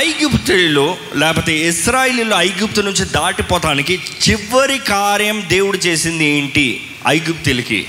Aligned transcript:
ఐగుప్తులో 0.00 0.98
లేకపోతే 1.14 1.68
ఇస్రాయిలీలో 1.68 2.40
ఐగుప్తు 2.40 2.80
నుంచి 2.80 3.04
దాటిపోతానికి 3.04 4.00
చివరి 4.30 4.78
కార్యం 4.78 5.44
దేవుడు 5.48 5.76
చేసింది 5.76 6.24
ఏంటి? 6.24 6.96
ఐగుప్తులకి. 7.08 7.86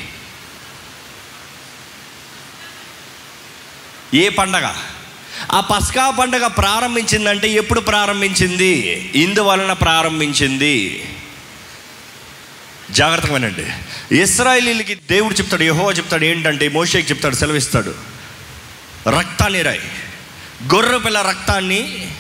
ఏ 4.14 4.30
పండగ? 4.30 4.74
ఆ 5.52 5.60
పస్కా 5.60 6.10
పండగ 6.10 6.48
ప్రారంభించిందంటే 6.48 7.50
ఎప్పుడు 7.50 7.80
ప్రారంభించింది? 7.80 8.72
ఇందువలన 9.16 9.74
ప్రారంభించింది? 9.74 11.04
జాగ్రత్తగా 12.92 13.34
వినండి. 13.34 13.66
ఇస్రాయలీలకి 14.16 14.96
దేవుడు 14.96 15.34
చెప్తాడు 15.34 15.64
యహోవా 15.64 15.92
చెప్తాడు 15.92 16.26
ఏంటంటే 16.26 16.68
మోషేకి 16.68 17.10
చెప్తాడు 17.10 17.36
సెలవిస్తాడు. 17.36 17.96
రక్తాన్ని 19.10 19.62
రాయి. 19.62 19.82
గొర్రెపిల్ల 20.68 21.22
రక్తాన్ని 21.22 22.12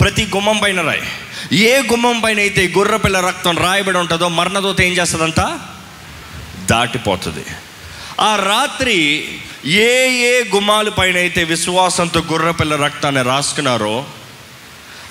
ప్రతి 0.00 0.26
గుమ్మం 0.34 0.58
పైన 0.58 0.80
రాయి. 0.80 1.02
ఏ 1.56 1.82
గుమ్మం 1.82 2.20
పైన 2.20 2.38
అయితే 2.38 2.72
గొర్రెపిల్ల 2.78 3.20
రక్తం 3.20 3.58
రాయబడి 3.58 3.98
ఉంటుందో 3.98 4.28
మరణదోత 4.28 4.80
ఏం 4.80 4.92
చేస్తుందంట? 4.92 5.60
దాటిపోతుంది. 6.70 7.44
ఆ 8.20 8.36
రాత్రి 8.36 9.28
ఏ 9.66 10.08
ఏ 10.08 10.44
గుమ్మాల 10.54 10.88
పైన 10.88 11.16
అయితే 11.16 11.44
విశ్వాసంతో 11.44 12.20
గొర్రెపిల్ల 12.20 12.76
రక్తాన్ని 12.76 13.22
రాసుకున్నారో 13.22 14.06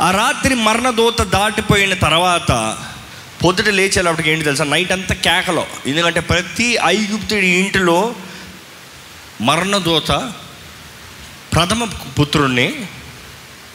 ఆ 0.02 0.12
రాత్రి 0.12 0.56
మరణదూత 0.56 1.22
దాటిపోయిన 1.22 1.94
తర్వాత 1.94 2.78
పొద్దుట 3.44 3.66
లేచేటప్పటికి 3.66 4.32
ఏంటి 4.32 4.46
తెలుసా? 4.46 4.64
నైట్ 4.64 4.92
అంతా 4.92 5.16
కేకలో. 5.16 5.68
ఎందుకంటే 5.88 6.20
ప్రతి 6.20 6.78
ఐగుప్తుడి 6.86 7.48
ఇంటిలో 7.48 8.16
మరణదూత 9.42 10.34
ప్రథమ 11.56 11.86
పుత్రుణ్ణి 12.20 12.86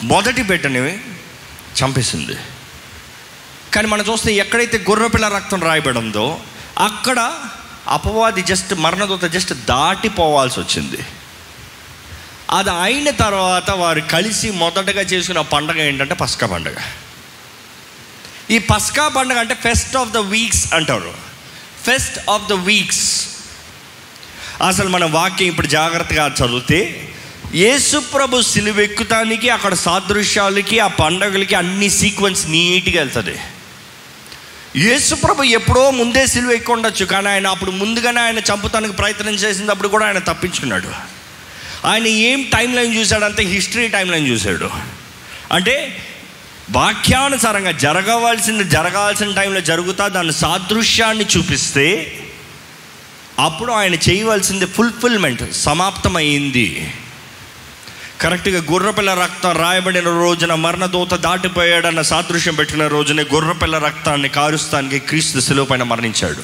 మొదటి 0.03 0.43
బిడ్డని 0.43 0.99
చంపేసింది. 1.79 2.37
కానీ 3.75 3.89
మనం 3.89 4.05
చూస్తే 4.13 4.35
ఎక్కడైతే 4.35 4.79
గొర్రెపిల్ల 4.79 5.29
రక్తం 5.29 5.63
రాయబడిందో 5.63 6.41
అక్కడ 6.79 7.35
అపవాది 7.89 8.43
జస్ట్ 8.43 8.75
మరణదూత 8.75 9.25
జస్ట్ 9.25 9.53
దాటిపోవాల్సి 9.53 10.61
వచ్చింది. 10.61 10.99
అది 12.51 12.71
అయిన 12.71 13.11
తర్వాత 13.11 13.71
వారు 13.71 14.01
కలిసి 14.01 14.51
మొదటగా 14.51 15.01
చేసుకున్న 15.01 15.41
పండగ 15.41 15.81
ఏంటంటే 15.83 16.15
పస్కా 16.15 16.47
పండగ. 16.47 16.75
ఈ 18.51 18.59
పస్కా 18.59 19.09
పండగ 19.09 19.39
అంటే 19.39 19.55
ఫెస్ట్ 19.55 19.97
ఆఫ్ 19.97 20.11
ద 20.11 20.17
వీక్స్ 20.17 20.75
అంటారు. 20.75 21.15
Feast 21.87 22.31
of 22.31 22.49
the 22.49 22.53
weeks. 22.53 23.29
అసలు 24.67 24.89
మనం 24.89 25.13
వాక్యం 25.13 25.49
ఇప్పుడు 25.49 25.67
జాగ్రత్తగా 25.67 26.27
చదివితే 26.27 27.13
యేసుప్రభు 27.55 28.43
సిలువెక్కుతానికి 28.43 29.49
అక్కడ 29.49 29.75
సాదృశ్యాలకి 29.75 30.79
ఆ 30.79 30.87
పండగలకి 30.87 31.55
అన్ని 31.55 31.91
సీక్వెన్స్ 31.91 32.47
నీట్గా 32.47 32.99
వెళ్తుంది. 32.99 33.39
యేసుప్రభు 34.77 35.43
ఎప్పుడో 35.43 35.91
ముందే 35.91 36.27
సిలువ 36.27 36.51
ఎక్కువ 36.51 36.77
ఉండొచ్చు 36.77 37.05
కానీ 37.05 37.29
ఆయన 37.29 37.47
అప్పుడు 37.47 37.71
ముందుగానే 37.71 38.21
ఆయన 38.21 38.39
చంపుతానికి 38.39 38.93
ప్రయత్నం 38.93 39.35
చేసినప్పుడు 39.35 39.89
కూడా 39.89 40.07
ఆయన 40.07 40.19
తప్పించుకున్నాడు 40.19 40.89
ఆయన 41.87 42.07
ఏం 42.07 42.43
టైం 42.43 42.77
లైన్ 42.77 42.97
చూశాడంటే 42.97 43.43
హిస్టరీ 43.43 43.89
టైం 43.89 44.11
లైన్ 44.11 44.29
చూశాడు. 44.29 44.71
అంటే 45.53 46.03
వాక్యానుసారంగా 46.71 47.71
జరగవలసింది 47.71 48.65
జరగాల్సిన 48.65 49.33
టైంలో 49.33 49.61
జరుగుతా 49.61 50.09
దాని 50.09 50.33
సాదృశ్యాన్ని 50.33 51.27
చూపిస్తే 51.37 52.19
అప్పుడు 53.39 53.73
ఆయన 53.73 53.95
చేయవలసింది 53.95 54.67
ఫుల్ఫిల్మెంట్ 54.67 55.53
సమాప్తమైంది. 55.53 56.95
కరెక్ట్గా 58.21 58.63
గుర్రపిల్ల 58.73 59.15
రక్తం 59.15 59.53
రాయబడిన 59.53 60.05
రోజున 60.05 60.55
మరణదూత 60.55 61.15
దాటిపోయాడన్న 61.15 62.03
సాదృశ్యం 62.03 62.55
పెట్టిన 62.55 62.87
రోజునే 62.87 63.23
గుర్రపిల్ల 63.23 63.79
రక్తాన్ని 63.79 64.29
కారుస్తానికి 64.29 64.99
క్రీస్తు 64.99 65.41
శిలువ 65.41 65.65
పైన 65.65 65.83
మరణించాడు. 65.83 66.43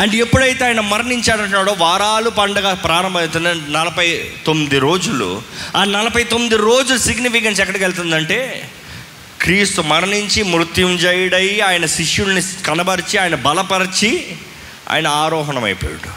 అండ్ 0.00 0.14
ఎప్పుడైతే 0.14 0.64
ఆయన 0.64 0.80
మరణించాడంటున్నాడో 0.80 1.76
వారాలు 1.78 2.30
పండగ 2.30 2.74
ప్రారంభమవుతున్న 2.74 3.52
నలభై 3.52 4.30
తొమ్మిది 4.46 4.78
రోజులు. 4.78 5.42
ఆ 5.76 5.84
నలభై 5.84 6.24
తొమ్మిది 6.24 6.56
రోజుల 6.56 6.96
సిగ్నిఫికెన్స్ 6.96 7.60
ఎక్కడికి 7.60 7.84
వెళ్తుందంటే 7.84 8.70
క్రీస్తు 9.42 9.82
మరణించి 9.82 10.42
మృత్యుంజయుడై 10.42 11.60
ఆయన 11.60 11.86
శిష్యుల్ని 11.86 12.42
కనబరిచి 12.66 13.18
ఆయన 13.18 13.34
బలపరిచి 13.34 14.36
ఆయన 14.90 15.08
ఆరోహణం 15.08 15.64
అయిపోయాడు 15.64 16.10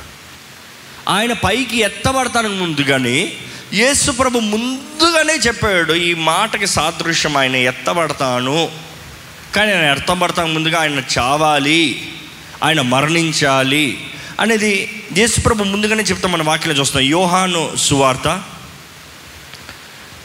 ఆయన 1.09 1.33
పైకి 1.33 1.77
ఎత్తబడతానికి 1.77 2.53
ముందుగానే 2.53 3.33
యేసు 3.73 4.11
ప్రభు 4.11 4.39
ముందుగానే 4.39 5.33
చెప్పాడు 5.33 5.93
ఈ 5.93 6.13
మాటకి 6.13 6.67
సాదృశ్యం 6.67 7.37
ఆయన 7.37 7.55
ఎత్తబడతాను. 7.55 8.71
కానీ 9.55 9.71
ఆయన 9.71 9.97
ఎత్తబడతాను 9.97 10.53
ముందుగా 10.53 10.81
ఆయన 10.81 11.01
చావాలి 11.17 12.11
ఆయన 12.63 12.81
మరణించాలి 12.81 14.11
అనేది 14.39 15.03
యేసు 15.17 15.41
ప్రభు 15.41 15.63
ముందుగానే 15.63 16.03
చెప్తాం 16.03 16.31
మన 16.31 16.43
వాక్యలో 16.43 16.79
చూస్తాం 16.79 17.03
యోహాను 17.03 17.63
సువార్త 17.77 18.43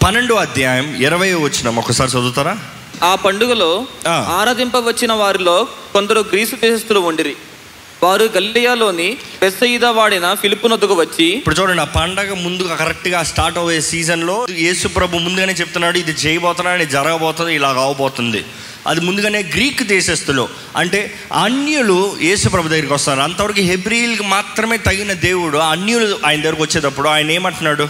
పన్నెండో 0.02 0.34
అధ్యాయం 0.34 0.94
ఇరవై 0.94 1.34
వచ్చిన 1.34 1.78
ఒకసారి 1.78 2.10
చదువుతారా? 2.10 2.58
ఆ 3.04 3.14
పండుగలో. 3.14 3.86
ఆరాధింపవచ్చిన 4.08 5.12
వారిలో 5.12 5.68
కొందరు 5.92 6.20
గ్రీసు 6.20 6.56
దేశస్థులు 6.56 7.00
ఉండిరి. 7.00 7.36
వారు 8.02 8.24
గల్లియాలోని 8.36 9.16
బెస్సయిదా 9.40 9.90
వాడిన 9.90 10.34
ఫిలిప్పునొద్దకు 10.34 10.94
వచ్చి 10.94 11.24
ఇప్పుడు 11.24 11.60
చూడండి 11.60 11.82
ఆ 11.82 11.84
పండగ 11.84 12.34
ముందుగా 12.34 12.74
కరెక్ట్గా 12.74 13.22
స్టార్ట్ 13.22 13.58
అయ్యే 13.58 13.80
సీజన్లో 13.80 14.46
యేసు 14.50 14.88
ప్రభు 14.88 15.16
ముందుగానే 15.16 15.52
చెప్తున్నాడు 15.52 15.98
ఇది 15.98 16.12
చేయబోతున్నాడు 16.12 16.82
ఇది 16.82 16.92
జరగబోతుంది 16.92 17.54
ఇలా 17.54 17.68
అవబోతుంది. 17.68 18.44
అది 18.86 19.00
ముందుగానే 19.00 19.42
గ్రీక్ 19.42 19.82
దేశస్తులు 19.82 20.48
అంటే 20.76 21.14
అన్యులు 21.32 22.16
యేసు 22.22 22.48
ప్రభు 22.48 22.68
దగ్గరికి 22.68 22.92
వస్తారు. 22.92 23.20
అంతవరకు 23.20 23.60
హెబ్రిల్కి 23.60 24.22
మాత్రమే 24.22 24.76
తగిన 24.76 25.12
దేవుడు 25.12 25.58
అన్యులు 25.58 26.18
ఆయన 26.26 26.40
దగ్గరకు 26.40 26.62
వచ్చేటప్పుడు 26.62 27.08
ఆయన 27.08 27.30
ఏమంటున్నాడు? 27.30 27.88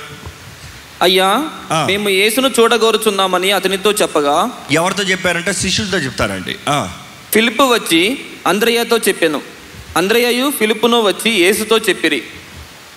అయ్యా. 1.02 1.44
మేము 1.86 2.08
యేసును 2.08 2.50
చూడగోరుచున్నామని 2.60 3.50
అతనితో 3.52 3.92
చెప్పగా 3.92 4.50
ఎవరితో 4.70 5.02
చెప్పారంటే 5.02 5.52
శిష్యులతో 5.52 5.98
చెప్తారండి. 5.98 6.56
ఆ, 6.68 6.92
ఫిలిప్పు 7.34 7.62
వచ్చి 7.62 8.20
అంద్రయ్యతో 8.46 8.98
చెప్పాను. 8.98 9.57
అంద్రయ్యయు 9.96 10.52
ఫిలిప్పును 10.58 11.00
వచ్చి 11.00 11.30
యేసుతో 11.30 11.78
చెప్పిరి. 11.78 12.22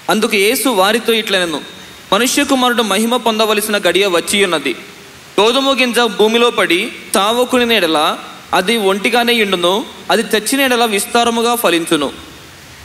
అందుకు 0.10 0.36
యేసు 0.36 0.70
వారితో 0.70 1.14
ఇట్లనెను 1.14 1.62
మనుష్య 2.14 2.44
కుమారుడు 2.44 2.84
మహిమ 2.84 3.18
పొందవలసిన 3.18 3.78
గడియ 3.78 4.08
వచ్చి 4.08 4.44
ఉన్నది 4.44 4.76
గోధుమ 5.40 5.80
గింజ 5.80 6.00
భూమిలో 6.00 6.52
పడి 6.52 6.92
తావకుని 7.14 7.66
నీడల 7.66 8.18
అది 8.54 8.78
ఒంటిగానే 8.78 9.34
ఇండును 9.34 9.86
అది 10.12 10.24
తెచ్చిన 10.24 10.62
ఎడల 10.62 10.86
విస్తారముగా 10.86 11.56
ఫలించును. 11.56 12.12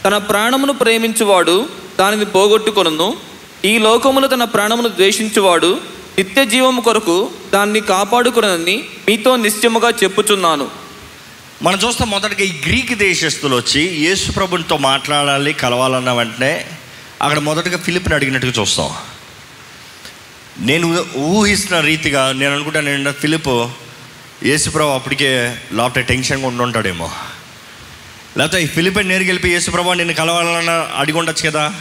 తన 0.05 0.19
ప్రాణమును 0.19 0.73
ప్రేమించువాడు 0.73 1.67
దానిని 1.99 2.25
పోగొట్టుకొనును 2.25 3.17
ఈ 3.65 3.79
లోకములో 3.79 4.29
తన 4.29 4.45
ప్రాణమును 4.45 4.89
ద్వేషించువాడు 4.89 5.79
నిత్య 6.19 6.45
జీవము 6.45 6.81
కొరకు 6.81 7.31
దాన్ని 7.53 7.81
కాపాడుకునని 7.81 8.85
మీతో 9.09 9.37
నిశ్చయముగా 9.37 9.91
చెప్పుచున్నాను. 9.91 10.86
మనం 11.63 11.79
చూస్తాం 11.79 12.11
మొదటిగా 12.11 12.49
ఈ 12.49 12.61
గ్రీక్ 12.67 12.95
దేశస్తులు 12.95 13.57
వచ్చి 13.57 13.83
యేసు 13.83 14.33
ప్రభునితో 14.33 14.77
మాట్లాడాలి 14.77 15.53
కలవాలన్న 15.53 16.13
వెంటనే 16.13 16.67
అక్కడ 17.23 17.39
మొదటగా 17.39 17.79
ఫిలిప్ని 17.79 18.15
అడిగినట్టుగా 18.15 18.53
చూస్తాం. 18.61 18.91
నేను 20.59 21.05
ఊహిస్తున్న 21.17 21.81
రీతిగా 21.81 22.33
నేను 22.33 22.55
అనుకుంటాను 22.55 22.89
ఏంటంటే 22.89 23.19
ఫిలిప్ 23.21 23.71
యేసుప్రభు 24.45 24.89
అప్పటికే 24.89 25.59
లోపల 25.73 26.01
టెన్షన్గా 26.01 26.47
ఉండుంటాడేమో. 26.47 27.11
లేకపోతే 28.39 28.63
ఈ 28.63 28.67
ఫిలిప్ 28.67 28.97
నేరుగా 28.97 29.27
వెళ్ళిపోయి 29.27 29.53
యేసుప్రభు 29.53 29.93
నేను 29.93 30.15
కలవాలన్న 30.15 30.91
అడిగి 30.97 31.19
ఉండొచ్చు 31.19 31.51
కదా? 31.51 31.75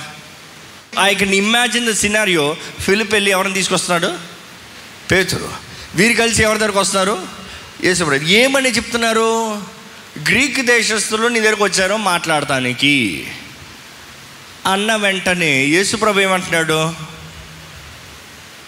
I 1.03 1.15
can 1.15 1.33
imagine 1.33 1.87
the 1.87 1.91
scenario 1.91 2.57
Philip 2.79 3.13
వెళ్ళి 3.13 3.31
ఎవరిని 3.31 3.53
తీసుకొస్తున్నాడు? 3.53 4.13
పేతురు. 5.11 5.49
వీరు 5.95 6.13
కలిసి 6.13 6.43
ఎవరి 6.43 6.59
దగ్గరకు 6.59 6.79
వస్తున్నారు? 6.79 7.44
యేసుప్రభు 7.85 8.23
ఏమని 8.23 8.69
చెప్తున్నారు? 8.69 9.61
గ్రీక్ 10.29 10.61
దేశస్తులు 10.61 11.27
నీ 11.27 11.39
దగ్గరకు 11.39 11.63
వచ్చారో 11.63 11.97
మాట్లాడటానికి. 11.97 13.27
అన్న 14.71 14.95
వెంటనే 14.95 15.65
యేసుప్రభు 15.65 16.19
ఏమంటున్నాడు? 16.19 16.93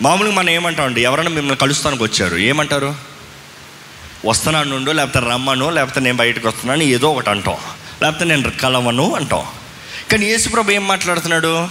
మామూలుగా 0.02 0.34
మనం 0.34 0.50
ఏమంటామండి? 0.50 1.02
ఎవరైనా 1.02 1.30
మిమ్మల్ని 1.30 1.56
కలుస్తానికి 1.56 2.04
వచ్చారు 2.04 2.38
ఏమంటారు? 2.38 2.96
వస్తున్నాను 4.25 4.69
నుండు 4.69 4.92
లేకపోతే 4.92 5.19
రమ్మను 5.19 5.69
లేకపోతే 5.69 6.00
నేను 6.00 6.18
బయటకు 6.18 6.48
వస్తున్నాను 6.48 6.84
ఏదో 6.84 7.12
ఒకటి 7.12 7.30
అంటాం. 7.30 7.58
లేకపోతే 8.02 8.25
నేను 8.25 8.52
కలవను 8.52 9.16
అంటాం. 9.16 9.46
కానీ 10.12 10.25
యేసుప్రభు 10.25 10.72
ఏం 10.72 10.88
మాట్లాడుతున్నాడు? 10.88 11.68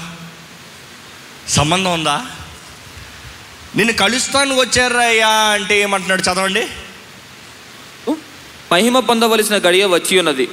సంబంధం 1.49 1.93
ఉందా? 1.93 2.27
నిన్ను 3.77 3.95
కలుస్తాను 3.95 4.55
వచ్చారయ్యా 4.55 5.29
అంటే 5.29 5.81
ఏమంటున్నాడు? 5.81 6.23
చదవండి. 6.23 6.67
మహిమ 8.73 8.99
పొందవలసిన 8.99 9.57
గడియ 9.57 9.85
వచ్చి 9.87 10.19
ఉన్నది. 10.19 10.47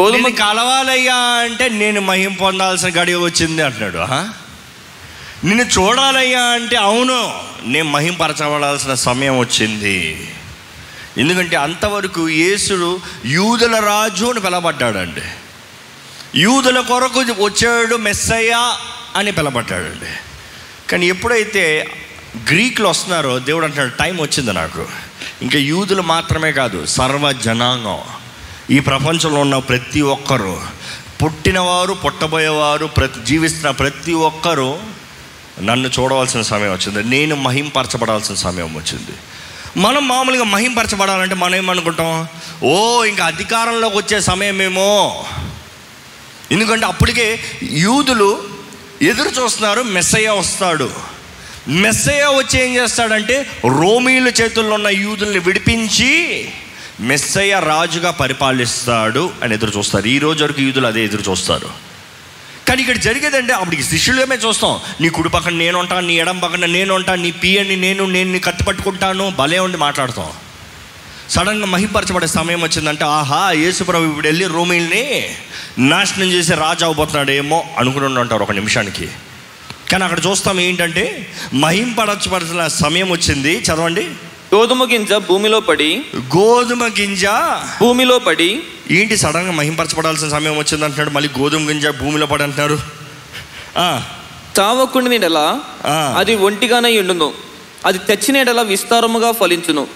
గోధుమ 0.00 0.28
కలవాలయ్యా 0.28 1.14
అంటే 1.14 1.68
నేను 1.68 2.00
మహిం 2.00 2.32
పొందాల్సిన 2.32 2.88
గడియ 3.00 3.16
వచ్చింది 3.16 3.62
అంటున్నాడు 3.62 3.98
నిన్ను 5.46 5.64
చూడాలయ్యా 5.64 6.42
అంటే 6.42 6.76
అవును 6.76 7.18
నేను 7.64 7.88
మహింపరచబడాల్సిన 7.90 8.94
సమయం 8.94 9.38
వచ్చింది. 9.38 10.28
ఎందుకంటే 11.18 11.56
అంతవరకు 11.56 12.28
యేసుడు 12.28 13.00
యూదుల 13.26 13.78
రాజు 13.78 14.24
అని 14.24 14.40
పిలబడ్డాడండి 14.40 15.24
యూదుల 16.34 16.80
కొరకు 16.80 17.20
వచ్చాడు 17.44 17.96
మెస్సయ్యా 17.96 18.76
అని 19.16 19.32
పిలబడ్డాడండి 19.32 20.12
కానీ 20.90 21.06
ఎప్పుడైతే 21.06 21.64
గ్రీకులు 22.48 22.88
వస్తున్నారో 22.88 23.38
దేవుడు 23.38 23.64
అంటున్నాడు 23.64 23.96
టైం 23.96 24.18
వచ్చింది 24.22 24.52
నాకు. 24.52 24.84
ఇంకా 25.42 25.58
యూదులు 25.58 26.02
మాత్రమే 26.02 26.52
కాదు 26.52 26.86
సర్వ 26.86 27.32
జనాంగం 27.32 27.98
ఈ 28.70 28.80
ప్రపంచంలో 28.80 29.40
ఉన్న 29.40 29.58
ప్రతి 29.58 30.00
ఒక్కరు 30.00 30.60
పుట్టినవారు 31.24 31.92
పుట్టబోయేవారు 31.92 32.86
ప్రతి 32.86 33.24
జీవిస్తున్న 33.24 33.70
ప్రతి 33.70 34.12
ఒక్కరూ 34.12 34.78
నన్ను 35.62 35.88
చూడవలసిన 35.88 36.42
సమయం 36.42 36.72
వచ్చింది. 36.72 37.10
నేను 37.10 37.36
మహింపరచబడాల్సిన 37.36 38.34
సమయం 38.34 38.74
వచ్చింది. 38.74 39.10
మనం 39.76 40.08
మామూలుగా 40.08 40.44
మహింపరచబడాలంటే 40.44 41.34
మనం 41.34 41.54
ఏమనుకుంటాం? 41.54 42.28
ఓ 42.64 43.04
ఇంకా 43.04 43.24
అధికారంలోకి 43.24 43.96
వచ్చే 43.96 44.20
సమయమేమో. 44.20 45.24
ఎందుకంటే 46.52 46.86
అప్పటికే 46.86 47.40
యూదులు 47.62 48.42
ఎదురు 49.02 49.28
చూస్తున్నారు 49.28 49.82
మెస్సయ్య 49.82 50.28
వస్తాడు. 50.28 50.90
మెస్సయ్య 51.70 52.22
వచ్చి 52.22 52.64
ఏం 52.64 52.76
చేస్తాడంటే 52.76 53.46
రోమీల 53.64 54.28
చేతుల్లో 54.28 54.74
ఉన్న 54.74 54.88
యూదుల్ని 54.88 55.38
విడిపించి 55.38 56.48
మెస్సయ్య 57.00 57.60
రాజుగా 57.64 58.10
పరిపాలిస్తాడు 58.10 59.30
అని 59.42 59.54
ఎదురు 59.54 59.78
చూస్తారు. 59.78 60.06
ఈ 60.06 60.18
రోజు 60.18 60.44
వరకు 60.44 60.60
యూదులు 60.60 60.86
అదే 60.86 61.04
ఎదురు 61.04 61.30
చూస్తారు. 61.30 61.90
కానీ 62.68 62.80
ఇక్కడ 62.80 62.96
జరిగేదంటే 62.96 63.52
అప్పటికి 63.52 63.82
శిష్యులమే 63.82 64.36
చూస్తాం. 64.36 64.80
నీ 65.00 65.08
కుడి 65.08 65.28
పక్కన 65.28 65.52
నేను 65.52 65.78
ఉంటాను 65.78 66.06
నీ 66.06 66.14
ఎడం 66.14 66.38
పక్కన 66.38 66.66
నేను 66.66 66.94
ఉంటాను 66.94 67.22
నీ 67.22 67.30
పియని 67.30 67.76
నేను 67.76 68.04
నేను 68.04 68.32
నీ 68.32 68.38
కత్తి 68.38 68.64
పట్టుకుంటాను 68.64 69.30
భలే 69.38 69.58
ఉండి 69.58 69.76
మాట్లాడతాం. 69.76 70.32
సడన్గా 71.30 71.66
మహిపరచబడే 71.66 72.26
సమయం 72.26 72.62
వచ్చిందంటే 72.62 73.04
ఆహా 73.04 73.50
యేసుప్రభు 73.50 74.04
ఇప్పుడు 74.04 74.26
వెళ్ళి 74.26 74.46
రోమిల్ని 74.46 75.36
నాశనం 75.78 76.32
చేసి 76.32 76.54
రాజు 76.54 76.84
అవబోతున్నాడేమో 76.84 77.64
అనుకుని 77.78 78.18
ఉంటారు 78.18 78.42
ఒక 78.42 78.52
నిమిషానికి. 78.52 79.08
కానీ 79.92 80.04
అక్కడ 80.04 80.20
చూస్తాం 80.26 80.60
ఏంటంటే 80.60 81.32
మహింపరచబడాల్సిన 81.54 82.68
సమయం 82.68 83.10
వచ్చింది. 83.10 83.58
చదవండి. 83.58 84.10
గోధుమ 84.54 84.92
గింజ 84.92 85.12
భూమిలో 85.12 85.60
పడి 85.60 86.02
గోధుమ 86.16 86.86
గింజ 86.86 87.26
భూమిలో 87.80 88.18
పడి 88.18 88.62
ఏంటి 88.90 89.16
సడన్గా 89.16 89.52
మహింపరచబడాల్సిన 89.52 90.28
సమయం 90.28 90.58
వచ్చింది 90.58 90.84
అంటున్నాడు. 90.84 91.10
మళ్ళీ 91.10 91.30
గోధుమ 91.38 91.68
గింజ 91.68 91.86
భూమిలో 91.86 92.26
పడి 92.26 92.42
అంటున్నారు. 92.42 92.78
ఆ, 93.78 94.02
చావకుండి 94.60 95.18
నెల. 95.18 95.60
అది 96.16 96.34
ఒంటిగానే 96.34 96.98
ఉండును. 96.98 97.32
అది 97.86 97.98
తెచ్చిన 97.98 98.36
ఎడల 98.36 98.62
విస్తారముగా 98.62 99.32
ఫలించును. 99.32 99.86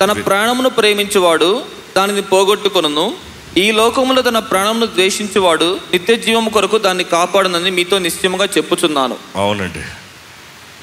తన 0.00 0.12
ప్రాణమును 0.12 0.70
ప్రేమించువాడు 0.70 1.62
దానిని 1.96 2.22
పోగొట్టుకొనును. 2.22 3.14
ఈ 3.56 3.70
లోకములో 3.70 4.22
తన 4.22 4.38
ప్రాణమును 4.38 4.86
ద్వేషించేవాడు 4.86 5.80
నిత్య 5.92 6.16
జీవము 6.16 6.50
కొరకు 6.50 6.78
దాన్ని 6.78 7.04
కాపాడునని 7.04 7.70
మీతో 7.70 7.98
నిశ్చయముగా 7.98 8.44
చెప్పుచున్నాను. 8.44 9.16
అవునండి. 9.36 9.80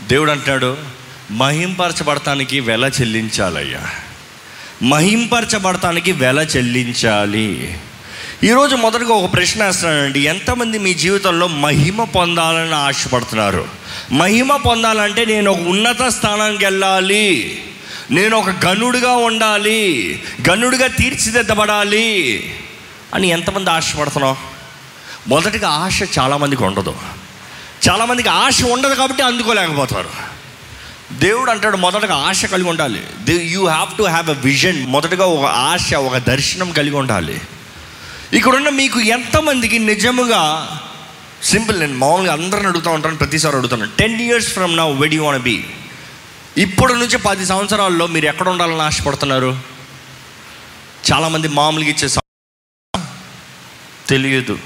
దేవుడు 0.08 0.32
అంటున్నాడు 0.32 0.78
మహింపరచబడటానికి 1.32 2.60
వెల 2.60 2.92
చెల్లించాలయ్యా. 3.02 3.80
మహింపరచబడటానికి 4.84 6.12
వెల 6.12 6.40
చెల్లించాలి. 6.40 7.80
ఈరోజు 8.44 8.76
మొదటగా 8.76 9.14
ఒక 9.14 9.34
ప్రశ్న 9.34 9.66
వేస్తున్నానండి 9.66 10.20
ఎంతమంది 10.20 10.80
మీ 10.80 10.94
జీవితంలో 10.94 11.48
మహిమ 11.48 12.04
పొందాలని 12.04 12.76
ఆశపడుతున్నారు? 12.76 13.68
మహిమ 14.12 14.56
పొందాలంటే 14.56 15.26
నేను 15.26 15.52
ఒక 15.52 15.60
ఉన్నత 15.60 16.08
స్థానానికి 16.08 16.66
వెళ్ళాలి. 16.66 17.64
నేను 18.12 18.38
ఒక 18.38 18.66
గనుడుగా 18.66 19.12
ఉండాలి 19.12 20.24
గనుడుగా 20.50 20.88
తీర్చిదిద్దబడాలి 20.88 22.10
అని 23.14 23.28
ఎంతమంది 23.28 23.70
ఆశపడుతున్నావు? 23.70 24.36
మొదటిగా 25.28 25.70
ఆశ 25.70 26.02
చాలామందికి 26.20 26.64
ఉండదు. 26.64 26.96
చాలామందికి 27.90 28.30
ఆశ 28.30 28.64
ఉండదు 28.64 28.94
కాబట్టి 28.94 29.24
అందుకోలేకపోతారు. 29.24 30.10
దేవుడు 31.12 31.52
అంటాడు 31.52 31.78
మొదటగా 31.78 32.16
ఆశ 32.16 32.46
కలిగి 32.46 32.70
ఉండాలి. 32.70 33.04
They 33.24 33.34
you 33.34 33.68
have 33.68 33.98
to 33.98 34.04
have 34.04 34.30
a 34.30 34.34
vision 34.34 34.88
మొదటగా 34.88 35.26
ఒక 35.26 35.46
ఆశ 35.46 35.94
ఒక 35.94 36.18
దర్శనం 36.18 36.72
కలిగి 36.72 36.96
ఉండాలి. 36.96 37.42
ఇక్కడున్న 38.34 38.70
మీకు 38.70 39.00
ఎంతమందికి 39.00 39.80
నిజముగా 39.80 40.68
సింపుల్ 41.44 41.80
నేను 41.80 41.98
మామూలుగా 41.98 42.34
అందరిని 42.34 42.68
అడుగుతూ 42.68 42.90
ఉంటాను 42.90 43.18
ప్రతిసారి 43.18 43.56
అడుగుతాను. 43.56 43.88
టెన్ 44.00 44.22
ఇయర్స్ 44.22 44.48
ఫ్రమ్ 44.48 44.78
నా 44.78 44.88
వెడ్ 44.88 45.14
యూ 45.14 45.24
వాన్ 45.24 45.42
బీ 45.42 45.64
ఇప్పుడు 46.58 46.94
నుంచి 46.94 47.18
పది 47.18 47.46
సంవత్సరాల్లో 47.46 48.08
మీరు 48.08 48.26
ఎక్కడ 48.26 48.50
ఉండాలని 48.50 48.82
ఆశపడుతున్నారు? 48.82 49.60
చాలామంది 51.14 51.48
మామూలుగా 51.48 51.90
ఇచ్చే 51.90 52.10
తెలియదు. 54.10 54.60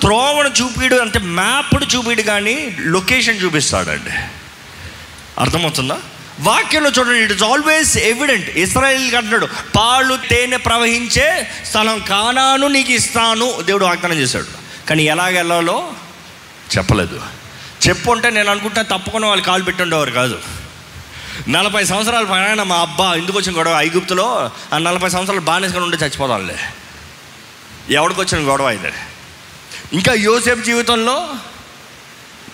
త్రోవను 0.00 0.48
చూపిడు 0.48 0.96
అంటే 0.96 1.18
మ్యాప్డు 1.18 1.84
చూపిడు 1.84 2.22
కానీ 2.22 2.76
లొకేషన్ 2.80 3.44
చూపిస్తాడండి. 3.44 4.10
అర్థమవుతుందా? 5.38 5.98
వాక్యంలో 6.40 6.90
చూడండి 6.90 7.18
it 7.18 7.32
is 7.32 7.42
always 7.42 7.98
evident 7.98 8.50
Israel 8.50 9.14
అంటున్నాడు 9.14 9.48
పాలు 9.76 10.18
తేనె 10.30 10.56
ప్రవహించే 10.56 11.50
స్థలం 11.66 11.98
కానాను 11.98 12.66
నీకు 12.66 12.92
ఇస్తాను. 12.92 13.62
దేవుడు 13.62 13.84
వాగ్దానం 13.84 14.14
చేశాడు. 14.14 14.46
కానీ 14.88 15.02
ఎలాగ 15.02 15.34
వెళ్ళాలో 15.34 15.92
చెప్పలేదు. 16.78 17.20
చెప్పు 17.88 18.10
అంటే 18.10 18.30
నేను 18.30 18.50
అనుకుంటా 18.50 18.82
తప్పకుండా 18.82 19.28
వాళ్ళు 19.28 19.44
కాలు 19.44 19.64
పెట్టి 19.64 19.82
ఉండేవారు 19.82 20.10
కాదు. 20.10 20.38
నలభై 21.46 21.84
సంవత్సరాల 21.84 22.24
పైన 22.24 22.62
మా 22.62 22.80
అబ్బా 22.80 23.14
ఎందుకు 23.14 23.38
వచ్చిన 23.38 23.58
గొడవ 23.58 23.78
ఐగుప్తులో 23.80 24.26
ఆ 24.72 24.78
నలభై 24.78 25.08
సంవత్సరాలు 25.08 25.40
బానిసగా 25.40 25.82
ఉండి 25.82 25.96
చచ్చిపోదాంలే 25.96 26.56
ఎవడికి 27.90 28.20
వచ్చిన 28.20 28.50
గొడవ 28.50 28.70
ఇది? 28.70 28.90
ఇంకా 29.92 30.12
యోసేపు 30.14 30.60
జీవితంలో 30.60 31.16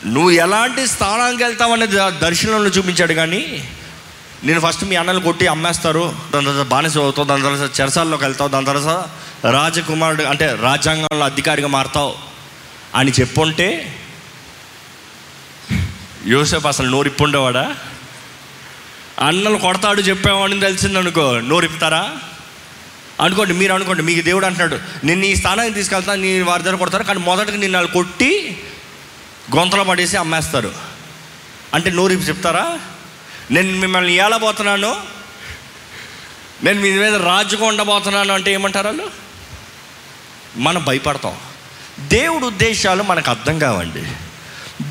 నువ్వు 0.07 0.31
ఎలాంటి 0.31 0.87
స్థానానికి 0.87 1.43
వెళ్తావు 1.45 1.73
అనేది 1.73 1.97
దర్శనంలో 2.21 2.69
చూపించాడు 2.69 3.15
కానీ 3.15 3.43
నేను 4.45 4.61
ఫస్ట్ 4.61 4.85
మీ 4.85 4.97
అన్నలు 4.97 5.21
కొట్టి 5.21 5.47
అమ్మేస్తారు. 5.47 6.05
దాని 6.33 6.47
తర్వాత 6.47 6.67
బానిస 6.67 6.99
అవుతావు 6.99 7.27
దాని 7.27 7.43
తర్వాత 7.43 7.81
చెరసాల్లోకి 7.81 8.25
వెళ్తావు 8.25 8.51
దాని 8.51 8.67
తర్వాత 8.67 8.93
రాజకుమారుడు 9.47 10.23
అంటే 10.23 10.55
రాజ్యాంగంలో 10.61 11.25
అధికారిగా 11.25 11.69
మారుతావు 11.69 12.13
అని 12.95 13.13
చెప్పుంటే 13.21 13.69
యోసేపు 16.27 16.69
అసలు 16.69 16.89
నోరిప్పుండేవాడా? 16.89 17.65
అన్నలు 19.19 19.59
కొడతాడు 19.59 20.01
చెప్పామని 20.01 20.61
తెలిసిందనుకో 20.61 21.41
నోరిపుతారా 21.41 22.17
అనుకోండి 23.21 23.55
మీరు 23.55 23.73
అనుకోండి 23.73 24.03
మీకు 24.03 24.21
దేవుడు 24.21 24.47
అంటున్నాడు 24.47 25.07
నిన్ను 25.07 25.27
ఈ 25.27 25.35
స్థానానికి 25.35 25.75
తీసుకెళ్తా 25.75 26.15
నీ 26.15 26.41
వారి 26.41 26.63
దగ్గర 26.63 26.77
కొడతారు 26.77 27.03
కానీ 27.03 27.19
మొదటగా 27.19 27.57
నిన్ను 27.57 27.79
వాళ్ళు 27.79 27.93
కొట్టి 27.93 28.63
గొంతలో 29.57 29.85
పడేసి 29.85 30.17
అమ్మేస్తారు. 30.17 30.73
అంటే 31.75 31.91
నోరిపి 31.91 32.23
చెప్తారా? 32.23 32.79
నేను 33.51 33.73
మిమ్మల్ని 33.73 34.15
ఏలబోతున్నాను 34.15 34.97
నేను 36.65 36.81
మీ 36.81 36.99
మీద 36.99 37.15
రాజుగా 37.15 37.67
ఉండబోతున్నాను 37.67 38.35
అంటే 38.35 38.53
ఏమంటారు 38.53 38.87
వాళ్ళు? 38.87 39.11
మనం 40.57 40.85
భయపడతాం. 40.85 41.37
దేవుడు 42.01 42.47
ఉద్దేశాలు 42.47 43.03
మనకు 43.03 43.31
అర్థం 43.31 43.59
కావండి. 43.59 44.03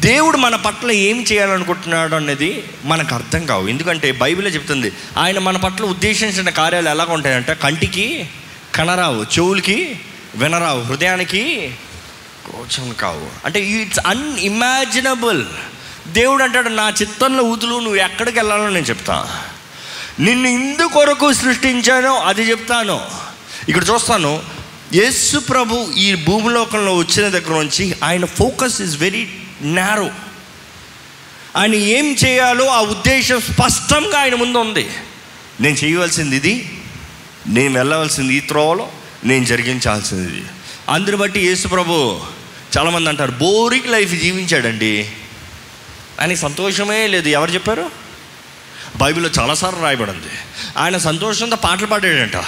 దేవుడు 0.03 0.37
మన 0.37 0.55
పట్ల 0.55 0.91
ఏం 0.91 1.25
చేయాలనుకుంటున్నాడు 1.31 2.15
అనేది 2.15 2.63
మనకు 2.85 3.15
అర్థం 3.15 3.45
కావు. 3.45 3.67
ఎందుకంటే 3.67 4.11
బైబిలే 4.11 4.49
చెప్తుంది 4.49 4.91
ఆయన 5.17 5.39
మన 5.39 5.57
పట్ల 5.57 5.83
ఉద్దేశించిన 5.83 6.49
కార్యాలు 6.49 6.89
ఎలా 6.89 7.07
ఉంటాయంటే? 7.09 7.53
కంటికి 7.53 8.29
కనరావు 8.75 9.23
చెవులకి 9.23 9.99
వినరావు 10.35 10.81
హృదయానికి 10.81 11.73
గోచం 12.49 12.93
కావు. 12.93 13.45
అంటే 13.45 13.61
ఇట్స్ 13.61 13.99
అన్ఇమాజినబుల్ 14.07 15.45
దేవుడు 16.07 16.43
అంటాడు 16.43 16.69
నా 16.69 16.93
చిత్తంలో 17.01 17.43
ఊతులు 17.43 17.75
నువ్వు 17.75 17.95
ఎక్కడికి 17.95 18.39
వెళ్ళాలో 18.39 18.69
నేను 18.69 18.85
చెప్తా. 18.85 19.43
నిన్ను 20.19 20.47
ఇందుకొరకు 20.47 21.33
సృష్టించానో 21.33 22.15
అది 22.15 22.41
చెప్తాను. 22.41 23.01
ఇక్కడ 23.69 23.83
చూస్తాను 23.93 24.41
యేసు 24.93 25.37
ప్రభు 25.37 25.87
ఈ 25.97 26.15
భూమిలోకంలో 26.15 26.95
వచ్చిన 26.95 27.27
దగ్గర 27.27 27.51
నుంచి 27.51 27.95
ఆయన 28.03 28.25
ఫోకస్ 28.25 28.81
ఇస్ 28.81 28.97
వెరీ 28.97 29.29
నారో 29.63 30.11
ఆయన 31.55 31.75
ఏం 31.75 32.15
చేయాలో 32.25 32.65
ఆ 32.65 32.81
ఉద్దేశం 32.81 33.41
స్పష్టంగా 33.41 34.19
ఆయన 34.19 34.35
ముందు 34.35 34.57
ఉంది 34.57 34.89
నేను 35.61 35.75
చేయవలసింది 35.75 36.35
ఇది 36.35 36.83
నేను 37.47 37.73
వెళ్ళవలసింది 37.73 38.33
ఈ 38.35 38.39
త్రోవలో 38.39 38.91
నేను 39.23 39.45
జరిగించాల్సింది. 39.45 40.37
ఇది 40.37 40.47
అందుని 40.89 41.17
బట్టి 41.17 41.39
యేసుప్రభు 41.39 42.21
చాలామంది 42.77 43.09
అంటారు 43.09 43.31
బోరింగ్ 43.31 43.87
లైఫ్ 43.87 44.11
జీవించాడండి. 44.11 45.11
ఆయనకి 46.21 46.37
సంతోషమే 46.37 47.07
లేదు. 47.07 47.29
ఎవరు 47.29 47.51
చెప్పారు? 47.51 47.91
బైబిల్లో 48.95 49.31
చాలాసార్లు 49.39 49.81
రాయబడింది. 49.81 50.29
ఆయన 50.77 50.97
సంతోషంతో 50.97 51.55
పాటలు 51.55 51.85
పాడాడంట. 51.85 52.43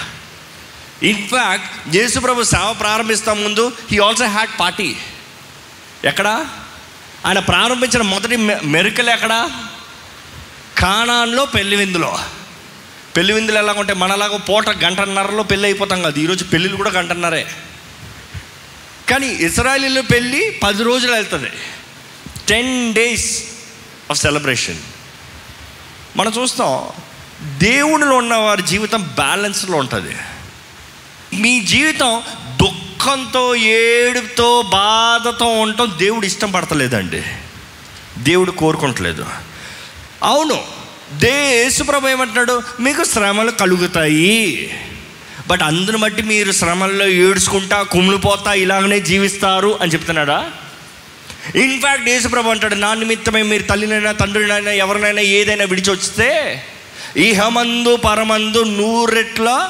ఇన్ఫ్యాక్ట్ 1.04 1.96
యేసుప్రభు 1.96 2.44
సేవ 2.44 2.74
ప్రారంభిస్తా 2.74 3.34
ముందు 3.34 3.72
హీ 3.92 3.98
ఆల్సో 3.98 4.26
హ్యాడ్ 4.26 4.60
పార్టీ 4.60 4.96
ఎక్కడ? 6.04 6.46
ఆయన 7.26 7.40
ప్రారంభించిన 7.40 8.02
మొదటి 8.02 8.36
మె- 8.36 8.60
మెరుకలు 8.64 9.10
ఎక్కడ? 9.10 9.50
కాణాల్లో 10.78 11.46
పెళ్ళి 11.46 11.76
విందులో. 11.76 12.20
పెళ్ళి 13.18 13.34
విందులు 13.34 13.58
ఎలా 13.58 13.74
ఉంటే 13.74 13.94
మనలాగా 13.94 14.38
పూట 14.38 14.70
గంటన్నరలో 14.70 15.44
పెళ్ళి 15.44 15.68
అయిపోతాం 15.68 16.02
కదా. 16.02 16.22
ఈరోజు 16.22 16.44
పెళ్ళిళ్ళు 16.44 16.78
కూడా 16.78 16.90
గంటన్నరే. 16.90 17.48
కానీ 19.10 19.28
ఇజ్రాయలీలో 19.28 20.02
పెళ్ళి 20.02 20.60
పది 20.64 20.84
రోజులు 20.84 21.12
వెళ్తుంది. 21.12 21.50
Ten 22.48 22.94
days 22.94 23.44
of 24.12 24.20
celebration. 24.20 24.78
మనం 26.16 26.34
చూస్తాం 26.42 26.88
దేవునిలో 27.58 28.18
ఉన్న 28.18 28.36
వారి 28.36 28.62
జీవితం 28.62 29.02
బ్యాలెన్స్లో 29.02 29.78
ఉంటుంది. 29.78 30.16
మీ 31.34 31.60
జీవితం 31.60 32.22
దుఃఖంతో 32.96 33.56
ఏడుతో 33.56 34.62
బాధతో 34.62 35.46
ఉండటం 35.46 35.94
దేవుడు 35.98 36.26
ఇష్టం 36.26 36.52
పడతలేదండి. 36.52 37.24
దేవుడు 38.18 38.52
కోరుకుంటలేదు. 38.52 39.26
అవును 40.24 40.64
దే 41.14 41.64
యేసుప్రభు 41.64 42.08
ఏమంటున్నాడు? 42.08 42.62
మీకు 42.80 43.04
శ్రమలు 43.04 43.52
కలుగుతాయి. 43.52 44.70
బట్ 45.48 45.62
అందుని 45.62 45.98
బట్టి 45.98 46.22
మీరు 46.22 46.52
శ్రమల్లో 46.52 47.08
ఏడ్చుకుంటా 47.08 47.82
కుమిలిపోతా 47.82 48.54
ఇలాగనే 48.54 49.00
జీవిస్తారు 49.00 49.78
అని 49.82 49.92
చెప్తున్నాడా? 49.92 50.52
ఇన్ఫ్యాక్ట్ 51.56 52.10
యేసుప్రభు 52.10 52.50
అంటాడు 52.50 52.76
నా 52.76 52.94
నిమిత్తమే 52.94 53.42
మీరు 53.42 53.64
తల్లినైనా 53.64 54.12
తండ్రినైనా 54.12 54.72
ఎవరినైనా 54.72 55.22
ఏదైనా 55.22 55.66
విడిచి 55.66 55.92
వస్తే 55.92 56.64
ఇహమందు 57.18 57.96
పరమందు 57.96 58.64
నూరెట్ల 58.64 59.70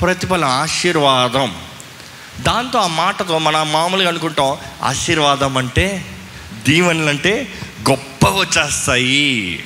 ప్రతిఫల 0.00 0.44
ఆశీర్వాదం. 0.44 1.69
దాంతో 2.42 2.78
ఆ 2.78 2.86
మాటతో 2.86 3.38
మన 3.38 3.62
మామూలుగా 3.62 4.08
అనుకుంటాం 4.08 4.56
ఆశీర్వాదం 4.82 5.56
అంటే 5.56 6.04
దీవెనలు 6.68 7.08
అంటే 7.08 7.52
గొప్పగా 7.90 8.36
వచ్చేస్తాయి. 8.36 9.64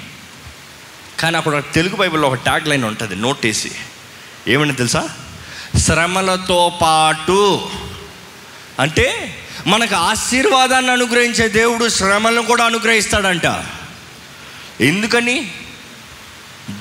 కానీ 1.20 1.36
అక్కడ 1.36 1.62
తెలుగు 1.74 1.96
బైబిల్లో 1.96 2.28
ఒక 2.28 2.34
ట్యాగ్ 2.34 2.68
లైన్ 2.68 2.84
ఉంటుంది 2.84 3.16
నోటేసి 3.16 3.70
ఏమని 4.48 4.72
తెలుసా? 4.72 5.08
శ్రమలతో 5.76 6.78
పాటు 6.82 7.70
అంటే 8.80 9.38
మనకు 9.66 9.94
ఆశీర్వాదాన్ని 9.94 10.90
అనుగ్రహించే 10.90 11.48
దేవుడు 11.48 11.88
శ్రమలను 11.88 12.42
కూడా 12.42 12.64
అనుగ్రహిస్తాడంట. 12.64 13.64
ఎందుకని? 14.80 15.50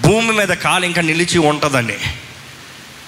భూమి 0.01 0.33
మీద 0.33 0.47
కాలు 0.47 0.85
ఇంకా 0.85 1.01
నిలిచి 1.01 1.39
ఉంటుందని. 1.39 1.97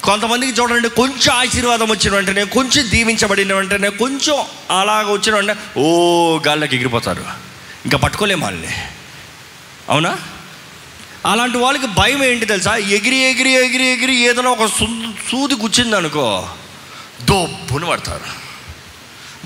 కొంతమందికి 0.06 0.62
చూడండి 0.62 0.90
కొంచెం 0.90 1.36
ఆశీర్వాదం 1.36 1.90
వచ్చిన 1.90 2.14
వెంటనే 2.14 2.44
కొంచెం 2.44 2.90
దీవించబడిన 2.90 3.54
వెంటనే 3.54 3.90
కొంచెం 3.90 4.46
అలాగ 4.80 5.12
వచ్చిన 5.12 5.36
వెంటనే 5.36 5.82
ఓ 5.82 6.40
గాల్లోకి 6.48 6.76
ఎగిరిపోతారు. 6.76 7.26
ఇంకా 7.86 7.98
పట్టుకోలేము 7.98 8.44
వాళ్ళని. 8.44 8.74
అవునా? 9.90 10.18
అలాంటి 11.26 11.58
వాళ్ళకి 11.58 11.88
భయం 11.88 12.24
ఏంటి 12.24 12.46
తెలుసా? 12.46 12.76
ఎగిరి 12.76 13.16
ఎగిరి 13.16 13.52
ఎగిరి 13.52 13.84
ఎగిరి 13.84 14.16
ఏదైనా 14.16 14.50
ఒక 14.50 14.66
సూది 15.32 15.54
గుచ్చింది 15.54 15.96
అనుకో 15.96 16.50
దొబ్బుని 17.22 17.86
పడతారు. 17.86 18.46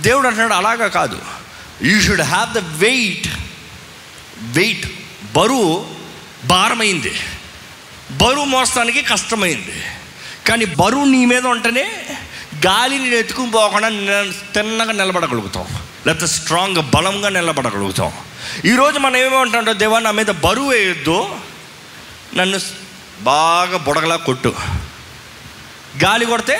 దేవుడు 0.01 0.27
అంటున్నాడు 0.27 0.53
అలాగా 0.53 0.87
కాదు. 0.87 1.21
You 1.83 2.01
should 2.01 2.21
have 2.21 2.53
the 2.53 2.57
weight 2.57 3.27
weight 4.39 4.87
బరువు 5.35 5.87
భారమైంది. 6.45 7.13
బరువు 8.11 8.45
మోస్తానికి 8.45 9.01
కష్టమైంది. 9.01 9.83
కానీ 10.49 10.65
బరువు 10.65 11.05
నీ 11.05 11.25
మీద 11.25 11.45
ఉంటేనే 11.45 11.91
గాలిని 12.65 13.17
ఎత్తుకుని 13.17 13.51
పోకుండా 13.51 13.89
తిన్నగా 14.53 14.91
నిలబడగలుగుతాం. 14.91 15.65
లేకపోతే 16.07 16.27
స్ట్రాంగ్ 16.27 16.75
బలంగా 16.75 17.29
నిలబడగలుగుతాం. 17.29 18.11
ఈరోజు 18.65 18.99
మనం 18.99 19.17
ఏమంటాం 19.17 19.65
దేవా 19.79 19.99
నా 19.99 20.11
మీద 20.11 20.25
బరువు 20.25 20.69
వేయొద్దు. 20.69 21.29
నన్ను 22.35 22.59
బాగా 23.21 23.77
బుడగలా 23.77 24.15
కొట్టు. 24.15 24.55
గాలి 26.03 26.25
కొడితే 26.25 26.59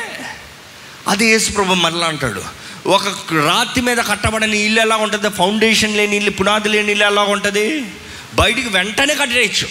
అది 1.07 1.25
యేసుప్రభు 1.25 1.73
మరలా 1.73 2.07
అంటాడు. 2.07 2.41
ఒక 2.87 3.07
రాతి 3.47 3.81
మీద 3.81 3.97
కట్టబడిన 3.97 4.53
ఇల్లు 4.53 4.81
ఎలా 4.81 4.95
ఉంటుంది? 4.95 5.29
ఫౌండేషన్ 5.29 5.97
లేని 5.97 6.15
ఇల్లు 6.15 6.31
పునాది 6.31 6.69
లేని 6.69 6.91
ఇల్లు 6.91 7.05
ఎలా 7.05 7.21
ఉంటుంది? 7.21 7.85
బయటికి 8.35 8.69
వెంటనే 8.69 9.15
కట్టేయచ్చు. 9.15 9.67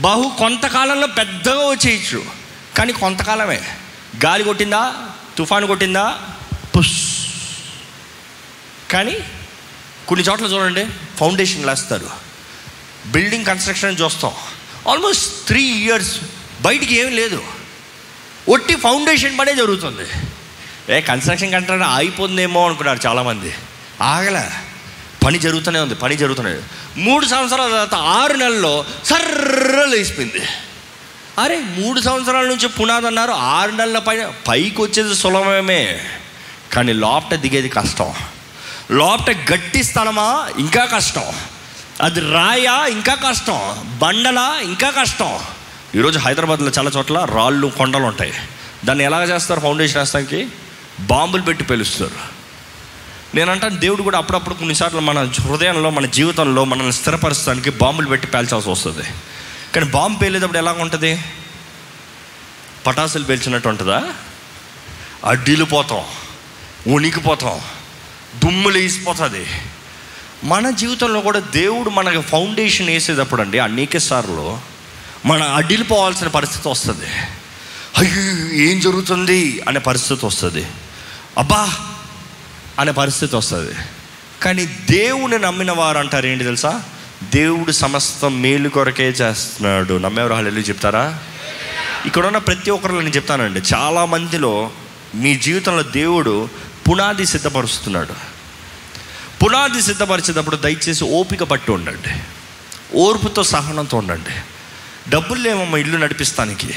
బహు 0.00 0.32
కొంతకాలంలో 0.38 1.06
పెద్దగా 1.06 1.68
వచ్చేయచ్చు. 1.68 2.43
కానీ 2.76 2.92
కొంతకాలమే. 2.92 3.60
గాలి 4.24 4.44
కొట్టిందా? 4.44 4.94
తుఫాను 5.38 5.66
కొట్టిందా? 5.66 6.18
పుస్. 6.76 7.26
కానీ 8.90 9.16
కొన్ని 10.08 10.26
చోట్ల 10.26 10.44
చూడండి 10.44 10.86
ఫౌండేషన్ 11.16 11.64
వేస్తారు 11.64 12.10
బిల్డింగ్ 13.06 13.44
కన్స్ట్రక్షన్ 13.44 13.96
చూస్తాం. 14.00 14.32
ఆల్మోస్ట్ 14.88 15.46
త్రీ 15.46 15.62
ఇయర్స్ 15.62 16.20
బయటికి 16.60 16.94
ఏం 16.94 17.16
లేదు. 17.16 17.42
ఒట్టి 18.48 18.76
ఫౌండేషన్ 18.76 19.38
పనే 19.38 19.54
జరుగుతుంది. 19.54 20.10
ఏ 20.96 21.00
కన్స్ట్రక్షన్ 21.00 21.52
కంటే 21.52 21.72
అయిపోతుందేమో 21.72 22.66
అనుకున్నారు 22.66 23.00
చాలామంది. 23.06 23.54
ఆగలే. 24.02 24.50
పని 25.24 25.38
జరుగుతూనే 25.38 25.80
ఉంది 25.80 25.94
పని 25.94 26.16
జరుగుతూనే 26.16 26.50
ఉంది. 26.50 26.62
మూడు 26.96 27.26
సంవత్సరాల 27.26 27.70
తర్వాత 27.70 27.94
ఆరు 27.94 28.32
నెలల్లో 28.32 28.84
సర్ర 29.04 29.84
లేచిపోయింది. 29.84 30.46
అరే 31.38 31.58
మూడు 31.58 32.00
సంవత్సరాల 32.00 32.44
నుంచి 32.44 32.68
పునాది 32.68 33.06
అన్నారు 33.06 33.30
ఆరు 33.30 33.70
నెలల 33.70 33.98
పైన 33.98 34.32
పైకి 34.48 34.82
వచ్చేది 34.82 35.14
సులభమే. 35.14 36.00
కానీ 36.72 36.92
లోపట 36.92 37.34
దిగేది 37.34 37.68
కష్టం. 37.68 38.12
లోపట 38.90 39.30
గట్టి 39.30 39.84
స్థలమా 39.84 40.48
ఇంకా 40.58 40.84
కష్టం. 40.84 41.24
అది 42.00 42.20
రాయా 42.20 42.86
ఇంకా 42.86 43.14
కష్టం. 43.14 43.90
బండలా 44.02 44.60
ఇంకా 44.62 44.90
కష్టం. 44.90 45.38
ఈరోజు 45.94 46.18
హైదరాబాద్లో 46.18 46.70
చాలా 46.78 46.90
చోట్ల 46.96 47.24
రాళ్ళు 47.24 47.66
కొండలు 47.66 48.02
ఉంటాయి. 48.02 48.32
దాన్ని 48.84 49.04
ఎలాగ 49.04 49.34
చేస్తారు 49.34 49.60
ఫౌండేషన్ 49.60 49.98
వేస్తానికి 49.98 50.48
బాంబులు 51.00 51.42
పెట్టి 51.42 51.64
పేలుస్తారు. 51.64 52.34
నేనంటాను 53.34 53.76
దేవుడు 53.76 54.02
కూడా 54.02 54.18
అప్పుడప్పుడు 54.18 54.54
కొన్నిసార్లు 54.54 55.00
మన 55.00 55.30
హృదయంలో 55.40 55.90
మన 55.90 56.06
జీవితంలో 56.06 56.64
మనల్ని 56.64 56.92
స్థిరపరచడానికి 56.92 57.70
బాంబులు 57.70 58.08
పెట్టి 58.08 58.28
పేల్చాల్సి 58.28 58.70
వస్తుంది. 58.70 59.04
కానీ 59.74 59.86
బాంబు 59.86 60.18
పేలేటప్పుడు 60.18 60.58
ఎలా 60.58 60.72
ఉంటుంది? 60.72 61.24
పటాసులు 62.86 63.24
పేల్చినట్టు 63.24 63.68
ఉంటుందా? 63.68 64.02
అడ్డీలిపోతాం 65.24 66.04
ఉనికిపోతాం 66.92 67.60
దుమ్ములు 68.44 68.78
వేసిపోతుంది. 68.78 69.46
మన 70.44 70.70
జీవితంలో 70.70 71.20
కూడా 71.20 71.38
దేవుడు 71.38 71.90
మనకు 71.90 72.20
ఫౌండేషన్ 72.20 72.86
వేసేటప్పుడు 72.86 73.42
అండి 73.42 73.58
అనేక 73.58 73.96
సార్లు 73.96 74.58
మన 75.26 75.42
అడ్డిలిపోవాల్సిన 75.42 76.28
పరిస్థితి 76.28 76.68
వస్తుంది. 76.68 77.06
అయ్యో 77.98 78.52
ఏం 78.52 78.80
జరుగుతుంది? 78.80 79.62
అనే 79.68 79.78
పరిస్థితి 79.78 80.26
వస్తుంది. 80.26 80.66
అబ్బా! 81.38 81.74
అనే 82.78 82.92
పరిస్థితి 82.92 83.36
వస్తుంది. 83.36 83.74
కానీ 84.42 84.66
దేవుని 84.66 85.38
నమ్మిన 85.38 85.72
వారు 85.72 85.98
అంటారు 85.98 86.26
ఏంటి 86.26 86.44
తెలుసా? 86.44 86.82
దేవుడు 87.30 87.72
సమస్తం 87.72 88.42
మేలు 88.42 88.68
కొరకే 88.68 89.08
చేస్తున్నాడు. 89.08 89.98
నమ్మేవారు 89.98 90.34
వాళ్ళు 90.34 90.60
చెప్తారా? 90.60 91.18
ఇక్కడ 92.06 92.26
ఉన్న 92.26 92.38
ప్రతి 92.38 92.70
ఒక్కరిలో 92.70 93.00
నేను 93.00 93.14
చెప్తానండి. 93.14 93.62
చాలా 93.74 94.04
మందిలో 94.04 94.70
మీ 95.14 95.36
జీవితంలో 95.36 95.82
దేవుడు 95.82 96.48
పునాది 96.90 97.26
సిద్ధపరుస్తున్నాడు. 97.26 98.14
పునాది 99.44 99.82
సిద్ధపరిచేటప్పుడు 99.82 100.56
దయచేసి 100.56 101.04
ఓపిక 101.04 101.42
పట్టి 101.42 101.72
ఉండండి. 101.72 102.20
ఓర్పుతో 102.94 103.42
సహనంతో 103.42 103.96
ఉండండి. 103.96 104.40
డబ్బులు 105.10 105.40
లేమమ్మా 105.40 105.78
ఇల్లు 105.78 105.98
నడిపిస్తానికి. 105.98 106.74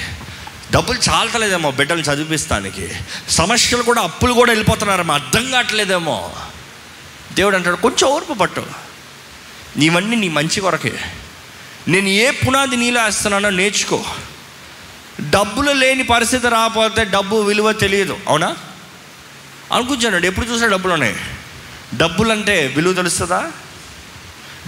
డబ్బులు 0.71 0.99
చాలతలేదేమో 1.09 1.71
బిడ్డలు 1.71 2.01
చదివిస్తానికి 2.01 2.89
సమస్యలు 3.29 3.83
కూడా 3.83 4.01
అప్పులు 4.01 4.33
కూడా 4.33 4.51
వెళ్ళిపోతున్నారమ్మా. 4.51 5.13
అర్థం 5.13 5.51
కావట్లేదేమో. 5.51 6.31
దేవుడు 7.33 7.55
అంటాడు 7.55 7.75
కొంచెం 7.75 8.09
ఓర్పు 8.09 8.33
పట్టు. 8.33 8.86
నీవన్నీ 9.77 10.15
నీ 10.15 10.29
మంచి 10.29 10.61
కొరకే. 10.61 10.99
నేను 11.87 12.07
ఏ 12.07 12.31
పునాది 12.31 12.75
నీలో 12.75 13.03
వేస్తున్నానో 13.03 13.49
నేర్చుకో. 13.49 14.05
డబ్బులు 15.29 15.71
లేని 15.71 16.03
పరిస్థితి 16.03 16.47
రాకపోతే 16.47 17.03
డబ్బు 17.03 17.35
విలువ 17.35 17.71
తెలియదు 17.71 18.17
అవునా? 18.27 18.55
అనుకుంటున్నాడు 19.73 20.25
ఎప్పుడు 20.25 20.45
చూసినా 20.45 20.67
డబ్బులు 20.67 20.93
ఉన్నాయి 20.93 21.15
డబ్బులు 21.95 22.31
అంటే 22.31 22.73
విలువ 22.75 22.93
తెలుస్తుందా? 22.93 23.51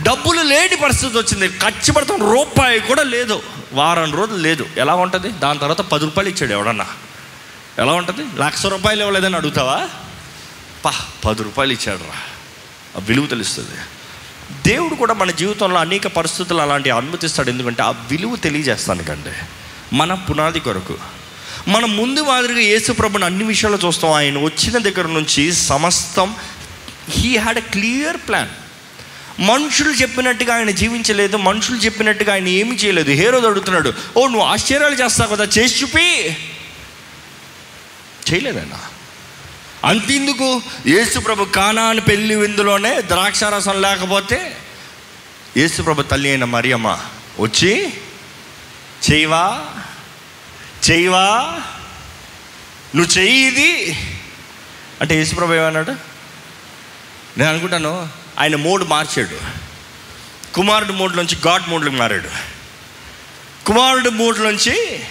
డబ్బులు 0.02 0.42
లేని 0.42 0.76
పరిస్థితి 0.76 1.18
వచ్చింది 1.18 1.48
ఖర్చు 1.60 1.94
పడతాం 1.94 2.32
రూపాయి 2.32 2.80
కూడా 2.80 3.04
లేదు. 3.04 3.44
వారం 3.74 4.14
రోజులు 4.14 4.38
లేదు. 4.38 4.66
ఎలా 4.78 4.96
ఉంటుంది? 4.96 5.30
దాని 5.30 5.60
తర్వాత 5.60 5.82
పది 5.82 6.04
రూపాయలు 6.04 6.30
ఇచ్చాడు 6.30 6.52
ఎవడన్నా. 6.52 6.88
ఎలా 7.78 7.94
ఉంటుంది? 7.94 8.40
లక్ష 8.40 8.66
రూపాయలు 8.66 9.00
ఇవ్వలేదని 9.00 9.36
అడుగుతావా? 9.36 9.90
పా 10.86 10.94
పది 11.26 11.44
రూపాయలు 11.44 11.74
ఇచ్చాడు 11.74 12.00
రా 12.00 13.00
విలువ 13.00 13.26
తెలుస్తుంది. 13.26 13.80
దేవుడు 14.52 14.96
కూడా 14.96 15.14
మన 15.14 15.32
జీవితంలో 15.32 15.80
అనేక 15.80 16.08
పరిస్థితులు 16.08 16.62
అలాంటివి 16.62 16.96
అనుమతిస్తాడు. 16.96 17.50
ఎందుకంటే 17.50 17.84
ఆ 17.84 17.90
విలువ 17.90 18.36
తెలియజేస్తానికండి 18.36 19.30
మన 19.96 20.14
పునాది 20.14 20.60
కొరకు. 20.60 20.98
మనం 21.68 21.98
ముందు 21.98 22.22
మాదిరిగా 22.22 22.60
యేసుప్రభుని 22.60 23.26
అన్ని 23.26 23.44
విషయాలు 23.44 23.80
చూస్తాం. 23.86 24.12
ఆయన 24.12 24.38
వచ్చిన 24.38 24.78
దగ్గర 24.78 25.08
నుంచి 25.08 25.54
సమస్తం 25.54 26.36
he 27.10 27.38
had 27.38 27.58
a 27.58 27.62
clear 27.62 28.18
plan 28.18 28.50
మనుషులు 29.42 29.94
చెప్పినట్టుగా 29.94 30.56
ఆయన 30.56 30.72
జీవించలేదు. 30.72 31.38
మనుషులు 31.38 31.78
చెప్పినట్టుగా 31.78 32.34
ఆయన 32.34 32.48
ఏమి 32.48 32.76
చేయలేదు. 32.76 33.12
హేరోదు 33.12 33.48
అడుగుతున్నాడు 33.48 33.94
ఓ 34.18 34.28
నువ్వు 34.28 34.48
ఆశ్చర్యాలు 34.48 34.96
చేస్తావు 34.96 35.36
కదా 35.36 35.44
చేసి 35.44 35.82
చూపి. 35.82 36.38
చేయలేదన్నా 38.32 38.80
అంతెందుకు 39.86 40.62
యేసుప్రభు 40.88 41.44
కానాని 41.44 42.02
పెళ్ళి 42.02 42.36
విందులోనే 42.36 43.02
ద్రాక్షారసం 43.02 43.82
లేకపోతే 43.82 44.58
యేసుప్రభు 45.58 46.02
తల్లి 46.02 46.30
అయిన 46.30 46.44
మరియమ్మ 46.44 47.00
వచ్చి 47.40 47.94
చేయవా 49.12 49.66
చేయవా 50.92 51.58
నువ్వు 52.96 53.18
చెయ్యి 53.18 53.48
ఇది. 53.48 53.98
అంటే 55.02 55.16
యేసుప్రభు 55.16 55.54
ఏమన్నాడు? 55.54 55.92
నేను 57.38 57.50
అనుకుంటాను 57.50 58.10
ఆయన 58.40 58.56
మోడ్ 58.56 58.90
మార్చాడు. 58.90 59.38
కుమారుడు 60.54 60.92
మోడ్లోంచి 60.92 61.38
గాడ్ 61.48 61.70
మూడ్లోకి 61.70 61.98
మారాడు. 61.98 62.30
కుమారుడు 63.66 64.10
మోడ్లోంచి 64.10 65.04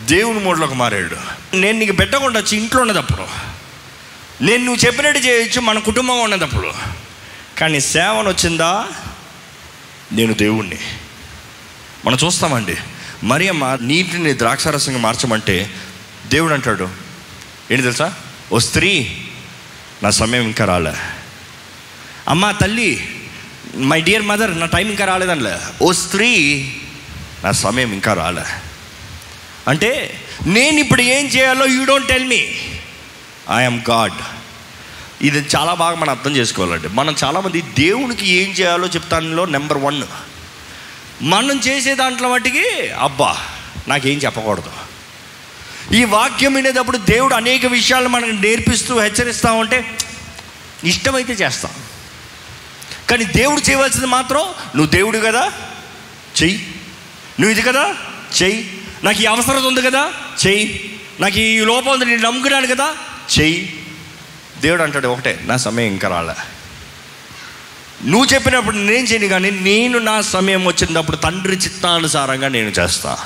దేవుని 0.00 0.38
మోడ్లోకి 0.38 0.74
మారాడు. 0.74 1.16
నేను 1.56 1.78
నీకు 1.78 1.92
పెట్టకుండా 1.92 2.40
వచ్చి 2.40 2.58
ఇంట్లో 2.58 2.80
ఉన్నదప్పుడు 2.80 3.55
నేను 4.40 4.64
నువ్వు 4.64 4.86
చెప్పినట్టు 4.86 5.20
చేయొచ్చు 5.20 5.60
మన 5.60 5.78
కుటుంబం 5.78 6.20
ఉన్నదప్పుడు 6.20 6.72
కానీ 7.58 7.80
సేవను 7.80 8.28
వచ్చిందా? 8.28 8.88
నేను 10.12 10.34
దేవుణ్ణి. 10.34 10.76
మనం 12.04 12.18
చూస్తామండి. 12.24 12.76
మరి 13.22 13.48
అమ్మ 13.48 13.78
నీటిని 13.80 14.38
ద్రాక్షారసంగా 14.38 14.98
మార్చమంటే 14.98 15.70
దేవుడు 16.26 16.54
అంటాడు. 16.54 16.84
ఏంటి 17.70 17.82
తెలుసా? 17.82 18.14
ఓ 18.52 18.58
స్త్రీ 18.58 19.18
నా 20.02 20.10
సమయం 20.10 20.42
ఇంకా 20.42 20.64
రాలే. 20.64 20.92
అమ్మా 22.28 22.52
తల్లి 22.52 23.20
మై 23.76 24.00
డియర్ 24.00 24.22
మదర్ 24.22 24.60
నా 24.60 24.66
టైం 24.66 24.88
ఇంకా 24.88 25.04
రాలేదనిలే. 25.04 25.56
ఓ 25.82 25.92
స్త్రీ 25.92 26.64
నా 27.44 27.52
సమయం 27.52 27.92
ఇంకా 27.92 28.12
రాలే. 28.12 28.42
అంటే 29.68 30.20
నేను 30.46 30.80
ఇప్పుడు 30.80 31.02
ఏం 31.02 31.26
చేయాలో 31.26 31.66
you 31.66 31.84
don't 31.84 32.08
tell 32.08 32.24
me 32.24 32.48
I'm 33.52 33.80
God 33.90 34.12
ఇది 35.22 35.48
చాలా 35.56 35.74
బాగా 35.74 35.96
మనం 35.96 36.10
అర్థం 36.10 36.36
చేసుకోవాలండి. 36.36 36.88
మనం 36.88 37.16
చాలామంది 37.24 37.60
దేవునికి 37.60 38.28
ఏం 38.28 38.50
చేయాలో 38.50 38.86
చెప్తానులో 38.86 39.44
నెంబర్ 39.44 39.78
వన్ 39.78 40.02
మనం 41.22 41.58
చేసే 41.58 41.94
దాంట్లో 41.94 42.28
మట్టికి 42.28 42.90
అబ్బా 42.90 43.36
నాకేం 43.88 44.18
చెప్పకూడదు. 44.18 44.70
ఈ 45.94 46.04
వాక్యం 46.04 46.54
వినేటప్పుడు 46.54 46.98
దేవుడు 46.98 47.34
అనేక 47.34 47.66
విషయాలు 47.66 48.08
మనకు 48.08 48.30
నేర్పిస్తూ 48.30 49.00
హెచ్చరిస్తూ 49.00 49.54
ఉంటే 49.54 49.98
ఇష్టమైతే 50.84 51.32
చేస్తాం. 51.32 51.70
కానీ 53.10 53.24
దేవుడు 53.24 53.60
చేయవలసింది 53.60 54.06
మాత్రం 54.06 54.40
నువ్వు 54.76 54.86
దేవుడు 54.86 55.18
కదా 55.18 55.52
చెయ్యి. 56.42 56.74
నువ్వు 57.40 57.50
ఇది 57.50 57.62
కదా 57.62 57.94
చెయ్యి. 58.42 58.80
నాకు 59.04 59.22
ఈ 59.22 59.26
అవసరం 59.26 59.64
ఉంది 59.64 59.82
కదా 59.82 60.12
చెయ్యి. 60.46 60.98
నాకు 61.20 61.38
ఈ 61.38 61.60
లోపం 61.60 61.92
ఉంది 61.92 62.04
నేను 62.04 62.22
నమ్ముకున్నాను 62.22 62.66
కదా 62.66 62.96
చెయ్యి. 63.38 63.86
దేవుడు 64.60 64.82
అంటాడు 64.82 65.08
ఒకటే 65.08 65.40
నా 65.42 65.56
సమయం 65.56 65.86
ఇంకా 65.86 66.08
రాలే. 66.08 66.34
నువ్వు 68.04 68.34
చెప్పినప్పుడు 68.34 68.76
నేను 68.76 69.06
చేయను 69.06 69.26
కానీ 69.26 69.50
నేను 69.50 69.98
నా 69.98 70.20
సమయం 70.20 70.66
వచ్చినప్పుడు 70.66 71.16
తండ్రి 71.16 71.56
చిత్తానుసారంగా 71.56 72.48
నేను 72.48 72.68
చేస్తా. 72.68 73.18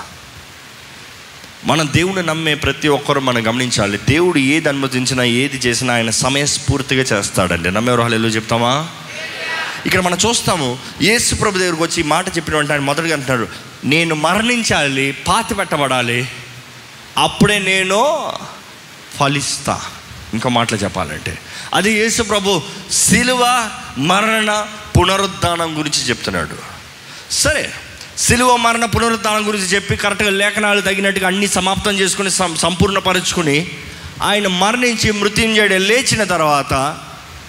మనం 1.64 1.88
దేవుని 1.92 2.22
నమ్మే 2.22 2.54
ప్రతి 2.54 2.88
ఒక్కరు 2.88 3.20
మనం 3.20 3.46
గమనించాలి. 3.46 3.98
దేవుడు 4.08 4.38
ఏది 4.38 4.68
అనుమతించినా 4.68 5.24
ఏది 5.24 5.56
చేసినా 5.56 5.94
ఆయన 5.94 6.10
సమయస్ఫూర్తిగా 6.10 7.02
చేస్తాడండి. 7.02 7.70
నమ్మేవారు 7.70 8.02
హలో 8.02 8.28
చెప్తామా? 8.28 8.88
ఇక్కడ 9.86 10.00
మనం 10.00 10.18
చూస్తాము 10.28 10.78
యేసు 11.02 11.34
ప్రభు 11.34 11.58
దగ్గరకు 11.58 11.82
వచ్చి 11.82 12.02
మాట 12.02 12.36
చెప్పిన 12.36 12.56
వెంటనే 12.56 12.74
ఆయన 12.74 12.82
మొదటిగా 12.82 13.16
అంటున్నాడు 13.16 13.48
నేను 13.84 14.14
మరణించాలి 14.14 15.16
పాతి 15.28 15.54
పెట్టబడాలి 15.54 16.28
అప్పుడే 17.18 17.58
నేను 17.58 18.32
ఫలిస్తా. 19.20 19.80
ఇంకో 20.34 20.48
మాటలు 20.48 20.78
చెప్పాలంటే. 20.78 21.38
అది 21.74 21.92
యేసు 21.92 22.22
ప్రభు 22.22 22.62
శిలువ 22.92 23.70
మరణ 23.98 24.66
పునరుద్ధానం 24.98 25.78
గురించి 25.78 26.08
చెప్తున్నాడు. 26.08 26.56
సరే 27.30 27.72
శిలువ 28.18 28.56
మరణ 28.56 28.84
పునరుద్ధానం 28.84 29.48
గురించి 29.48 29.64
చెప్పి 29.64 29.96
కరెక్ట్గా 29.96 30.30
లేఖనాలు 30.30 30.80
తగినట్టుగా 30.80 31.26
అన్ని 31.26 31.46
సమాప్తం 31.46 31.94
చేసుకుని 31.98 32.30
సం 32.30 32.56
సంపూర్ణపరుచుకుని 32.56 33.70
ఆయన 34.22 34.46
మరణించి 34.46 35.10
మృత్యుంజయుడు 35.12 35.74
లేచిన 35.74 36.24
తర్వాత 36.24 36.98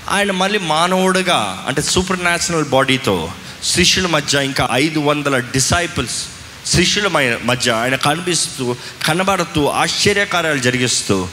ఆయన 0.09 0.31
మళ్ళీ 0.31 0.59
మానవుడుగా 0.59 1.65
అంటే 1.67 1.81
సూపర్ 1.81 2.23
న్యాచురల్ 2.23 2.65
బాడీతో 2.65 3.31
శిష్యుల 3.63 4.07
మధ్య 4.07 4.45
ఇంకా 4.45 4.69
ఐదు 4.71 4.99
వందల 4.99 5.37
డిసైపుల్స్ 5.37 6.25
శిష్యుల 6.65 7.07
మధ్య 7.43 7.71
ఆయన 7.71 7.95
కనిపిస్తూ 7.95 8.75
కనబడుతూ 9.05 9.67
ఆశ్చర్యకార్యాలు 9.67 10.59
జరిగిస్తూ 10.59 11.27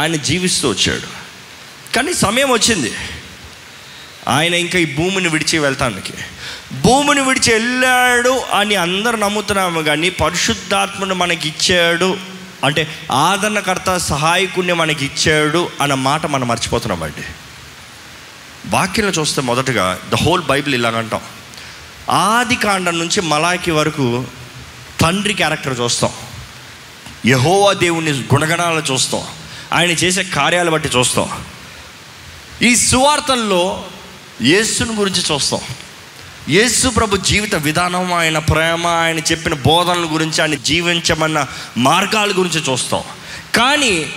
ఆయన 0.00 0.16
జీవిస్తూ 0.16 0.70
వచ్చాడు. 0.70 1.20
కానీ 1.96 2.14
సమయం 2.14 2.50
వచ్చింది. 2.50 2.92
ఆయన 4.28 4.54
ఇంకా 4.54 4.78
ఈ 4.78 4.94
భూమిని 4.94 5.28
విడిచి 5.28 5.58
వెళ్తానికి. 5.58 6.12
భూమిని 6.80 7.20
విడిచి 7.20 7.52
వెళ్ళాడు 7.52 8.42
అని 8.54 8.76
అందరు 8.76 9.16
నమ్ముతున్నాము 9.16 9.80
కానీ 9.82 10.10
పరిశుద్ధాత్మను 10.10 11.14
మనకి 11.14 11.48
ఇచ్చాడు. 11.48 12.16
అంటే 12.64 12.94
ఆదరణకర్త 13.12 13.96
సహాయకుణ్ణి 13.96 14.72
మనకి 14.72 15.04
ఇచ్చాడు 15.04 15.70
అన్న 15.80 15.94
మాట 15.94 16.26
మనం 16.26 16.48
మర్చిపోతున్నామండి 16.48 17.22
వాక్యంలో 18.66 19.12
చూస్తే 19.12 19.42
మొదటగా 19.42 19.98
ద 20.10 20.14
హోల్ 20.14 20.42
బైబిల్ 20.42 20.74
ఇలాగంటాం 20.74 21.20
ఆది 22.10 22.56
కాండం 22.56 22.98
నుంచి 22.98 23.20
మలాకి 23.20 23.70
వరకు 23.70 24.24
తండ్రి 25.00 25.34
క్యారెక్టర్ 25.34 25.80
చూస్తాం. 25.80 26.10
యహోవా 27.26 27.72
దేవుని 27.72 28.10
గుణగణాలు 28.10 28.92
చూస్తాం. 28.92 29.22
ఆయన 29.72 29.90
చేసే 29.90 30.22
కార్యాలు 30.24 30.70
బట్టి 30.70 30.88
చూస్తాం. 30.88 31.44
ఈ 32.62 32.76
సువార్తల్లో 32.76 33.84
యేసుని 34.42 34.94
గురించి 34.94 35.22
చూస్తాం. 35.32 35.60
యేసు 36.48 36.88
ప్రభు 36.88 37.16
జీవిత 37.16 37.54
విధానం 37.54 38.12
ఆయన 38.12 38.38
ప్రేమ 38.38 38.86
ఆయన 38.86 39.18
చెప్పిన 39.18 39.54
బోధనల 39.54 40.06
గురించి 40.12 40.40
ఆయన 40.40 40.54
జీవించమన్న 40.54 41.46
మార్గాల 41.76 42.30
గురించి 42.30 42.72
చూస్తాం. 42.72 43.02
కానీ 43.54 44.12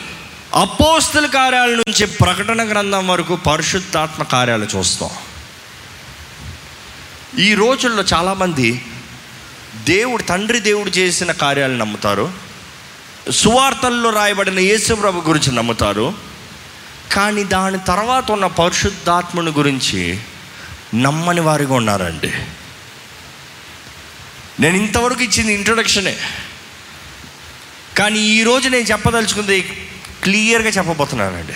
అపోస్తుల 0.54 1.26
కార్యాల 1.26 1.70
నుంచి 1.70 2.06
ప్రకటన 2.06 2.72
గ్రంథం 2.72 3.08
వరకు 3.08 3.36
పరిశుద్ధాత్మ 3.36 4.24
కార్యాలు 4.24 4.68
చూస్తాం. 4.76 5.10
ఈ 7.40 7.54
రోజుల్లో 7.54 8.04
చాలామంది 8.04 8.86
దేవుడు 9.84 10.24
తండ్రి 10.24 10.60
దేవుడు 10.60 10.90
చేసిన 10.90 11.32
కార్యాలు 11.32 11.74
నమ్ముతారు. 11.74 12.53
సువార్తల్లో 13.32 14.10
రాయబడిన 14.10 14.60
యేసుప్రభు 14.60 15.28
గురించి 15.28 15.56
నమ్ముతారు. 15.56 16.14
కానీ 17.12 17.44
దాని 17.44 17.80
తర్వాత 17.80 18.32
ఉన్న 18.32 18.48
పరిశుద్ధాత్మను 18.48 19.52
గురించి 19.52 20.20
నమ్మని 20.96 21.42
వారిగా 21.42 21.74
ఉన్నారండి. 21.74 22.34
నేను 24.60 24.78
ఇంతవరకు 24.78 25.24
ఇచ్చింది 25.24 25.54
ఇంట్రొడక్షనే 25.54 26.18
కానీ 27.98 28.20
ఈరోజు 28.20 28.70
నేను 28.70 28.84
చెప్పదలుచుకుంది 28.84 29.62
క్లియర్గా 30.24 30.70
చెప్పబోతున్నానండి. 30.70 31.54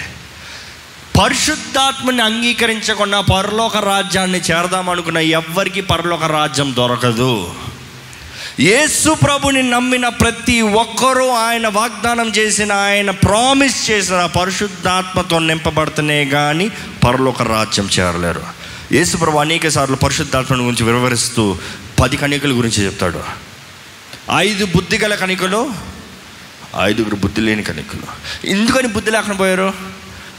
పరిశుద్ధాత్మని 1.19 2.21
అంగీకరించకుండా 2.21 3.21
పరలోక 3.21 3.77
రాజ్యాన్ని 3.77 4.39
చేరదామనుకున్న 4.39 5.17
ఎవ్వరికీ 5.17 5.81
పరలోక 5.81 6.23
రాజ్యం 6.23 6.75
దొరకదు. 6.75 7.55
యేసు 8.59 9.13
ప్రభుని 9.13 9.63
నమ్మిన 9.63 10.07
ప్రతి 10.07 10.61
ఒక్కరూ 10.61 11.27
ఆయన 11.27 11.67
వాగ్దానం 11.67 12.29
చేసిన 12.29 12.71
ఆయన 12.71 13.11
ప్రామిస్ 13.11 13.91
చేసిన 13.91 14.25
పరిశుద్ధాత్మతో 14.25 15.39
నింపబడుతున్నాయి 15.39 16.25
కానీ 16.25 16.71
పరలోక 17.03 17.41
రాజ్యం 17.41 17.89
చేరలేరు. 17.99 18.41
యేసు 18.91 19.17
ప్రభు 19.17 19.37
అనేక 19.37 19.67
సార్లు 19.67 19.95
పరిశుద్ధాత్మని 19.95 20.63
గురించి 20.63 20.93
వివరిస్తూ 20.93 21.57
పది 21.99 22.17
కణికల 22.17 22.49
గురించి 22.49 22.85
చెప్తాడు. 22.85 23.23
ఐదు 24.37 24.65
బుద్ధి 24.65 24.97
గల 24.97 25.15
కణికలు 25.15 25.73
ఐదుగురు 26.81 27.15
బుద్ధి 27.15 27.41
లేని 27.41 27.63
కణికలు. 27.63 28.47
ఎందుకని 28.47 28.87
బుద్ధి 28.87 29.11
లేకుండా 29.11 29.37
పోయారు? 29.37 29.73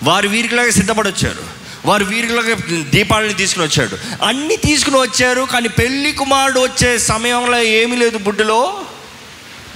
వారు 0.03 0.29
వీరికిలాగా 0.29 0.71
సిద్ధపడొచ్చారు. 0.71 1.58
వారు 1.85 2.05
వీరిలో 2.05 2.43
దీపాలని 2.83 3.35
తీసుకుని 3.35 3.67
వచ్చాడు. 3.67 4.25
అన్నీ 4.25 4.57
తీసుకుని 4.57 4.97
వచ్చారు 4.97 5.43
కానీ 5.43 5.69
పెళ్ళి 5.69 6.13
కుమారుడు 6.13 6.61
వచ్చే 6.61 6.99
సమయంలో 6.99 7.61
ఏమీ 7.63 7.97
లేదు 7.97 8.19
బుడ్డులో. 8.19 8.81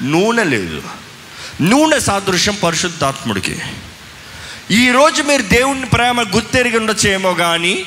నూనె 0.02 0.44
లేదు. 0.44 0.82
నూనె 1.60 2.00
సాదృశ్యం 2.00 2.58
పరిశుద్ధాత్ముడికి. 2.62 3.58
ఈరోజు 4.70 5.22
మీరు 5.22 5.42
దేవుని 5.42 5.86
ప్రేమ 5.86 6.22
గుర్తెరిగి 6.22 6.78
ఉండొచ్చేమో 6.78 7.34
కానీ 7.34 7.86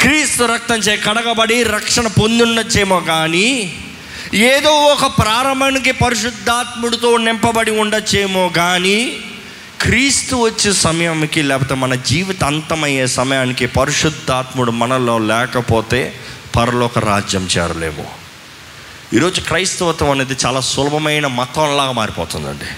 క్రీస్తు 0.00 0.44
రక్తం 0.44 0.76
చే 0.76 0.96
కడగబడి 0.96 1.62
రక్షణ 1.62 2.06
పొంది 2.06 2.42
ఉండొచ్చేమో 2.42 3.00
కానీ 3.00 3.76
ఏదో 4.34 4.70
ఒక 4.70 5.06
ప్రారంభానికి 5.06 5.92
పరిశుద్ధాత్ముడితో 5.92 7.16
నింపబడి 7.16 7.70
ఉండొచ్చేమో 7.70 8.48
కానీ 8.48 9.24
క్రీస్తు 9.82 10.36
వచ్చే 10.36 10.72
సమయానికి 10.72 11.42
లేకపోతే 11.42 11.74
మన 11.74 11.94
జీవిత 11.94 12.44
అంతమయ్యే 12.44 13.06
సమయానికి 13.06 13.66
పరిశుద్ధాత్ముడు 13.66 14.70
మనలో 14.70 15.18
లేకపోతే 15.18 16.14
పరలోక 16.56 16.98
రాజ్యం 16.98 17.48
చేరలేము. 17.58 18.06
ఈరోజు 19.14 19.40
క్రైస్తవత్వం 19.40 20.10
అనేది 20.10 20.36
చాలా 20.46 20.60
సులభమైన 20.60 21.26
మతంలాగా 21.26 21.92
మారిపోతుందండి. 21.92 22.68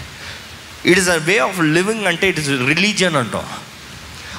It 0.90 0.99
is 0.99 1.09
a 1.09 1.17
way 1.17 1.38
of 1.38 1.61
living 1.61 2.07
అంటే 2.07 2.29
ఇట్ 2.29 2.38
ఇస్ 2.38 2.49
రిలీజియన్ 2.49 3.17
అంటాం. 3.17 3.45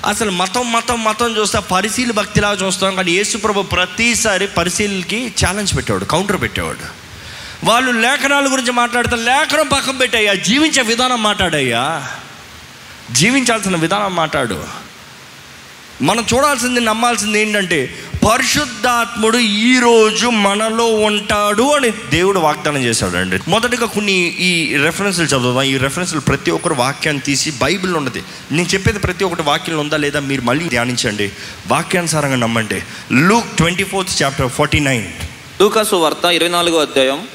అసలు 0.06 0.32
మతం 0.32 0.72
మతం 0.72 1.04
మతం 1.04 1.38
చూస్తే 1.38 1.60
పరిశీలి 1.60 2.14
భక్తిలాగా 2.14 2.68
చూస్తాం 2.68 2.96
కానీ 2.96 3.12
యేసుప్రభు 3.12 3.62
ప్రతిసారి 3.62 4.48
పరిశీలికి 4.48 5.34
ఛాలెంజ్ 5.46 5.78
పెట్టేవాడు 5.78 6.06
కౌంటర్ 6.06 6.42
పెట్టేవాడు. 6.42 6.86
వాళ్ళు 7.64 7.92
లేఖనాల 7.92 8.52
గురించి 8.52 8.72
మాట్లాడితే 8.72 9.16
లేఖనం 9.16 9.68
పక్కన 9.68 9.98
పెట్టయ్యా 9.98 10.34
జీవించే 10.34 10.82
విధానం 10.82 11.24
మాట్లాడయ్యా. 11.24 12.10
జీవించాల్సిన 13.12 13.76
విధానం 13.76 14.16
మాట్లాడు. 14.16 14.86
మనం 16.02 16.26
చూడాల్సింది 16.34 16.80
నమ్మాల్సింది 16.80 17.42
ఏంటంటే 17.42 17.96
పరిశుద్ధాత్ముడు 18.32 19.38
ఈరోజు 19.38 20.28
మనలో 20.28 20.86
ఉంటాడు 20.86 21.64
అని 21.64 21.92
దేవుడు 21.92 22.40
వాగ్దానం 22.40 22.84
చేశాడు 22.84 23.18
అండి. 23.18 23.40
మొదటిగా 23.48 23.86
కొన్ని 23.86 24.14
ఈ 24.40 24.78
రెఫరెన్స్లు 24.78 25.26
చదువుదాం. 25.26 25.64
ఈ 25.64 25.78
రెఫరెన్స్లు 25.78 26.20
ప్రతి 26.20 26.52
ఒక్కరు 26.52 26.74
వాక్యాన్ని 26.74 27.24
తీసి 27.24 27.52
బైబిల్లో 27.52 27.98
ఉన్నది. 27.98 28.24
నేను 28.52 28.68
చెప్పేది 28.68 29.00
ప్రతి 29.00 29.24
ఒక్కటి 29.24 29.42
వాక్యంలో 29.42 29.82
ఉందా 29.82 29.98
లేదా 29.98 30.20
మీరు 30.20 30.42
మళ్ళీ 30.42 30.70
ధ్యానించండి. 30.70 31.32
వాక్యానుసారంగా 31.68 32.36
నమ్మండి. 32.36 32.84
Luke 33.12 33.58
twenty 33.58 33.84
fourth 33.84 34.24
chapter 34.24 34.50
forty 34.50 34.80
nine. 34.80 35.06
లూకాసు 35.62 35.96
వార్త 35.96 36.26
ఇరవై 36.26 36.50
నాలుగో 36.50 36.82
అధ్యాయం 36.82 37.28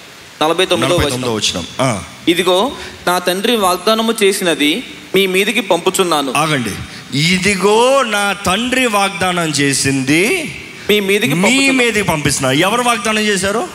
నలభై 0.43 0.67
తొమ్మిదో 0.67 0.97
వచ్చినాం 0.97 2.05
ఇదిగో 2.29 2.73
నా 3.07 3.19
తండ్రి 3.19 3.57
వాగ్దానము 3.57 4.15
చేసినది 4.23 4.85
మీ 5.15 5.27
మీదికి 5.27 5.61
పంపుచున్నాను. 5.61 6.33
ఆగండి. 6.37 6.71
ఇదిగో 7.19 8.03
నా 8.03 8.33
తండ్రి 8.33 8.87
వాగ్దానం 8.87 9.49
చేసింది. 9.49 10.55
మీ 10.91 11.01
మీదికి 11.01 11.35
మీ. 11.35 11.71
మీదకి 11.71 12.03
పంపిస్తున్నారు 12.03 12.55
ఎవరు 12.55 12.83
వాగ్దానం 12.83 13.19
చేశారు? 13.19 13.69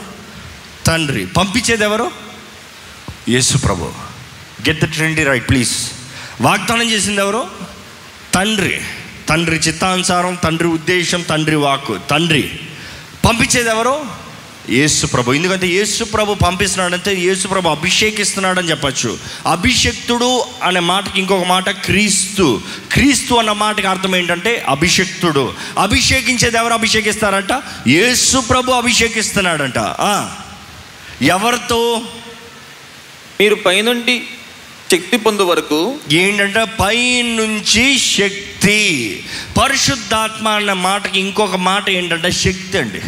తండ్రి. 0.85 1.25
పంపించేది 1.25 1.83
ఎవరు? 1.83 2.11
యేసు 3.29 3.57
ప్రభు. 3.57 3.85
Get 4.67 4.79
the 4.79 4.85
trendy 4.85 5.23
right 5.23 5.49
please 5.49 5.71
వాగ్దానం 6.41 6.91
చేసింది 6.91 7.21
ఎవరు? 7.21 7.47
తండ్రి. 8.33 8.81
తండ్రి 9.29 9.55
చిత్తానుసారం 9.55 10.35
తండ్రి 10.43 10.67
ఉద్దేశం 10.67 11.21
తండ్రి 11.21 11.55
వాక్కు. 11.55 11.97
తండ్రి. 12.09 12.51
పంపించేది 13.25 13.69
ఎవరు? 13.69 14.24
యేసు 14.69 15.05
ప్రభు. 15.05 15.33
ఎందుకంటే 15.33 15.67
యేసు 15.67 16.03
ప్రభు 16.03 16.33
పంపిస్తున్నాడంటే 16.33 17.15
యేసు 17.15 17.47
ప్రభు 17.47 17.69
అభిషేకిస్తున్నాడని 17.69 18.69
చెప్పచ్చు. 18.69 19.19
అభిషక్తుడు 19.47 20.45
అనే 20.63 20.79
మాటకి 20.79 21.19
ఇంకొక 21.19 21.45
మాట 21.45 21.69
క్రీస్తు. 21.69 22.61
క్రీస్తు 22.91 23.33
అన్న 23.33 23.51
మాటకి 23.51 23.87
అర్థం 23.87 24.15
ఏంటంటే 24.15 24.65
అభిషక్తుడు. 24.67 25.53
అభిషేకించేది 25.79 26.57
ఎవరు 26.57 26.73
అభిషేకిస్తారంట? 26.73 27.61
యేసు 27.87 28.37
ప్రభు 28.37 28.71
అభిషేకిస్తున్నాడంట. 28.71 29.95
ఎవరితో? 31.21 32.01
మీరు 33.39 33.55
పైనుండి 33.55 34.23
శక్తి 34.91 35.17
పొందు 35.17 35.41
వరకు 35.41 35.95
ఏంటంటే 36.11 36.63
పై 36.63 37.21
నుంచి 37.21 37.99
శక్తి. 37.99 39.23
పరిశుద్ధాత్మ 39.61 40.47
అన్న 40.47 40.73
మాటకి 40.73 41.19
ఇంకొక 41.19 41.55
మాట 41.55 41.89
ఏంటంటే 41.89 42.31
శక్తి 42.31 42.77
అండి. 42.77 43.01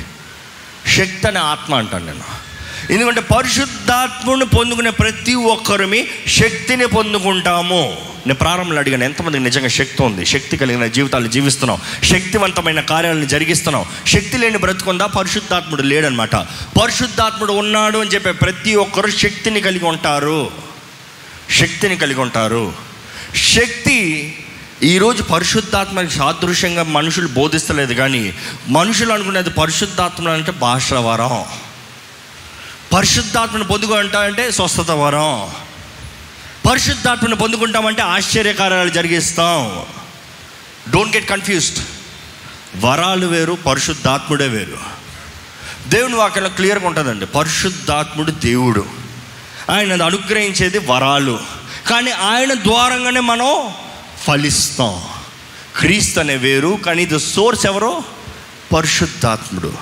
శక్తి 0.98 1.28
అనే 1.28 1.40
ఆత్మ 1.40 1.76
అంటాను 1.76 2.06
నేను. 2.06 2.48
ఎందుకంటే 2.94 3.22
పరిశుద్ధాత్మను 3.22 4.46
పొందుకునే 4.46 4.90
ప్రతి 4.90 5.34
ఒక్కరిమి 5.34 6.08
శక్తిని 6.28 6.88
పొందుకుంటాము. 6.88 7.98
నేను 8.28 8.36
ప్రారంభంలో 8.36 8.80
అడిగాను 8.80 9.04
ఎంతమందికి 9.04 9.44
నిజంగా 9.44 9.68
శక్తి 9.68 10.04
ఉంది? 10.04 10.26
శక్తి 10.26 10.58
కలిగిన 10.58 10.88
జీవితాలు 10.88 11.28
జీవిస్తున్నాం 11.28 11.82
శక్తివంతమైన 12.04 12.80
కార్యాలను 12.80 13.26
జరిగిస్తున్నాం 13.26 13.86
శక్తి 14.08 14.38
లేని 14.38 14.58
బ్రతుకుందా? 14.58 15.06
పరిశుద్ధాత్ముడు 15.06 15.82
లేడనమాట. 15.82 16.36
పరిశుద్ధాత్ముడు 16.82 17.54
ఉన్నాడు 17.54 17.98
అని 17.98 18.10
చెప్పే 18.10 18.32
ప్రతి 18.32 18.76
ఒక్కరు 18.76 19.10
శక్తిని 19.10 19.62
కలిగి 19.62 19.86
ఉంటారు. 19.86 20.52
శక్తిని 21.50 21.96
కలిగి 21.96 22.20
ఉంటారు. 22.20 22.74
శక్తి 23.36 23.98
ఈరోజు 24.84 25.24
పరిశుద్ధాత్మకి 25.24 26.10
సాదృశ్యంగా 26.10 26.84
మనుషులు 26.84 27.28
బోధిస్తలేదు 27.28 27.94
కానీ 27.94 28.38
మనుషులు 28.68 29.14
అనుకునేది 29.14 29.50
పరిశుద్ధాత్మ 29.50 30.30
అంటే 30.30 30.52
భాష 30.52 30.94
వరం. 30.94 31.46
పరిశుద్ధాత్మను 32.94 33.64
పొందుకుంటామంటే 33.64 34.52
స్వస్థత 34.52 34.92
వరం. 34.92 35.50
పరిశుద్ధాత్మను 36.70 37.36
పొందుకుంటామంటే 37.36 38.02
ఆశ్చర్యకార్యాలు 38.02 38.90
జరిగిస్తాం. 38.90 39.86
డోంట్ 40.90 41.16
గెట్ 41.16 41.30
కన్ఫ్యూజ్డ్ 41.30 41.80
వరాలు 42.86 43.28
వేరు 43.28 43.54
పరిశుద్ధాత్ముడే 43.54 44.48
వేరు. 44.48 44.78
దేవుని 45.88 46.16
వాక్యంలో 46.16 46.50
క్లియర్గా 46.50 46.88
ఉంటుందండి. 46.88 47.26
పరిశుద్ధాత్ముడు 47.26 48.32
దేవుడు. 48.32 48.86
ఆయన 49.72 50.06
అనుగ్రహించేది 50.06 50.78
వరాలు. 50.78 51.40
కానీ 51.90 52.12
ఆయన 52.12 52.54
ద్వారంగానే 52.54 53.20
మనం 53.20 53.74
ఫలిస్తాం. 54.28 55.02
క్రీస్తు 55.78 56.20
అనే 56.20 56.36
వేరు 56.36 56.80
కానీ 56.86 57.04
ఇది 57.04 57.20
సోర్స్ 57.20 57.66
ఎవరు? 57.66 58.04
పరిశుద్ధాత్ముడు. 58.76 59.74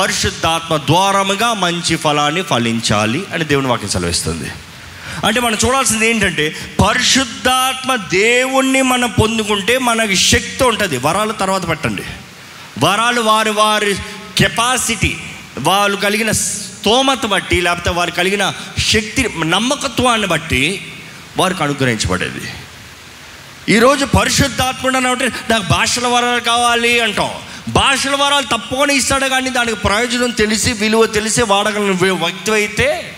పరిశుద్ధాత్మ 0.00 0.76
ద్వారముగా 0.76 1.54
మంచి 1.54 1.96
ఫలాన్ని 1.96 2.42
ఫలించాలి 2.42 3.24
అని 3.32 3.44
దేవుని 3.44 3.66
వాక్యం 3.66 3.88
సెలవిస్తుంది. 3.90 4.50
అంటే 5.26 5.40
మనం 5.40 5.58
చూడాల్సింది 5.66 6.10
ఏంటంటే 6.10 6.56
పరిశుద్ధాత్మ 6.86 7.96
దేవుణ్ణి 7.96 8.82
మనం 8.82 9.10
పొందుకుంటే 9.10 9.78
మనకి 9.78 10.16
శక్తి 10.16 10.64
ఉంటుంది. 10.64 10.98
వరాలు 10.98 11.32
తర్వాత 11.32 11.68
పెట్టండి. 11.68 12.02
వరాలు 12.78 13.20
వారి 13.20 13.50
వారి 13.50 13.94
కెపాసిటీ 14.38 15.16
వాళ్ళు 15.58 15.96
కలిగిన 15.96 16.30
స్తోమత 16.30 17.26
బట్టి 17.26 17.60
లేకపోతే 17.60 17.90
వారు 17.90 18.10
కలిగిన 18.10 18.52
శక్తి 18.78 19.30
నమ్మకత్వాన్ని 19.44 20.26
బట్టి 20.26 20.92
వారికి 21.36 21.62
అనుగ్రహించబడేది. 21.62 22.48
ఈరోజు 23.68 24.04
పరిశుద్ధాత్ముడు 24.04 24.96
అని 24.96 25.06
నాకు 25.50 25.62
భాషల 25.62 26.06
వరాలు 26.06 26.40
కావాలి 26.40 27.00
అంటాం. 27.00 27.30
భాషల 27.68 28.14
వరాలు 28.14 28.46
తప్పకుండా 28.46 28.94
ఇస్తాడు 28.94 29.26
కానీ 29.26 29.50
దానికి 29.50 29.80
ప్రయోజనం 29.80 30.30
తెలిసి 30.30 30.72
విలువ 30.72 31.06
తెలిసి 31.06 31.42
వాడగలను 31.42 32.14
వ్యక్తి 32.14 32.52
అయితే 32.52 33.16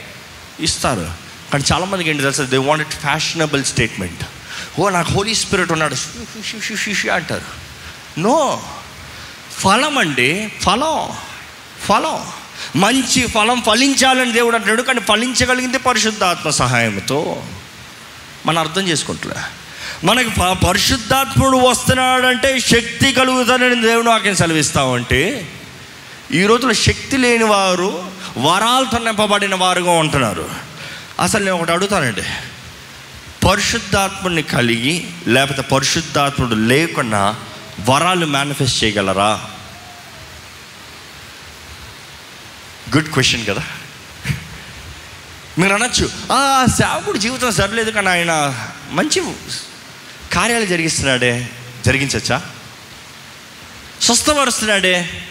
ఇస్తారు. 0.61 1.11
కానీ 1.53 1.65
చాలామందికి 1.73 2.11
ఏంటి 2.11 2.23
తెలుసు 2.23 2.43
దే 2.43 2.57
వాంట్ 2.57 2.89
ఫ్యాషనబుల్ 2.89 3.65
స్టేట్మెంట్ 3.65 4.25
ఓ 4.81 4.89
నాకు 4.89 5.13
హోలీ 5.13 5.35
స్పిరిట్ 5.35 5.73
ఉన్నాడు 5.73 5.95
అంటారు. 7.11 7.43
నో. 8.21 8.63
ఫలం 9.59 9.99
అండి 9.99 10.53
ఫలం 10.61 11.09
ఫలం. 11.89 12.27
మంచి 12.77 13.27
ఫలం 13.27 13.63
ఫలించాలని 13.67 14.33
దేవుడు 14.33 14.55
అంటున్నాడు 14.55 14.83
కానీ 14.83 15.01
ఫలించగలిగింది 15.01 15.79
పరిశుద్ధాత్మ 15.79 16.51
సహాయంతో. 16.51 17.43
మనం 18.47 18.59
అర్థం 18.59 18.89
చేసుకుంటులే. 18.89 19.35
మనకు 20.05 20.31
ప- 20.31 20.67
పరిశుద్ధాత్ముడు 20.69 21.57
వస్తున్నాడంటే 21.57 22.61
శక్తి 22.61 23.13
కలుగుతానని 23.13 23.83
దేవుడు 23.83 24.09
వాక్యం 24.11 24.37
సెలవిస్తామంటే 24.37 25.49
ఈ 26.33 26.47
రోజున 26.47 26.73
శక్తి 26.73 27.17
లేని 27.17 27.45
వారు 27.45 28.05
వరాలతో 28.39 28.99
నింపబడిన 28.99 29.55
వారుగా 29.55 29.91
ఉంటున్నారు. 29.91 30.51
అసలు 31.21 31.45
నేను 31.45 31.57
ఒకటి 31.57 31.73
అడుగుతానండి. 31.73 32.23
పరిశుద్ధాత్ముడిని 33.47 34.43
కలిగి 34.43 35.07
లేకపోతే 35.27 35.63
పరిశుద్ధాత్ముడు 35.63 36.55
లేకుండా 36.55 37.37
వరాలు 37.81 38.27
మేనిఫెస్ట్ 38.27 38.85
చేయగలరా? 38.85 39.45
గుడ్ 42.97 43.13
క్వశ్చన్ 43.13 43.47
కదా. 43.47 43.63
మీరు 45.59 45.75
అనొచ్చు 45.75 46.11
"ఆ, 46.33 46.67
సేవకుడు 46.79 47.19
జీవితం 47.19 47.53
సరిలేదు 47.53 47.91
కానీ 47.91 48.09
ఆయన 48.09 48.55
మంచి 48.91 49.21
కార్యాలు 50.33 50.67
జరిగిస్తున్నాడే? 50.67 51.49
జరిగించచ్చా? 51.87 52.51
స్వస్థపరుస్తున్నాడే? 54.03 55.27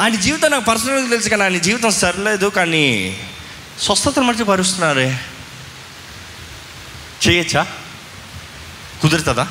ఆయన 0.00 0.14
జీవితం 0.14 0.50
నాకు 0.50 0.64
పర్సనల్గా 0.64 1.08
తెలుసు 1.08 1.28
కానీ 1.28 1.42
ఆయన 1.42 1.58
జీవితం 1.58 1.90
సరిలేదు 1.90 2.46
కానీ 2.46 3.18
స్వస్థతను 3.80 4.24
మట్టి 4.24 4.44
పరుస్తున్నారే? 4.44 5.20
చేయొచ్చా? 7.28 7.66
కుదురుతుందా? 9.02 9.48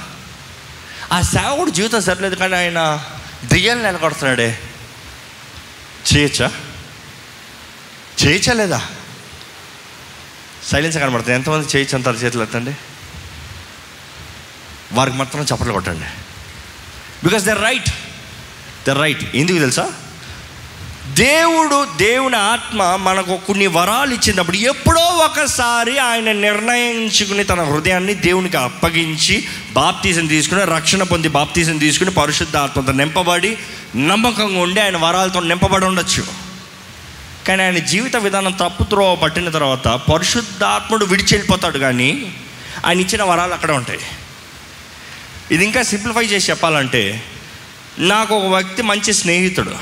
ఆ 1.12 1.22
సేవకుడు 1.22 1.70
జీవితం 1.70 2.02
సరిలేదు 2.02 2.36
కానీ 2.36 2.56
ఆయన 2.56 3.06
దెయ్యాలు 3.44 3.82
నెలకొడుతున్నాడే. 3.82 4.60
చేయొచ్చా? 6.16 6.52
చేయొచ్చా 8.26 8.54
లేదా? 8.54 8.88
సైలెన్స్ 10.64 10.98
కనబడుతుంది. 10.98 11.36
ఎంతమంది 11.36 11.68
చేయొచ్చు 11.68 11.98
అంటారు 11.98 12.16
చేతులు 12.16 12.44
ఎత్తండి? 12.44 12.76
వారికి 14.94 15.18
మాత్రం 15.18 15.44
చప్పట్లు 15.44 15.74
కొట్టండి. 15.74 16.06
Because 17.24 17.44
they 17.44 17.54
right 17.54 17.90
they 18.88 18.94
right 18.94 19.36
ఎందుకు 19.36 19.58
తెలుసా? 19.58 19.92
దేవుడు 21.08 21.88
దేవుని 21.98 22.36
ఆత్మ 22.36 22.96
మనకు 22.96 23.38
కొన్ని 23.38 23.68
వరాలు 23.68 24.14
ఇచ్చినప్పుడు 24.14 24.58
ఎప్పుడో 24.58 25.02
ఒకసారి 25.02 25.98
ఆయన 25.98 26.32
నిర్ణయించుకుని 26.32 27.44
తన 27.44 27.64
హృదయాన్ని 27.64 28.14
దేవునికి 28.14 28.58
అప్పగించి 28.58 29.48
బాప్తీసం 29.72 30.28
తీసుకుని 30.28 30.66
రక్షణ 30.66 31.04
పొంది 31.04 31.28
బాప్తీసం 31.28 31.78
తీసుకుని 31.78 32.12
పరిశుద్ధ 32.12 32.58
ఆత్మతో 32.58 32.92
నింపబడి 32.92 33.58
నమ్మకంగా 33.96 34.60
ఉండి 34.60 34.82
ఆయన 34.82 34.98
వరాలతో 34.98 35.40
నింపబడి 35.40 35.86
ఉండొచ్చు. 35.86 36.24
కానీ 37.48 37.64
ఆయన 37.64 37.78
జీవిత 37.78 38.16
విధానం 38.16 38.52
తప్పు 38.52 38.84
త్రోవ 38.84 39.16
పట్టిన 39.16 39.50
తర్వాత 39.50 39.88
పరిశుద్ధాత్ముడు 39.88 41.06
విడిచి 41.06 41.28
వెళ్ళిపోతాడు 41.32 41.78
కానీ 41.78 42.34
ఆయన 42.86 43.00
ఇచ్చిన 43.00 43.24
వరాలు 43.24 43.54
అక్కడే 43.54 43.74
ఉంటాయి. 43.74 44.00
ఇది 45.52 45.66
ఇంకా 45.66 45.84
సింప్లిఫై 45.84 46.24
చేసి 46.26 46.50
చెప్పాలంటే 46.50 47.24
నాకు 48.00 48.36
ఒక 48.36 48.56
వ్యక్తి 48.56 48.82
మంచి 48.82 49.14
స్నేహితుడు. 49.14 49.76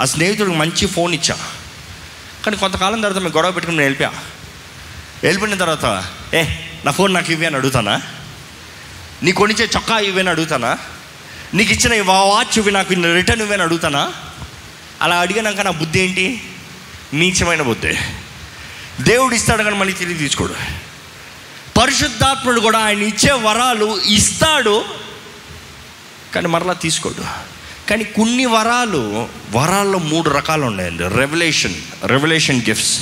ఆ 0.00 0.04
స్నేహితుడికి 0.04 0.56
మంచి 0.56 0.86
ఫోన్ 0.86 1.14
ఇచ్చా. 1.14 1.38
కానీ 2.44 2.56
కొంతకాలం 2.56 3.00
తర్వాత 3.00 3.22
మేము 3.22 3.34
గొడవ 3.36 3.50
పెట్టుకుని 3.50 3.78
నేను 3.78 3.86
వెళ్ళిపోయా. 3.86 4.12
వెళ్ళిపోయిన 5.22 5.54
తర్వాత 5.54 6.06
ఏ 6.34 6.44
నా 6.84 6.92
ఫోన్ 6.92 7.14
నాకు 7.14 7.32
ఇవి 7.32 7.46
అని 7.46 7.56
అడుగుతానా? 7.56 8.02
నీ 9.22 9.32
కొనిచ్చే 9.32 9.68
చొక్కా 9.76 9.98
ఇవి 9.98 10.20
అని 10.20 10.30
అడుగుతానా? 10.30 10.78
నీకు 11.54 11.72
ఇచ్చిన 11.72 12.02
వా- 12.02 12.28
వాచ్ 12.28 12.58
ఇవి 12.58 12.72
నాకు 12.72 12.94
రిటర్న్ 12.94 13.42
ఇవి 13.42 13.52
అని 13.52 13.62
అడుగుతానా? 13.62 14.12
అలా 15.02 15.16
అడిగినాక 15.16 15.60
నా 15.60 15.70
బుద్ధి 15.70 16.00
ఏంటి? 16.00 16.42
నీచమైన 17.14 17.62
బుద్ధి. 17.62 17.94
దేవుడు 19.00 19.34
ఇస్తాడు 19.34 19.62
కానీ 19.62 19.76
మళ్ళీ 19.76 19.94
తిరిగి 19.94 20.18
తీసుకోడు. 20.18 20.85
పరిశుద్ధాత్ముడు 21.76 22.60
కూడా 22.60 22.78
ఆయన 22.78 23.02
ఇచ్చే 23.02 23.32
వరాలు 23.32 24.00
ఇస్తాడు 24.04 24.84
కానీ 26.34 26.48
మరలా 26.48 26.72
తీసుకోడు. 26.72 27.24
కానీ 27.90 28.04
కొన్ని 28.04 28.46
వరాలు 28.46 29.28
వరాల్లో 29.50 29.98
మూడు 29.98 30.30
రకాలు 30.30 30.64
ఉన్నాయండి. 30.66 31.04
రెవల్యూషన్ 31.18 31.74
రెవల్యూషన్ 32.04 32.60
గిఫ్ట్స్ 32.68 32.94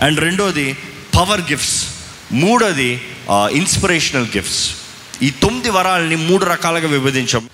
అండ్ 0.00 0.20
రెండోది 0.20 0.76
పవర్ 1.16 1.40
గిఫ్ట్స్ 1.40 1.86
మూడోది 2.32 2.90
ఇన్స్పిరేషనల్ 3.60 4.28
గిఫ్ట్స్ 4.36 4.62
ఈ 5.22 5.30
తొమ్మిది 5.42 5.70
వరాలని 5.70 6.16
మూడు 6.16 6.44
రకాలుగా 6.44 6.88
విభజించాం. 6.88 7.44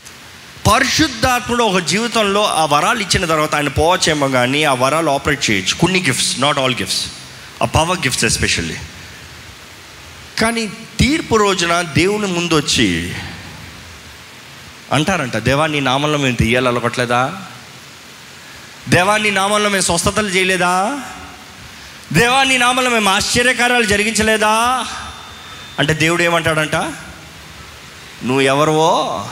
పరిశుద్ధాత్ముడు 0.72 1.64
ఒక 1.64 1.78
జీవితంలో 1.92 2.42
ఆ 2.46 2.64
వరాలు 2.64 3.00
ఇచ్చిన 3.00 3.24
తర్వాత 3.24 3.54
ఆయన 3.54 3.68
పోవచ్చేమో 3.68 4.28
కానీ 4.28 4.64
ఆ 4.64 4.74
వరాలు 4.74 5.10
ఆపరేట్ 5.10 5.50
చేయొచ్చు. 5.50 5.74
కొన్ని 5.80 6.00
గిఫ్ట్స్ 6.06 6.40
నాట్ 6.40 6.58
ఆల్ 6.58 6.76
గిఫ్ట్స్ 6.80 7.04
ఆ 7.62 7.66
పవర్ 7.66 7.98
గిఫ్ట్స్ 7.98 8.24
ఎస్పెషల్లీ 8.24 8.76
కానీ 10.40 10.66
తీర్పు 11.00 11.36
రోజున 11.36 11.82
దేవుని 11.82 12.26
ముందు 12.26 12.54
వచ్చి 12.54 13.14
అంటారంట 14.92 15.36
దేవా 15.36 15.66
నీ 15.66 15.80
నామంలో 15.80 16.18
మేము 16.18 16.36
తీయాలి 16.36 16.68
అలగట్లేదా? 16.68 17.42
దేవా 18.88 19.16
నీ 19.16 19.30
నామంలో 19.30 19.68
మేము 19.68 19.82
స్వస్థతలు 19.82 20.28
చేయలేదా? 20.28 21.00
దేవా 22.12 22.44
నీ 22.44 22.58
నామంలో 22.58 22.90
మేము 22.90 23.10
ఆశ్చర్యకార్యాలు 23.10 23.84
జరిగించలేదా? 23.84 24.86
అంటే 25.78 25.94
దేవుడు 25.94 26.22
ఏమంటాడంట 26.22 26.74
నువ్వు 28.24 28.40
ఎవరువో 28.40 29.28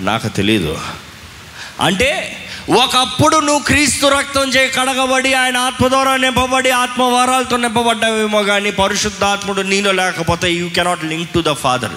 నాకు 0.00 0.28
తెలీదు. 0.28 0.78
అంటే 1.80 2.41
ఒకప్పుడు 2.70 3.36
నువ్వు 3.36 3.62
క్రీస్తు 3.62 4.06
రక్తం 4.06 4.48
చే 4.48 4.68
కడగబడి 4.68 5.34
ఆయన 5.34 5.56
ఆత్మ 5.56 5.88
ద్వారా 5.88 6.16
నింపబడి 6.16 6.70
ఆత్మవారాలతో 6.70 7.56
నింపబడ్డావేమో 7.56 8.42
కానీ 8.42 8.70
పరిశుద్ధాత్ముడు 8.70 9.62
నీలో 9.62 9.92
లేకపోతే 9.92 10.52
you 10.52 10.68
cannot 10.68 11.04
link 11.04 11.30
to 11.30 11.44
the 11.46 11.52
father 11.52 11.90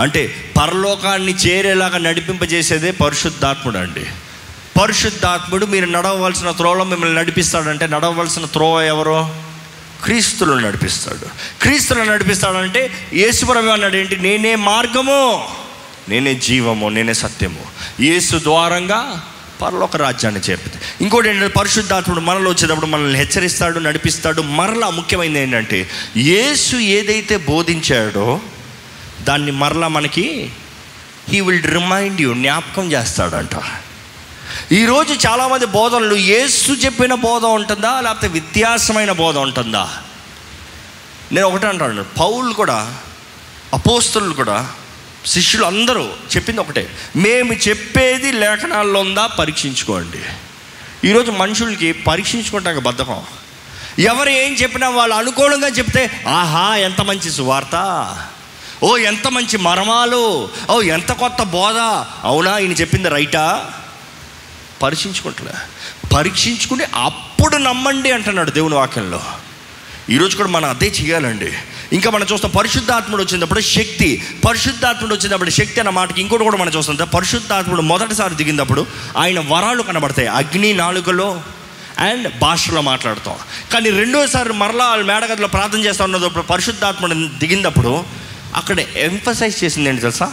అంటే 0.00 0.52
పరలోకాన్ని 0.60 1.32
చేరేలాగా 1.32 1.98
నడిపింపజేసేదే 1.98 2.90
పరిశుద్ధాత్ముడు 2.90 3.78
అండి. 3.78 4.06
పరిశుద్ధాత్ముడు 4.80 5.66
మీరు 5.66 5.86
నడవవలసిన 5.86 6.50
త్రోవలో 6.50 6.84
మిమ్మల్ని 6.84 7.16
నడిపిస్తాడంటే 7.16 7.86
నడవవలసిన 7.86 8.44
త్రోవ 8.44 8.82
ఎవరో? 8.82 9.34
క్రీస్తులు 10.04 10.54
నడిపిస్తాడు. 10.54 11.26
క్రీస్తులు 11.62 12.02
నడిపిస్తాడంటే 12.02 13.08
యేసుప్రభు 13.12 13.68
అన్నాడు 13.68 13.96
ఏంటి? 13.96 14.16
నేనే 14.16 14.54
మార్గము 14.54 15.48
నేనే 16.08 16.34
జీవము 16.34 16.88
నేనే 16.88 17.14
సత్యము. 17.14 17.62
యేసు 18.00 18.40
ద్వారంగా 18.42 19.22
పరలోక 19.62 19.96
రాజ్యాన్ని 19.96 20.40
చేరుతుంది 20.40 20.78
ఇంకోటి 21.00 21.28
ఏంటంటే 21.28 21.48
పరిశుద్ధాత్ముడు 21.48 22.20
మనలో 22.20 22.50
వచ్చేటప్పుడు 22.50 22.86
మనల్ని 22.86 23.18
హెచ్చరిస్తాడు 23.18 23.78
నడిపిస్తాడు. 23.78 24.42
మరలా 24.42 24.90
ముఖ్యమైనది 24.90 25.40
ఏంటంటే 25.40 25.90
యేసు 26.16 26.76
ఏదైతే 26.76 27.36
బోధించాడో 27.36 28.40
దాన్ని 29.20 29.52
మరలా 29.52 29.88
మనకి 29.88 30.52
హీ 31.28 31.40
విల్ 31.40 31.62
రిమైండ్ 31.62 32.20
యూ 32.20 32.34
జ్ఞాపకం 32.34 32.92
చేస్తాడంట. 32.92 33.56
ఈరోజు 34.72 35.14
చాలామంది 35.26 35.66
బోధనలు 35.66 36.14
యేసు 36.14 36.72
చెప్పిన 36.72 37.14
బోధ 37.14 37.44
ఉంటుందా? 37.44 38.00
లేకపోతే 38.00 38.28
వ్యత్యాసమైన 38.28 39.12
బోధ 39.12 39.36
ఉంటుందా? 39.36 39.88
నేను 41.32 41.46
ఒకటే 41.46 41.66
అంటాను 41.66 42.04
పౌలు 42.18 42.52
కూడా 42.52 42.94
అపోస్తులు 43.74 44.34
కూడా 44.34 44.70
శిష్యులు 45.26 45.64
అందరూ 45.64 46.12
చెప్పింది 46.36 46.60
ఒకటే. 46.60 46.96
మేము 47.16 47.52
చెప్పేది 47.52 48.32
లేఖనాల్లో 48.32 49.00
ఉందా 49.00 49.26
పరీక్షించుకోండి. 49.26 50.18
ఈరోజు 51.08 51.30
మనుషులకి 51.30 51.92
పరీక్షించుకోవటానికి 51.92 52.84
బద్ధకం. 52.84 53.22
ఎవరు 53.98 54.28
ఏం 54.28 54.54
చెప్పినా 54.54 54.88
వాళ్ళు 54.88 55.16
అనుకూలంగా 55.16 55.68
చెప్తే 55.68 56.24
ఆహా 56.28 56.76
ఎంత 56.76 57.00
మంచి 57.00 57.30
సువార్త. 57.30 57.76
ఓ 58.82 58.96
ఎంత 58.96 59.28
మంచి 59.28 59.58
మర్మాలు. 59.58 60.48
ఓ 60.70 60.82
ఎంత 60.82 61.12
కొత్త 61.12 61.42
బోధ. 61.42 61.76
అవునా 62.22 62.58
ఈయన 62.58 62.72
చెప్పింది 62.72 63.08
రైటా? 63.08 63.70
పరీక్షించుకుంటలే. 64.82 65.52
పరీక్షించుకుని 66.14 66.84
అప్పుడు 66.94 67.56
నమ్మండి 67.56 68.10
అంటున్నాడు 68.10 68.50
దేవుని 68.50 68.74
వాక్యంలో. 68.74 69.20
ఈరోజు 70.10 70.36
కూడా 70.36 70.48
మనం 70.48 70.70
అదే 70.70 70.86
చేయాలండి. 70.86 71.52
ఇంకా 71.94 72.10
మనం 72.10 72.26
చూస్తాం 72.32 72.50
పరిశుద్ధాత్ముడు 72.50 73.22
వచ్చినప్పుడు 73.22 73.60
శక్తి 73.60 74.22
పరిశుద్ధాత్ముడు 74.48 75.14
వచ్చినప్పుడు 75.14 75.50
శక్తి 75.50 75.80
అన్న 75.80 75.90
మాటకి 75.90 76.20
ఇంకోటి 76.20 76.44
కూడా 76.44 76.56
మనం 76.56 76.70
చూస్తాం. 76.70 76.96
పరిశుద్ధాత్ముడు 77.14 77.80
మొదటిసారి 77.80 78.34
దిగినప్పుడు 78.34 78.86
ఆయన 79.16 79.40
వరాలు 79.40 79.82
కనబడతాయి. 79.82 80.28
అగ్ని 80.28 80.72
నాలుకలో 80.72 81.42
అండ్ 81.98 82.38
భాషలో 82.38 82.80
మాట్లాడతాం. 82.80 83.34
కానీ 83.72 83.90
రెండోసారి 83.90 84.52
మరలా 84.52 84.94
మేడగదిలో 84.94 85.48
ప్రార్థన 85.48 85.78
చేస్తా 85.78 86.04
ఉన్నప్పుడు 86.04 86.44
పరిశుద్ధాత్ముడు 86.44 87.14
దిగినప్పుడు 87.14 88.04
అక్కడ 88.54 88.80
ఎంఫసైజ్ 88.80 89.64
చేసింది 89.64 89.88
ఏంటి 89.88 90.00
తెలుసా? 90.00 90.32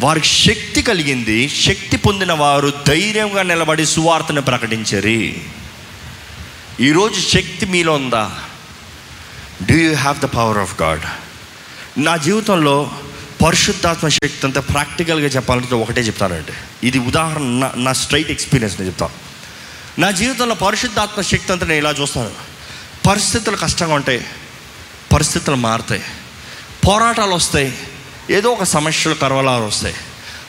వారికి 0.00 0.26
శక్తి 0.26 0.82
కలిగింది. 0.82 1.48
శక్తి 1.48 1.96
పొందిన 1.96 2.32
వారు 2.32 2.72
ధైర్యంగా 2.86 3.42
నిలబడి 3.42 3.86
సువార్తను 3.86 4.42
ప్రకటించరి. 4.42 5.36
ఈరోజు 6.80 7.20
శక్తి 7.20 7.66
మీలో 7.66 7.92
ఉందా? 7.92 8.30
Do 9.66 9.74
you 9.74 9.94
have 9.94 10.18
the 10.20 10.24
power 10.24 10.58
of 10.58 10.82
God 10.82 11.00
నా 11.98 12.16
జీవితంలో 12.16 12.90
పరిశుద్ధాత్మ 13.46 14.08
శక్తి 14.08 14.40
అంతా 14.44 14.60
ప్రాక్టికల్గా 14.60 15.26
చెప్పాలంటే 15.26 15.74
ఒకటే 15.74 16.00
చెప్తానండి 16.00 16.86
ఇది 16.86 16.98
ఉదాహరణ 16.98 17.42
నా 17.42 17.72
నా 17.76 17.92
స్ట్రైట్ 17.92 18.30
ఎక్స్పీరియన్స్ 18.30 18.80
నేను 18.80 18.90
చెప్తాను. 18.90 19.12
నా 20.00 20.10
జీవితంలో 20.10 20.54
పరిశుద్ధాత్మ 20.54 21.22
శక్తి 21.22 21.52
అంతా 21.52 21.66
నేను 21.66 21.78
ఇలా 21.78 21.90
చూస్తాను? 21.90 22.30
పరిస్థితులు 23.08 23.56
కష్టంగా 23.56 23.94
ఉంటాయి 23.94 24.24
పరిస్థితులు 25.12 25.56
మారుతాయి 25.56 26.02
పోరాటాలు 26.88 27.30
వస్తాయి 27.30 27.78
ఏదో 28.30 28.48
ఒక 28.48 28.62
సమస్యలు 28.62 29.14
కరవలాలు 29.14 29.64
వస్తాయి. 29.64 29.94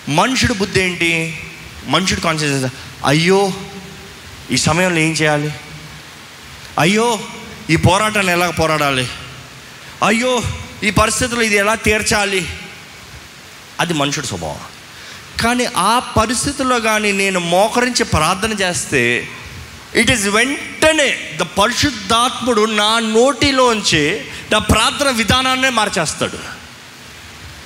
మనుషుడి 0.10 0.54
బుద్ధి 0.54 0.82
ఏంటి? 0.82 1.39
మనుషుడు 1.88 2.19
కాన్షియస్ 2.19 2.73
అయ్యో 3.06 3.54
ఈ 4.52 4.58
సమయంలో 4.58 4.99
ఏం 4.99 5.12
చేయాలి? 5.12 5.54
అయ్యో 6.80 7.19
ఈ 7.69 7.76
పోరాటాన్ని 7.76 8.32
ఎలా 8.32 8.49
పోరాడాలి? 8.49 9.08
అయ్యో 10.08 10.43
ఈ 10.84 10.89
పరిస్థితులు 10.89 11.41
ఇది 11.41 11.56
ఎలా 11.56 11.76
తీర్చాలి? 11.76 12.49
అది 13.80 13.93
మనుషుడి 13.93 14.28
స్వభావం. 14.28 14.60
కానీ 15.41 15.65
ఆ 15.78 15.99
పరిస్థితుల్లో 15.99 16.80
కానీ 16.80 17.12
నేను 17.12 17.39
మోకరించి 17.39 18.04
ప్రార్థన 18.04 18.52
చేస్తే 18.52 19.28
ఇట్ 19.95 20.12
ఈస్ 20.12 20.28
వెంటనే 20.28 21.38
ద 21.38 21.41
పరిశుద్ధాత్ముడు 21.41 22.65
నా 22.65 22.99
నోటిలోంచి 22.99 24.26
నా 24.52 24.58
ప్రార్థన 24.58 25.10
విధానాన్నే 25.10 25.69
మార్చేస్తాడు. 25.69 26.63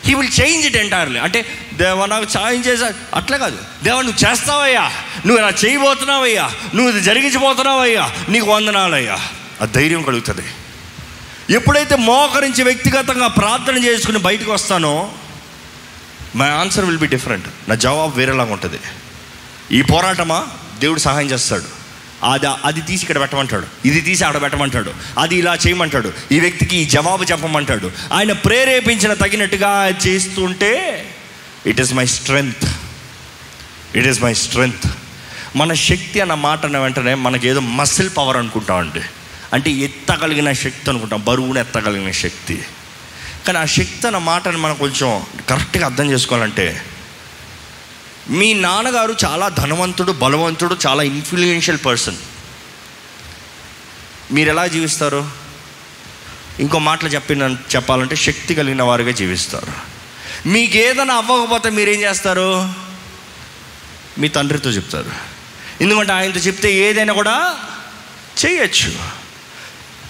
He 0.06 0.14
will 0.14 0.42
change 0.42 0.66
it 0.66 0.78
entirely 0.78 1.20
అంటే 1.20 1.46
దేవ 1.74 2.06
నాకు 2.06 2.30
సాయం 2.30 2.62
చేసా 2.62 2.94
అట్లా 3.16 3.38
కాదు. 3.38 3.58
దేవ 3.84 4.02
నువ్వు 4.02 4.32
చేస్తావయ్యా. 4.32 4.92
నువ్వు 5.26 5.38
ఇలా 5.38 5.54
చేయబోతున్నావయ్యా. 5.66 6.52
నువ్వు 6.76 6.90
ఇది 6.90 7.02
జరిగించబోతున్నావయ్యా. 7.02 8.12
నీకు 8.30 8.46
వందనాలయ్యా. 8.46 9.20
ఆ 9.62 9.66
ధైర్యం 9.66 10.02
కలుగుతుంది. 10.02 10.42
ఎప్పుడైతే 11.50 11.96
మోకరించి 11.96 12.64
వ్యక్తిగతంగా 12.64 13.28
ప్రార్థన 13.28 13.84
చేసుకుని 13.84 14.20
బయటకు 14.20 14.52
వస్తానో 14.52 15.12
my 16.36 16.48
answer 16.48 16.86
will 16.86 16.98
be 16.98 17.08
different 17.08 17.70
నా 17.70 17.76
జవాబు 17.76 18.18
వేరేలాగా 18.18 18.54
ఉంటుంది. 18.54 18.80
ఈ 19.72 19.82
పోరాటమా? 19.82 20.48
దేవుడు 20.80 21.00
సహాయం 21.00 21.28
చేస్తాడు. 21.28 21.78
అది 22.32 22.48
అది 22.66 22.82
తీసి 22.82 23.02
ఇక్కడ 23.02 23.22
పెట్టమంటాడు. 23.22 23.68
ఇది 23.86 24.02
తీసి 24.02 24.26
ఆడ 24.26 24.42
పెట్టమంటాడు. 24.42 24.94
అది 25.20 25.36
ఇలా 25.36 25.56
చేయమంటాడు. 25.56 26.14
ఈ 26.32 26.40
వ్యక్తికి 26.40 26.78
ఈ 26.78 26.86
జవాబు 26.86 27.24
చెప్పమంటాడు. 27.24 27.92
ఆయన 28.14 28.32
ప్రేరేపించిన 28.32 29.14
తగినట్టుగా 29.14 29.88
చేస్తుంటే 30.08 31.06
it 31.66 31.82
is 31.82 31.94
my 31.94 32.06
strength 32.06 32.66
it 33.96 34.08
is 34.08 34.24
my 34.24 34.34
strength 34.34 34.88
మన 35.56 35.74
శక్తి 35.74 36.22
అన్న 36.22 36.34
మాట 36.34 36.66
అన్న 36.66 36.78
వెంటనే 36.78 37.14
మనకి 37.14 37.48
ఏదో 37.48 37.60
మసిల్ 37.60 38.10
పవర్ 38.18 38.38
అనుకుంటామండి. 38.38 39.02
అంటే 39.54 39.72
ఎత్తగలిగిన 39.72 40.54
శక్తి 40.54 40.90
అనుకుంటాం. 40.90 41.24
బరువును 41.24 41.60
ఎత్తగలిగిన 41.60 42.12
శక్తి. 42.12 42.64
కానీ 43.48 43.60
ఆ 43.60 43.66
శక్తి 43.66 44.08
అన్న 44.08 44.18
మాటను 44.18 44.58
మనం 44.58 44.76
కొంచెం 44.76 45.26
కరెక్ట్గా 45.50 45.86
అర్థం 45.86 46.12
చేసుకోవాలంటే 46.12 46.86
మీ 48.30 48.54
నాన్నగారు 48.54 49.16
చాలా 49.26 49.50
ధనవంతుడు 49.50 50.12
బలవంతుడు 50.12 50.78
చాలా 50.88 51.04
ఇన్ఫ్లుయెన్షియల్ 51.04 51.80
పర్సన్. 51.86 52.16
మీరు 54.32 54.50
ఎలా 54.50 54.68
జీవిస్తారు? 54.68 55.30
ఇంకో 56.60 56.80
మాటలు 56.80 57.10
చెప్పిన 57.10 57.58
చెప్పాలంటే 57.76 58.16
శక్తి 58.16 58.56
కలిగిన 58.56 58.84
వారుగా 58.84 59.12
జీవిస్తారు. 59.12 59.98
మీకు 60.48 60.78
ఏదైనా 60.78 61.16
అవ్వకపోతే 61.16 61.70
మీరేం 61.70 62.02
చేస్తారు? 62.02 62.74
మీ 64.18 64.28
తండ్రితో 64.28 64.70
చెప్తారు. 64.70 65.12
ఎందుకంటే 65.82 66.14
ఆయనతో 66.14 66.40
చెప్తే 66.40 66.74
ఏదైనా 66.74 67.14
కూడా 67.14 67.56
చేయొచ్చు. 68.46 69.27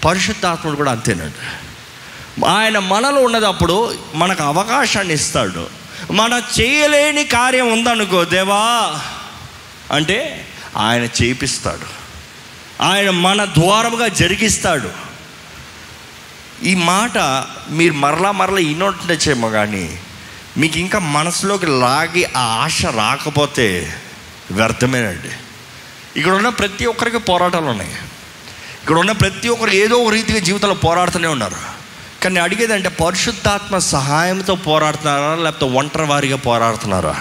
పరిశుద్ధాత్ముడు 0.06 0.76
కూడా 0.76 0.92
అంతేనండి. 0.92 1.66
ఆయన 2.46 2.80
మనలో 2.80 3.24
ఉన్నదప్పుడు 3.24 3.96
మనకు 4.16 4.44
అవకాశాన్ని 4.44 5.14
ఇస్తాడు. 5.14 5.68
మన 6.12 6.42
చేయలేని 6.60 7.24
కార్యం 7.24 7.72
ఉందనుకో 7.72 8.26
దేవా 8.26 8.96
అంటే 9.92 10.48
ఆయన 10.78 11.04
చేపిస్తాడు. 11.04 11.98
ఆయన 12.84 13.10
మన 13.10 13.46
ద్వారముగా 13.46 14.08
జరిగిస్తాడు. 14.08 14.90
ఈ 16.64 16.76
మాట 16.76 17.18
మీరు 17.70 17.94
మరలా 17.94 18.32
మరలా 18.32 18.60
ఇన్నోటేమో 18.60 19.50
కానీ 19.50 20.00
మీకు 20.58 20.78
ఇంకా 20.78 21.00
మనసులోకి 21.00 21.66
లాగి 21.66 22.26
ఆ 22.26 22.42
ఆశ 22.42 22.86
రాకపోతే 22.86 23.94
వ్యర్థమేనండి. 24.52 25.30
ఇక్కడ 26.20 26.32
ఉన్న 26.32 26.50
ప్రతి 26.50 26.86
ఒక్కరికి 26.86 27.18
పోరాటాలు 27.18 27.66
ఉన్నాయి. 27.66 27.96
ఇక్కడ 28.88 29.00
ఉన్న 29.00 29.12
ప్రతి 29.12 29.50
ఒక్కరు 29.50 29.70
ఏదో 29.70 29.96
ఒక 29.96 30.12
రీతిగా 30.14 30.40
జీవితంలో 30.40 30.76
పోరాడుతూనే 30.76 31.28
ఉన్నారు. 31.28 31.56
కానీ 32.24 32.40
అడిగేది 32.40 32.74
అంటే 32.74 32.90
పరిశుద్ధాత్మ 32.90 33.78
సహాయంతో 33.78 34.56
పోరాడుతున్నారా 34.56 35.36
లేకపోతే 35.36 35.76
ఒంటరి 35.76 36.04
వారిగా 36.04 36.38
పోరాడుతున్నారా? 36.38 37.16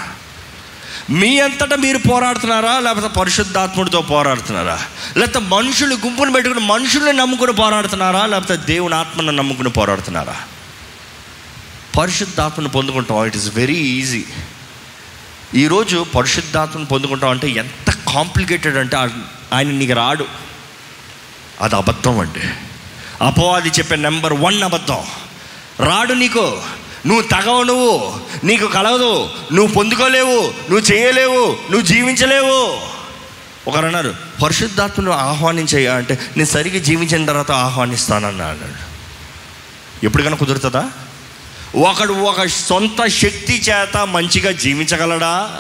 మీ 1.11 1.41
అంతటా 1.41 1.77
మీరు 1.77 1.99
పోరాడుతున్నారా 1.99 2.79
లేకపోతే 2.79 3.21
పరిశుద్ధాత్ముడితో 3.21 4.03
పోరాడుతున్నారా? 4.03 4.79
లేకపోతే 5.17 5.47
మనుషులు 5.47 5.95
గుంపును 5.95 6.33
పెట్టుకుని 6.33 6.67
మనుషుల్ని 6.67 7.13
నమ్ముకుని 7.13 7.53
పోరాడుతున్నారా 7.53 8.27
లేకపోతే 8.27 8.57
దేవుని 8.57 8.95
ఆత్మను 8.95 9.31
నమ్ముకుని 9.31 9.71
పోరాడుతున్నారా? 9.71 10.37
పరిశుద్ధాత్మను 11.99 12.69
పొందుకుంటాం. 12.69 13.27
ఇట్ 13.27 13.37
ఈస్ 13.37 13.51
వెరీ 13.55 13.79
ఈజీ 13.79 14.25
ఈరోజు 15.55 16.07
పరిశుద్ధాత్మను 16.15 16.87
పొందుకుంటాం 16.87 17.31
అంటే 17.31 17.49
ఎంత 17.49 17.91
కాంప్లికేటెడ్ 17.91 18.77
అంటే 18.77 18.97
ఆయన 19.53 19.69
నీకు 19.69 19.93
రాడు. 19.93 20.46
అది 21.61 21.77
అబద్ధం 21.77 22.19
అండి. 22.19 22.49
అపవాది 23.25 23.69
చెప్పే 23.69 23.97
నెంబర్ 23.97 24.33
వన్ 24.33 24.63
అబద్ధం. 24.63 25.05
రాడు 25.81 26.13
నీకు 26.13 26.63
నువ్వు 27.07 27.23
తగవు 27.23 27.63
నువ్వు 27.63 28.21
నీకు 28.45 28.67
కలగదు 28.67 29.31
నువ్వు 29.53 29.75
పొందుకోలేవు 29.75 30.41
నువ్వు 30.71 30.79
చేయలేవు 30.79 31.59
నువ్వు 31.71 31.81
జీవించలేవు. 31.81 32.81
ఒకరు 33.71 33.87
అన్నారు 33.87 34.15
పరిశుద్ధాత్మను 34.45 35.11
ఆహ్వానించయ్యా 35.11 35.95
అంటే 35.95 36.19
నేను 36.37 36.49
సరిగ్గా 36.49 36.79
జీవించిన 36.79 37.27
తర్వాత 37.27 37.53
ఆహ్వానిస్తానన్నాడు. 37.53 38.59
అన్నాడు 38.59 38.97
ఎప్పటికైనా 40.07 40.37
కుదురుతుందా? 40.37 40.91
ఒకడు 41.77 42.13
ఒక 42.13 42.47
సొంత 42.47 43.07
శక్తి 43.07 43.63
చేత 43.71 43.97
మంచిగా 43.97 44.53
జీవించగలడా? 44.53 45.51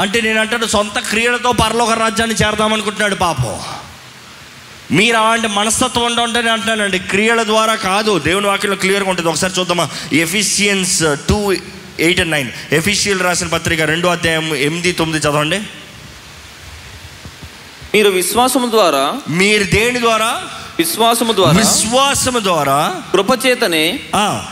అంటే 0.00 0.20
నేను 0.20 0.40
అంటాడు 0.40 0.66
సొంత 0.66 0.98
క్రియలతో 0.98 1.52
పరలోక 1.52 1.90
రాజ్యాన్ని 1.90 2.36
చేరదామనుకుంటున్నాడు 2.36 3.14
పాపం. 3.14 3.60
మీరు 4.90 5.16
అలాంటి 5.16 5.48
మనస్తత్వం 5.48 6.16
నేను 6.16 6.52
అంటున్నానండి. 6.52 6.98
క్రియల 6.98 7.42
ద్వారా 7.42 7.74
కాదు. 7.74 8.18
దేవుని 8.18 8.46
వాక్యంలో 8.46 8.76
క్లియర్గా 8.76 9.10
ఉంటుంది. 9.10 9.28
ఒకసారి 9.28 9.52
చూద్దామా. 9.58 9.88
Ephesians 10.12 11.02
two 11.28 11.52
eight 12.00 12.20
and 12.20 12.30
nine 12.30 12.50
ఎఫిషియల్ 12.72 13.20
రాసిన 13.20 13.46
పత్రిక 13.46 13.80
రెండో 13.80 14.08
అధ్యాయం 14.08 14.54
ఎనిమిది 14.54 14.92
తొమ్మిది 14.92 15.26
చదవండి. 15.26 15.60
మీరు 17.94 18.10
విశ్వాసము 18.10 18.70
ద్వారా 18.70 19.14
మీరు 19.28 19.62
దేని 19.64 20.00
ద్వారా? 20.00 20.42
విశ్వాసము 20.78 21.32
ద్వారా 21.32 21.56
విశ్వాసము 21.56 22.38
ద్వారా 22.38 23.02
కృపచేతనే 23.12 24.00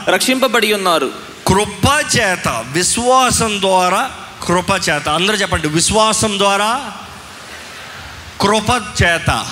రక్షింపబడి 0.08 0.72
ఉన్నారు. 0.72 1.12
కృప 1.46 2.18
చేత 2.18 2.64
విశ్వాసం 2.72 3.60
ద్వారా 3.60 4.10
కృప 4.42 4.70
చేత. 4.70 5.08
అందరూ 5.08 5.36
చెప్పండి. 5.36 5.68
విశ్వాసం 5.68 6.38
ద్వారా 6.38 6.92
కృప 8.40 8.82
చేత. 9.02 9.46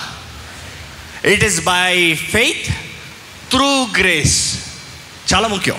It 1.27 1.45
is 1.45 1.65
by 1.65 2.15
faith 2.15 2.73
through 3.51 3.85
grace 3.85 4.61
చాలా 5.35 5.49
ముఖ్యం. 5.49 5.75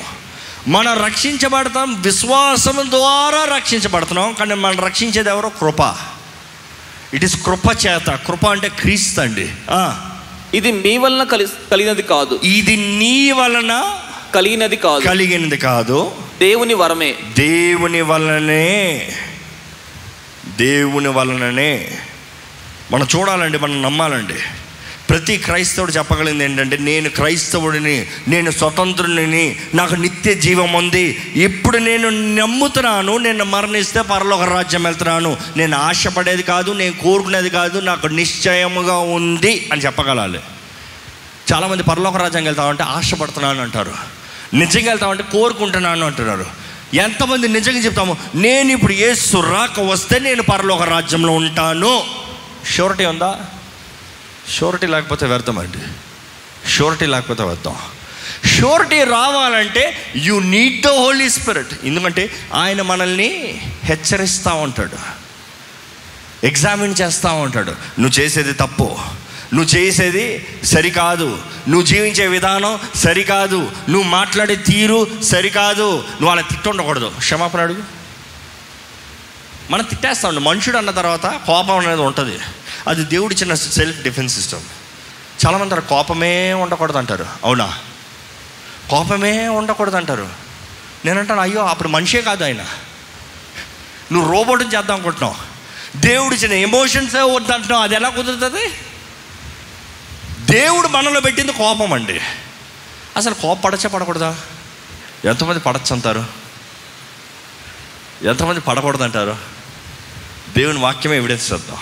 మనం 0.68 1.04
రక్షించబడతాం 1.04 2.02
విశ్వాసం 2.02 2.78
ద్వారా 2.90 3.56
రక్షించబడుతున్నాం 3.56 4.34
కానీ 4.34 4.54
మనం 4.54 4.80
రక్షించేది 4.80 5.30
ఎవరో? 5.30 5.50
కృప. 5.50 5.96
ఇట్ 7.14 7.24
ఈస్ 7.24 7.46
కృప 7.46 7.86
చేత. 7.88 8.10
కృప 8.10 8.46
అంటే 8.46 8.70
క్రీస్తు 8.70 9.22
అండి. 9.22 9.50
ఇది 10.58 10.72
మీ 10.72 10.98
వలన 10.98 11.24
కలి 11.24 11.48
కలిగినది 11.72 12.02
కాదు. 12.02 12.40
ఇది 12.44 12.76
నీ 12.76 13.32
వలన 13.32 14.00
కలిగినది 14.36 14.76
కాదు. 14.76 15.06
కలిగినది 15.06 15.58
కాదు. 15.58 16.16
దేవుని 16.40 16.74
వరమే. 16.74 17.16
దేవుని 17.40 18.02
వలనే 18.02 19.12
దేవుని 20.58 21.08
వలననే. 21.08 21.98
మనం 22.92 23.08
చూడాలండి 23.16 23.58
మనం 23.58 23.82
నమ్మాలండి. 23.82 24.67
ప్రతి 25.10 25.38
క్రైస్తవుడు 25.38 25.92
చెప్పగలిగింది 25.92 26.44
ఏంటంటే 26.44 26.78
నేను 26.78 27.10
క్రైస్తవుడిని 27.10 28.08
నేను 28.28 28.52
స్వతంత్రుడిని 28.52 29.56
నాకు 29.74 29.96
నిత్య 29.96 30.34
జీవం 30.34 30.74
ఉంది. 30.74 31.34
ఇప్పుడు 31.36 31.78
నేను 31.78 32.10
నమ్ముతున్నాను 32.10 33.18
నేను 33.18 33.46
మరణిస్తే 33.46 34.02
పరలోక 34.02 34.42
రాజ్యం 34.42 34.84
వెళ్తున్నాను. 34.84 35.38
నేను 35.58 35.78
ఆశపడేది 35.78 36.44
కాదు 36.44 36.72
నేను 36.72 36.94
కోరుకునేది 36.94 37.50
కాదు 37.50 37.80
నాకు 37.80 38.08
నిశ్చయముగా 38.08 38.98
ఉంది 38.98 39.70
అని 39.72 39.82
చెప్పగలాలి. 39.82 40.40
చాలామంది 41.54 41.84
పరలోక 41.84 42.18
రాజ్యానికి 42.18 42.48
వెళ్తామంటే 42.48 42.84
ఆశపడుతున్నాను 42.84 43.62
అంటారు. 43.62 43.94
నిజంగా 44.54 44.88
వెళ్తామంటే 44.88 45.24
కోరుకుంటున్నాను 45.24 46.06
అంటున్నారు. 46.06 46.46
ఎంతమంది 46.94 47.48
నిజంగా 47.48 47.80
చెప్తాము 47.80 48.18
నేను 48.36 48.72
ఇప్పుడు 48.72 48.94
ఏ 48.94 49.14
సుర్రాక 49.14 49.80
వస్తే 49.80 50.20
నేను 50.20 50.44
పరలోక 50.44 50.82
రాజ్యంలో 50.82 51.34
ఉంటాను. 51.34 52.04
షూరిటీ 52.74 53.06
ఉందా? 53.06 53.40
షూరిటీ 54.54 54.88
లేకపోతే 54.88 55.26
వ్యర్థం 55.26 55.60
అండి. 55.60 55.78
షూరిటీ 56.70 57.06
లేకపోతే 57.06 57.44
వ్యర్థం. 57.44 57.76
షూరిటీ 58.46 59.04
రావాలంటే 59.04 60.14
you 60.16 60.40
need 60.40 60.82
the 60.82 60.88
Holy 60.88 61.30
Spirit 61.30 61.74
ఎందుకంటే 61.84 62.50
ఆయన 62.54 62.82
మనల్ని 62.82 63.62
హెచ్చరిస్తూ 63.84 64.56
ఉంటాడు. 64.56 65.28
ఎగ్జామిన్ 66.46 66.96
చేస్తూ 67.02 67.30
ఉంటాడు. 67.30 67.72
నువ్వు 67.72 68.20
చేసేది 68.20 68.54
తప్పు. 68.54 68.98
నువ్వు 69.54 69.78
చేసేది 69.78 70.46
సరికాదు. 70.64 71.40
నువ్వు 71.70 71.86
జీవించే 71.86 72.28
విధానం 72.28 72.80
సరికాదు. 72.96 73.72
నువ్వు 73.90 74.10
మాట్లాడే 74.10 74.56
తీరు 74.56 75.08
సరికాదు. 75.24 75.92
నువ్వు 75.92 76.30
అలా 76.30 76.42
తిట్టుండకూడదు. 76.42 77.12
క్షమాపణ 77.18 77.62
అడుగు. 77.62 77.84
మనం 79.72 79.84
తిట్టేస్తా 79.84 80.30
ఉండు. 80.30 80.40
మనుషుడు 80.40 80.78
అన్న 80.78 80.92
తర్వాత 80.92 81.26
కోపం 81.26 81.78
అనేది 81.78 82.02
ఉంటుంది. 82.02 82.40
అది 82.88 83.04
దేవుడు 83.04 83.34
ఇచ్చిన 83.34 83.54
సెల్ఫ్ 83.54 84.02
డిఫెన్స్ 84.02 84.36
సిస్టమ్ 84.36 84.64
చాలామంది 85.46 85.64
అంటారు 85.64 85.82
కోపమే 85.82 86.54
ఉండకూడదు 86.54 86.98
అంటారు 86.98 87.26
అవునా? 87.44 87.80
కోపమే 88.90 89.48
ఉండకూడదు 89.48 89.96
అంటారు 89.96 90.30
నేనంటాను 91.06 91.42
అయ్యో 91.42 91.66
అప్పుడు 91.66 91.90
మనిషే 91.90 92.22
కాదు 92.22 92.44
ఆయన. 92.44 92.66
నువ్వు 94.12 94.32
రోబోట్ని 94.32 94.68
చేద్దాం 94.68 94.96
అనుకుంటున్నావు. 94.96 95.36
దేవుడిచ్చిన 95.98 96.54
ఎమోషన్సే 96.54 97.22
వద్దంటున్నావు 97.22 97.84
అది 97.84 97.96
ఎలా 97.96 98.10
కుదురుతుంది? 98.10 98.70
దేవుడు 100.54 100.88
మనలో 100.88 101.20
పెట్టింది 101.20 101.54
కోపం 101.54 101.94
అండి. 101.94 102.22
అసలు 103.18 103.34
కోపం 103.34 103.62
పడచ్చా 103.62 103.90
పడకూడదా? 103.90 104.38
ఎంతమంది 105.26 105.60
పడచ్చు 105.60 105.94
అంటారు? 105.94 106.26
ఎంతమంది 108.24 108.60
పడకూడదు 108.60 109.04
అంటారు 109.04 109.38
దేవుని 110.58 110.80
వాక్యమే 110.80 111.18
ఎవిడెన్స్ 111.18 111.54
చేద్దాం. 111.54 111.78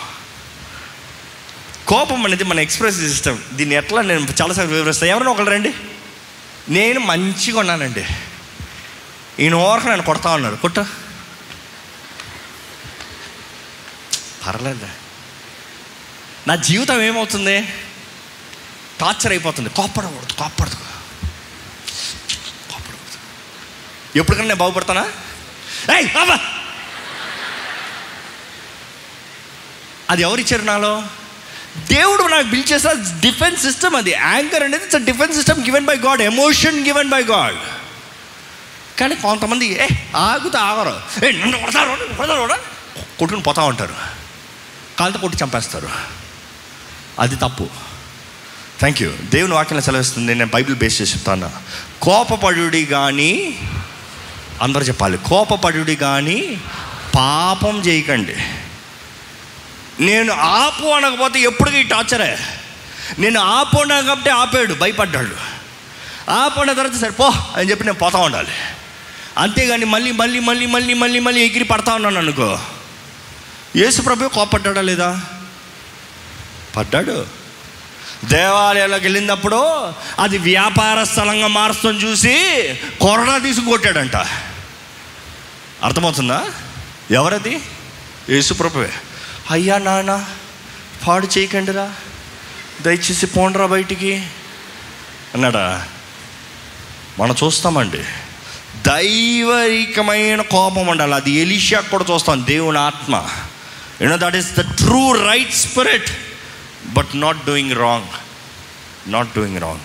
కోపం 1.88 2.26
అనేది 2.26 2.44
మన 2.44 2.60
ఎక్స్ప్రెస్ 2.60 2.98
సిస్టమ్. 2.98 3.38
దీన్ని 3.54 3.76
ఎట్లా 3.76 4.02
నేను 4.02 4.28
చాలాసార్లు 4.42 4.74
వివరిస్తాను 4.74 5.12
ఎవరైనా 5.12 5.32
ఒకరు 5.32 5.46
రండి. 5.46 5.74
నేను 6.70 7.00
మంచిగా 7.00 7.60
ఉన్నానండి. 7.60 8.06
ఈయన 9.40 9.56
ఓరకు 9.56 9.88
నన్ను 9.88 10.06
కొడతా 10.06 10.34
ఉన్నాడు. 10.34 10.56
కొట్ట. 10.56 10.80
పర్లేదు 14.48 14.88
నా 16.48 16.56
జీవితం 16.56 17.02
ఏమవుతుంది? 17.02 17.62
టార్చర్ 19.00 19.32
అయిపోతుంది. 19.32 19.70
కోప్పడకూడదు 19.70 20.34
కోప్పడదు. 20.34 20.76
కోప్పడకూడదు. 22.72 23.20
ఎప్పటికన్నా 24.16 24.48
నేను 24.48 24.60
బాగుపడతానా? 24.60 25.12
ఏయ్ 25.98 26.18
అబ్బా 26.18 26.40
అది 30.10 30.22
ఎవరిచ్చారు 30.22 30.62
నాలో? 30.62 31.04
దేవుడు 31.78 32.24
నాకు 32.24 32.48
బిల్డ్ 32.48 32.72
చేసిన 32.72 32.92
డిఫెన్స్ 33.20 33.62
సిస్టమ్ 33.62 33.96
అది. 33.96 34.12
యాంకర్ 34.12 34.64
అనేది 34.64 34.84
it's 34.84 35.00
defence 35.00 35.36
system 35.36 35.66
given 35.66 35.86
by 35.86 35.96
God 35.96 36.22
emotion 36.22 36.86
given 36.86 37.10
by 37.10 37.24
God 37.24 37.56
కానీ 39.00 39.16
కొంతమంది 39.16 39.66
ఏ 39.66 39.88
ఆగుతా 40.16 40.60
ఆగరు. 40.60 41.26
ఏ 41.26 41.32
నన్ను 41.32 41.58
కొడతారు 41.58 42.16
కొడతారు 42.18 42.40
కూడా 42.40 42.56
కొట్టుకుని 42.98 43.42
పోతా 43.42 43.64
ఉంటారు. 43.64 43.96
కాళ్ళతో 45.00 45.20
కొట్టి 45.20 45.44
చంపేస్తారు. 45.44 45.90
అది 47.20 47.36
తప్పు. 47.36 47.68
థ్యాంక్ 48.80 49.02
యూ 49.02 49.12
దేవుని 49.24 49.54
వాక్యం 49.54 49.82
సెలవిస్తుంది 49.82 50.36
నేను 50.36 50.50
బైబిల్ 50.54 50.76
బేస్ 50.76 51.02
చేసి 51.02 51.14
చెప్తాను. 51.14 51.52
కోపపడుడి 52.02 52.86
కానీ 52.86 53.60
అందరూ 54.62 54.84
చెప్పాలి 54.84 55.18
కోపపడుడి 55.18 55.96
కానీ 55.96 56.62
పాపం 57.16 57.80
చేయకండి. 57.80 58.36
నేను 60.00 60.34
ఆపు 60.34 60.86
అనకపోతే 60.86 61.40
ఎప్పుడు 61.40 61.70
ఈ 61.70 61.84
టార్చరే. 61.84 62.38
నేను 63.20 63.40
ఆపు 63.40 63.78
అనకపోతే 63.78 64.30
ఆపాడు 64.30 64.74
భయపడ్డాడు. 64.74 65.56
ఆపు 66.32 66.60
అన్న 66.60 66.74
తర్వాత 66.74 66.96
సరే 67.02 67.10
పో 67.10 67.34
అని 67.56 67.70
చెప్పి 67.70 67.86
నేను 67.86 67.98
పోతా 67.98 68.20
ఉండాలి. 68.20 68.52
అంతేగాని 69.38 69.86
మళ్ళీ 69.86 70.12
మళ్ళీ 70.12 70.40
మళ్ళీ 70.40 70.66
మళ్ళీ 70.66 70.94
మళ్ళీ 70.94 71.20
మళ్ళీ 71.20 71.42
ఎగిరి 71.46 71.64
పడతా 71.64 71.96
ఉన్నాను 71.96 72.18
అనుకో. 72.18 72.60
యేసు 73.76 74.02
ప్రభు 74.02 74.28
కోపడ్డా 74.28 74.82
లేదా? 74.82 75.22
పడ్డాడు. 76.76 77.26
దేవాలయాలకు 78.26 79.04
వెళ్ళినప్పుడు 79.04 79.56
అది 80.20 80.38
వ్యాపార 80.38 81.04
స్థలంగా 81.04 81.48
మారుస్తాం 81.48 81.96
చూసి 81.96 82.36
కొరడా 83.02 83.38
తీసుకు 83.38 83.66
కొట్టాడంట. 83.66 84.16
అర్థమవుతుందా? 85.84 86.46
ఎవరది? 87.12 87.62
యేసుప్రభువే 88.30 88.94
అయ్యా 89.52 89.78
నాన్న 89.78 90.26
పాడు 91.08 91.28
చేయకండిరా. 91.38 91.94
దయచేసి 92.82 93.26
పోండ్రా 93.26 93.66
బయటికి. 93.66 94.16
అన్నాడా? 95.34 95.88
మనం 97.20 97.36
చూస్తామండి. 97.44 97.98
దైవరికమైన 98.88 100.42
కోపం 100.42 100.88
ఉండాలి. 100.88 101.14
అది 101.14 101.32
ఎలిషా 101.32 101.80
కూడా 101.80 102.06
చూస్తాం 102.14 102.46
దేవుని 102.48 102.78
ఆత్మ. 102.78 103.28
You know 104.02 104.18
that 104.18 104.36
is 104.36 104.52
the 104.52 104.62
true 104.62 105.12
right 105.12 105.54
spirit 105.54 106.10
but 106.86 107.08
not 107.16 107.46
doing 107.46 107.72
wrong 107.72 108.08
not 109.14 109.36
doing 109.36 109.62
wrong 109.62 109.80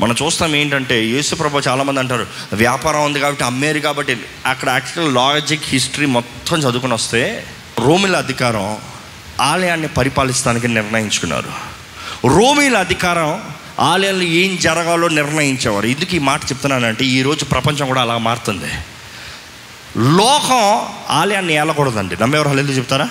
మనం 0.00 0.14
చూస్తాం 0.22 0.56
ఏంటంటే 0.56 1.04
యేసుప్రభ 1.04 1.68
చాలామంది 1.68 2.00
అంటారు 2.00 2.26
వ్యాపారం 2.52 3.04
ఉంది 3.04 3.20
కాబట్టి 3.20 3.44
అమ్మేరు 3.44 3.78
కాబట్టి. 3.78 4.18
అక్కడ 4.46 4.68
యాక్చువల్ 4.68 5.14
లాజిక్ 5.14 5.62
హిస్టరీ 5.64 6.06
మొత్తం 6.06 6.58
చదువుకుని 6.58 6.94
వస్తే 6.94 7.46
రోమిల 7.80 8.16
అధికారం 8.16 8.76
ఆలయాన్ని 9.40 9.88
పరిపాలిస్తానికి 9.88 10.68
నిర్ణయించుకున్నారు. 10.68 11.52
రోమిల 12.26 12.78
అధికారం 12.78 13.42
ఆలయంలో 13.80 14.22
ఏం 14.22 14.56
జరగాలో 14.56 15.08
నిర్ణయించేవారు. 15.08 15.86
ఎందుకు 15.86 16.14
ఈ 16.14 16.18
మాట 16.18 16.44
చెప్తున్నానంటే 16.44 17.04
ఈరోజు 17.04 17.44
ప్రపంచం 17.44 17.86
కూడా 17.86 18.00
అలా 18.00 18.18
మారుతుంది. 18.18 18.72
లోకం 19.96 20.86
ఆలయాన్ని 21.10 21.54
ఏలకూడదండి. 21.54 22.16
నమ్మేవారు 22.22 22.48
హలేదు 22.48 22.72
చెప్తారా? 22.72 23.08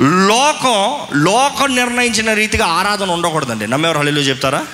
లోకం 0.00 1.06
లోకం 1.24 1.76
నిర్ణయించిన 1.76 2.34
రీతిగా 2.34 2.66
ఆరాధన 2.66 3.10
ఉండకూడదండి. 3.10 3.66
నమ్మేవారు 3.66 3.98
హలేదు 3.98 4.20
చెప్తారా? 4.20 4.66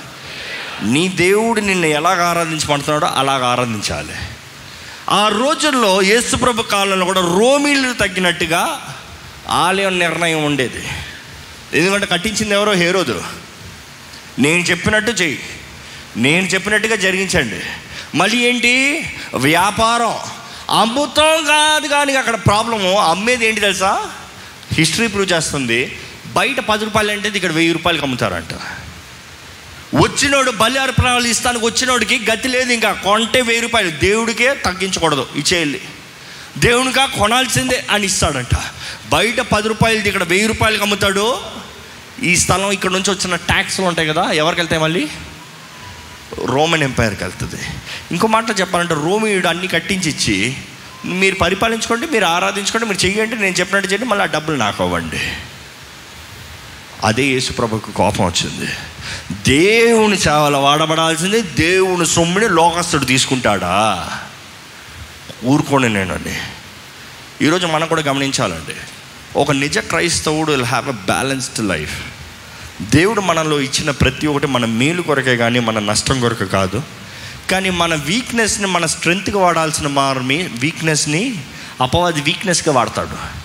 నీ 0.83 1.09
దేవుడు 1.09 1.61
నిన్ను 1.61 1.87
ఎలాగ 1.87 2.22
ఆరాధించమంటున్నాడో 2.22 3.07
అలాగ 3.07 3.45
ఆరాధించాలి. 3.45 4.12
ఆ 5.12 5.28
రోజుల్లో 5.28 6.02
యేసుప్రభు 6.02 6.62
కాలంలో 6.62 7.06
కూడా 7.06 7.20
రోమిలు 7.20 7.92
తగ్గినట్టుగా 7.92 8.94
ఆలయం 9.48 9.98
నిర్ణయం 9.98 10.44
ఉండేది. 10.44 10.88
ఎందుకంటే 11.74 12.06
కట్టించింది 12.06 12.54
ఎవరో 12.54 12.72
హేరోదు 12.72 13.24
నేను 14.38 14.58
చెప్పినట్టు 14.58 15.11
చెయ్యి. 15.11 15.38
నేను 16.16 16.46
చెప్పినట్టుగా 16.46 16.96
జరిగించండి. 16.96 17.61
మళ్ళీ 18.14 18.36
ఏంటి? 18.36 19.04
వ్యాపారం. 19.34 20.14
అమ్ముతాం 20.80 21.44
కాదు 21.44 21.86
కానీ 21.86 22.16
అక్కడ 22.16 22.34
ప్రాబ్లము. 22.34 22.98
అమ్మేది 22.98 23.46
ఏంటి 23.46 23.61
తెలుసా? 23.61 24.11
హిస్టరీ 24.72 25.06
ప్రూవ్ 25.06 25.32
చేస్తుంది. 25.32 25.98
బయట 26.26 26.61
పది 26.61 26.84
రూపాయలు 26.84 27.12
అంటే 27.12 27.28
ఇక్కడ 27.28 27.52
వెయ్యి 27.52 27.72
రూపాయలకి 27.72 28.02
అమ్ముతారంట. 28.02 28.54
వచ్చినోడు 29.95 30.51
బలి 30.51 30.78
అర్పణాలు 30.78 31.26
ఇస్తానికి 31.26 31.66
వచ్చినోడికి 31.66 32.26
గతి 32.32 32.49
లేదు 32.49 32.72
ఇంకా. 32.72 32.93
కొంటే 32.93 33.41
వెయ్యి 33.41 33.62
రూపాయలు. 33.62 33.91
దేవుడికే 33.91 34.55
తగ్గించకూడదు. 34.55 35.26
ఇచ్చేయాలి 35.36 35.80
దేవునిగా 36.59 37.07
కొనాల్సిందే 37.07 37.86
అని 37.91 38.07
ఇస్తాడంట. 38.07 38.57
బయట 39.09 39.41
పది 39.41 39.68
రూపాయలది 39.68 40.09
ఇక్కడ 40.09 40.24
వెయ్యి 40.24 40.47
రూపాయలకి 40.47 40.82
అమ్ముతాడు. 40.82 41.41
ఈ 42.22 42.36
స్థలం 42.36 42.70
ఇక్కడ 42.70 42.91
నుంచి 42.91 43.11
వచ్చిన 43.11 43.36
ట్యాక్స్లు 43.36 43.84
ఉంటాయి 43.84 44.09
కదా 44.09 44.30
ఎవరికి 44.32 44.61
వెళ్తాయి 44.61 44.82
మళ్ళీ? 44.82 45.09
రోమన్ 46.45 46.82
ఎంపైర్కి 46.82 47.24
వెళ్తుంది. 47.24 47.62
ఇంకో 48.11 48.26
మాట 48.26 48.61
చెప్పాలంటే 48.61 48.95
రోమియుడు 48.95 49.49
అన్ని 49.49 49.68
కట్టించి 49.68 50.11
ఇచ్చి 50.11 50.57
మీరు 51.05 51.34
పరిపాలించుకోండి 51.34 52.07
మీరు 52.07 52.24
ఆరాధించుకోండి 52.24 52.86
మీరు 52.86 53.07
చెయ్యండి 53.07 53.36
నేను 53.36 53.55
చెప్పినట్టు 53.55 53.91
చేయండి 53.91 54.07
మళ్ళీ 54.07 54.22
ఆ 54.22 54.26
డబ్బులు 54.26 54.57
నాకు 54.57 54.84
అవ్వండి. 54.84 55.20
అదే 57.05 57.24
యేసుప్రభుకు 57.24 57.90
కోపం 57.90 58.26
వచ్చింది. 58.26 58.70
దేవుని 59.46 60.18
సేవలు 60.18 60.57
వాడబడాల్సింది 60.57 61.42
దేవుని 61.42 62.07
సొమ్ముని 62.07 62.48
లోకస్తుడు 62.48 63.05
తీసుకుంటాడా? 63.05 64.09
ఊరుకోండి 65.44 65.88
నేనండి. 65.88 66.36
ఈరోజు 67.46 67.66
మనం 67.66 67.88
కూడా 67.88 68.03
గమనించాలండి. 68.03 68.74
ఒక 69.36 69.51
నిజ 69.51 69.78
క్రైస్తవుడు 69.78 70.51
will 70.51 70.64
have 70.64 70.88
a 70.88 70.92
balanced 70.92 71.68
life 71.68 72.03
దేవుడు 72.92 73.20
మనలో 73.20 73.61
ఇచ్చిన 73.61 73.90
ప్రతి 73.90 74.26
ఒక్కటి 74.26 74.46
మన 74.46 74.64
మేలు 74.64 75.03
కొరకే 75.03 75.36
కానీ 75.36 75.59
మన 75.59 75.78
నష్టం 75.78 76.20
కొరకు 76.20 76.44
కాదు. 76.44 76.82
కానీ 77.51 77.70
మన 77.70 77.94
వీక్నెస్ని 77.94 78.66
మన 78.66 78.86
స్ట్రెంగ్త్గా 78.86 79.38
వాడాల్సిన 79.38 79.86
మార్మి 79.86 80.51
వీక్నెస్ని 80.53 81.44
అపవాది 81.80 82.20
వీక్నెస్గా 82.20 82.74
వాడతాడు. 82.74 83.39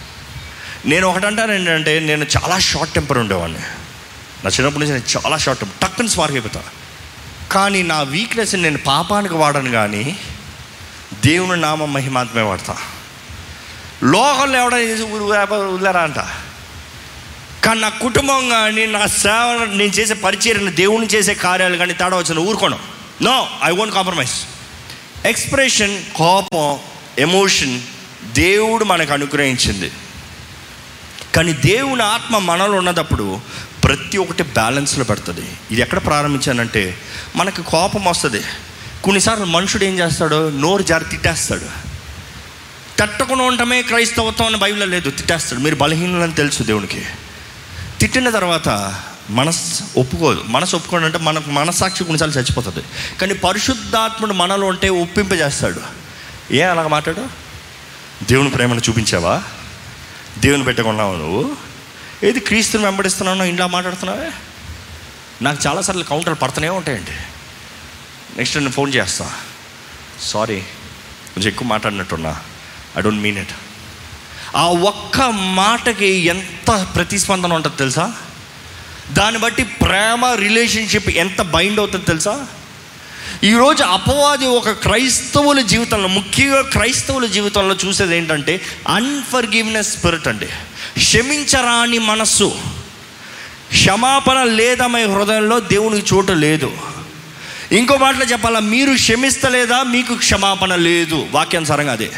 నేను 0.86 1.08
ఒకటి 1.08 1.26
అంటాను 1.26 1.52
ఏంటంటే 1.52 2.00
నేను 2.00 2.26
చాలా 2.38 2.60
షార్ట్ 2.60 2.94
టెంపర్ 2.94 3.18
ఉండేవాడిని. 3.18 3.60
నా 4.44 4.50
చిన్నప్పటి 4.50 4.80
నుంచి 4.80 4.94
నేను 4.94 5.18
చాలా 5.18 5.38
షార్ట్ 5.38 5.62
టెంపర్ 5.62 5.82
టక్కుని 5.82 6.10
స్పార్క్ 6.10 6.58
కానీ 7.52 7.84
నా 7.84 8.02
వీక్నెస్ 8.02 8.56
నేను 8.56 8.78
పాపానికి 8.78 9.34
వాడను 9.34 9.72
కానీ 9.72 10.18
దేవుని 11.26 11.62
నామ 11.62 11.86
మహిమాత్మే 11.86 12.42
వాడతా. 12.42 12.78
లోకంలో 14.04 14.60
ఎవడైనా 14.60 15.44
వదిలేరా 15.56 16.02
అంట? 16.02 16.20
కానీ 17.66 17.80
నా 17.80 17.90
కుటుంబం 17.90 18.50
కానీ 18.50 18.86
నా 18.86 19.08
సేవ 19.08 19.68
నేను 19.74 19.92
చేసే 19.92 20.14
పరిచయం 20.14 20.76
దేవుని 20.76 21.08
చేసే 21.08 21.34
కార్యాలు 21.34 21.78
కానీ 21.78 21.94
తేడా 21.94 22.18
వచ్చిన 22.18 22.40
ఊరుకోను. 22.40 22.80
No 23.22 23.48
I 23.64 23.72
won't 23.72 23.94
compromise 23.94 24.32
expression 25.28 26.04
కోపం 26.16 26.80
ఎమోషన్ 27.20 27.82
దేవుడు 28.34 28.86
మనకు 28.86 29.14
అనుగ్రహించింది. 29.14 29.92
కానీ 31.36 31.54
దేవుని 31.54 32.04
ఆత్మ 32.04 32.38
మనలో 32.38 32.78
ఉన్నదప్పుడు 32.78 33.42
ప్రతి 33.84 34.18
ఒక్కటి 34.18 34.44
బ్యాలెన్స్లో 34.44 35.04
పెడుతుంది. 35.04 35.58
ఇది 35.72 35.82
ఎక్కడ 35.82 36.06
ప్రారంభించానంటే 36.06 36.98
మనకు 37.36 37.62
కోపం 37.62 38.06
వస్తుంది. 38.06 38.42
కొన్నిసార్లు 39.04 39.46
మనుషుడు 39.46 39.84
ఏం 39.84 40.00
చేస్తాడు? 40.00 40.50
నోరు 40.50 40.84
జారి 40.84 41.06
తిట్టేస్తాడు. 41.06 41.96
తట్టకుండా 43.00 43.44
ఉండటమే 43.44 43.82
క్రైస్తవత్వం 43.82 44.48
అని 44.48 44.58
బైబిల్లో 44.58 44.86
లేదు. 44.86 45.10
తిట్టేస్తాడు. 45.10 45.62
మీరు 45.62 45.76
బలహీనులని 45.76 46.34
తెలుసు 46.34 46.64
దేవునికి. 46.64 47.06
తిట్టిన 48.00 48.30
తర్వాత 48.30 48.96
మనస్సు 49.30 50.00
ఒప్పుకోదు. 50.00 50.44
మనసు 50.48 50.76
ఒప్పుకోడు 50.76 51.06
అంటే 51.06 51.18
మనకు 51.18 51.50
మనస్సాక్షి 51.50 52.04
కొన్నిసార్లు 52.04 52.36
చచ్చిపోతుంది. 52.36 52.86
కానీ 53.22 53.34
పరిశుద్ధాత్ముడు 53.34 54.34
మనలో 54.34 54.68
ఉంటే 54.68 54.90
ఒప్పింపజేస్తాడు. 54.90 55.82
ఏ 56.54 56.62
అలాగ 56.62 56.88
మాట్లాడు? 56.88 57.28
దేవుని 58.24 58.50
ప్రేమను 58.50 58.82
చూపించావా? 58.90 59.44
దేవుని 60.38 60.64
పెట్టకున్నావు 60.64 61.16
నువ్వు? 61.16 61.56
ఏది 62.24 62.40
క్రీస్తుని 62.40 62.86
వెంబడిస్తున్నావు 62.86 63.44
ఇంట్లో 63.44 63.68
మాట్లాడుతున్నావే? 63.68 64.32
నాకు 65.42 65.68
చాలాసార్లు 65.68 66.04
కౌంటర్లు 66.04 66.36
పడుతూనే 66.36 66.70
ఉంటాయండి. 66.70 67.12
నెక్స్ట్ 68.38 68.58
నేను 68.58 68.72
ఫోన్ 68.72 68.94
చేస్తా. 68.94 69.34
సారీ 70.22 70.62
కొంచెం 71.36 71.48
ఎక్కువ 71.48 71.68
మాట్లాడినట్టున్నా. 71.68 72.42
ఐ 72.98 73.02
డోంట్ 73.02 73.24
మీన్ 73.24 73.38
ఇట్ 73.38 73.50
ఆ 74.56 74.66
ఒక్క 74.66 75.22
మాటకి 75.32 76.08
ఎంత 76.08 76.88
ప్రతిస్పందన 76.96 77.54
ఉంటుంది 77.54 77.78
తెలుసా? 77.78 78.14
దాన్ని 79.12 79.42
బట్టి 79.42 79.64
ప్రేమ 79.64 80.26
రిలేషన్షిప్ 80.26 81.10
ఎంత 81.10 81.42
బైండ్ 81.42 81.80
అవుతుంది 81.80 82.06
తెలుసా? 82.06 82.48
ఈరోజు 83.44 83.84
అపవాది 83.84 84.48
ఒక 84.48 84.70
క్రైస్తవుల 84.70 85.62
జీవితంలో 85.62 86.08
ముఖ్యంగా 86.08 86.62
క్రైస్తవుల 86.62 87.26
జీవితంలో 87.26 87.76
చూసేది 87.86 88.18
ఏంటంటే 88.18 88.62
అన్ఫర్గివ్నెస్ 88.88 89.98
స్పిరిట్ 89.98 90.28
అండి. 90.28 90.46
క్షమించరాని 90.98 92.00
మనస్సు. 92.00 92.58
క్షమాపణ 93.72 94.44
లేదమే 94.44 95.04
హృదయంలో 95.04 95.60
దేవునికి 95.60 96.16
చోటు 96.16 96.32
లేదు. 96.32 96.78
ఇంకో 97.72 97.98
మాటలో 97.98 98.26
చెప్పాలా 98.26 98.60
మీరు 98.60 98.94
క్షమిస్తలేదా? 98.94 99.84
మీకు 99.84 100.16
క్షమాపణ 100.16 100.76
లేదు. 100.76 101.28
వాక్యానుసారంగా 101.32 101.92
అదే. 101.92 102.12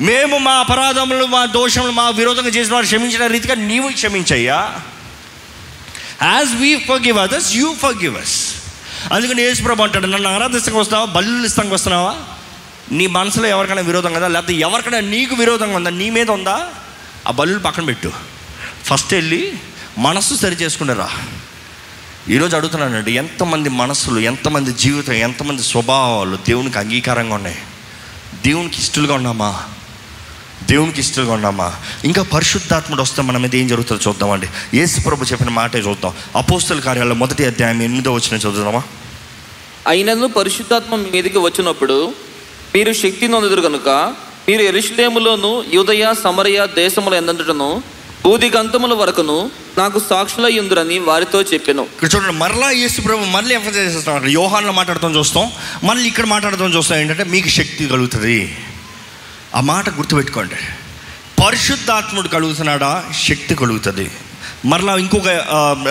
మేము 0.00 0.38
మా 0.38 0.52
అపరాధములు 0.52 1.26
మా 1.26 1.44
దోషములు 1.44 1.90
మా 1.90 2.08
విరోధంగా 2.08 2.48
చేసిన 2.48 2.74
వారు 2.74 2.84
క్షమించిన 2.84 3.26
రీతిగా 3.26 3.54
నీవు 3.54 3.88
క్షమించయ్యా. 3.88 4.74
As 6.22 6.56
we 6.56 6.76
forgive 7.02 7.18
others 7.18 7.52
you 7.52 7.76
forgive 7.94 8.16
us 8.18 8.59
అందుకని 9.12 9.42
యేసుప్రభు 9.42 9.82
అంటాడు 9.82 10.06
నన్ను 10.06 10.34
ఆరాధిస్తానికి 10.34 10.80
వస్తున్నావా? 10.80 11.04
బల్లు 11.04 11.46
ఇస్తానికి 11.46 11.74
వస్తున్నావా? 11.74 12.16
నీ 12.92 13.06
మనసులో 13.06 13.46
ఎవరికైనా 13.46 13.80
విరోధం 13.80 14.12
కదా? 14.12 14.28
లేకపోతే 14.28 14.54
ఎవరికైనా 14.54 15.00
నీకు 15.00 15.34
విరోధంగా 15.34 15.76
ఉందా? 15.76 15.90
నీ 15.90 16.10
మీద 16.10 16.30
ఉందా? 16.30 16.68
ఆ 17.28 17.30
బల్లులు 17.30 17.60
పక్కన 17.60 17.84
పెట్టు. 17.84 18.12
ఫస్ట్ 18.84 19.14
వెళ్ళి 19.14 19.58
మనస్సు 19.98 20.34
సరి 20.34 20.54
చేసుకున్నారా 20.54 21.10
ఈరోజు 22.28 22.56
అడుగుతున్నానండి 22.56 23.12
ఎంతమంది 23.12 23.68
మనసులు 23.68 24.20
ఎంతమంది 24.20 24.72
జీవితం 24.72 25.12
ఎంతమంది 25.12 25.62
స్వభావాలు 25.62 26.36
దేవునికి 26.36 26.78
అంగీకారంగా 26.78 27.34
ఉన్నాయి? 27.34 27.58
దేవునికి 28.44 28.78
ఇష్టలుగా 28.78 29.14
ఉన్నామా? 29.14 29.62
దేవునికి 30.62 31.00
ఇష్టలుగా 31.00 31.32
ఉన్నామా? 31.32 31.76
ఇంకా 32.04 32.22
పరిశుద్ధాత్ముడు 32.22 33.02
వస్తే 33.02 33.22
మన 33.22 33.36
మీద 33.36 33.54
ఏం 33.54 33.68
జరుగుతుందో 33.68 34.10
చూద్దామండి. 34.10 34.46
యేసు 34.74 35.00
ప్రభు 35.00 35.24
చెప్పిన 35.24 35.48
మాటే 35.48 35.78
చూద్దాం. 35.78 36.12
అపోస్తుల 36.36 36.80
కార్యాలయం 36.80 37.18
మొదటి 37.18 37.44
అధ్యాయం 37.44 37.82
ఎనిమిదో 37.82 38.12
వచ్చిన 38.12 38.36
చదువుదామా? 38.36 38.82
అయినను 39.88 40.26
పరిశుద్ధాత్మ 40.26 40.96
మీదకి 40.96 41.38
వచ్చినప్పుడు 41.38 42.14
మీరు 42.74 42.92
శక్తి 42.92 43.28
నొందుదురు 43.28 43.60
కనుక 43.60 44.14
మీరు 44.48 44.62
ఎరుషులేములోను 44.62 45.64
యూదయ 45.74 46.14
సమరయ 46.24 46.66
దేశముల 46.74 47.14
ఎందంతటను 47.14 47.82
బూదిగంతముల 48.24 48.94
వరకును 48.94 49.50
నాకు 49.78 49.98
సాక్షులై 49.98 50.58
ఉందిరని 50.58 50.98
వారితో 50.98 51.42
చెప్పెను. 51.42 51.82
ఇక్కడ 51.82 52.08
చూడండి 52.14 52.32
మరలా 52.32 52.70
యేసు 52.70 53.00
ప్రభు 53.00 53.24
మళ్ళీ 53.24 53.54
ఎంఫసైజ్ 53.54 53.96
చేస్తాం 53.96 54.14
అక్కడ 54.14 54.30
యోహాన్లో 54.30 54.72
మాట్లాడతాం 54.72 55.16
చూస్తాం. 55.16 55.52
మళ్ళీ 55.84 56.08
ఇక్కడ 56.08 56.24
మాట్లాడతాం 56.24 56.74
చూస్తాం. 56.76 56.98
ఏంటంటే 56.98 57.24
మీకు 57.24 57.48
శక్తి 57.48 57.86
కలుగుతుంది. 57.86 58.56
ఆ 59.54 59.60
మాట 59.60 59.88
గుర్తుపెట్టుకోండి. 59.90 60.58
పరిశుద్ధాత్ముడు 61.44 62.28
కలుగుతున్నాడా? 62.28 63.04
శక్తి 63.28 63.54
కలుగుతుంది. 63.54 64.10
మరలా 64.64 64.96
ఇంకొక 64.96 65.28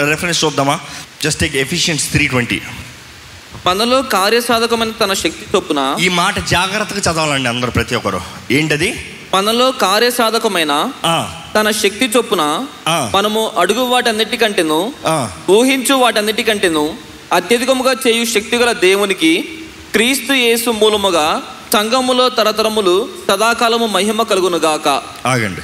రెఫరెన్స్ 0.10 0.44
చూద్దామా? 0.44 0.80
Just 1.24 1.40
take 1.40 1.56
Ephesians 1.56 2.12
three 2.12 2.28
twenty 2.28 2.62
మనలో 3.66 4.02
కార్యసాధకమైన 4.02 4.92
తన 4.92 5.14
శక్తి 5.14 5.46
చొప్పున 5.56 5.96
ఈ 6.00 6.10
మాట 6.10 6.36
జాగ్రత్తగా 6.48 7.00
చదవాలండి 7.00 7.50
అందరూ 7.50 7.72
ప్రతి 7.72 7.96
ఒక్కరు. 7.96 8.22
ఏంటది? 8.52 8.90
మనలో 9.34 9.72
కార్యసాధకమైన 9.72 10.92
తన 11.56 11.72
శక్తి 11.72 12.06
చొప్పున. 12.06 12.44
మనము 13.16 13.52
అడుగు 13.60 13.84
వాటన్నిటికంటేను 13.84 14.94
ఊహించు 15.52 15.96
వాటన్నిటికంటేను 15.96 16.98
అత్యధికముగా 17.34 17.94
చేయు 18.08 18.26
శక్తిగల 18.26 18.72
దేవునికి 18.72 19.34
క్రీస్తు 19.94 20.34
యేసు 20.34 20.70
మూలముగా 20.70 21.28
సంఘములో 21.74 22.30
తరతరములు 22.30 23.10
సదాకాలము 23.28 23.88
మహిమ 23.88 24.24
కలుగునుగాక. 24.24 25.02
ఆగండి. 25.28 25.62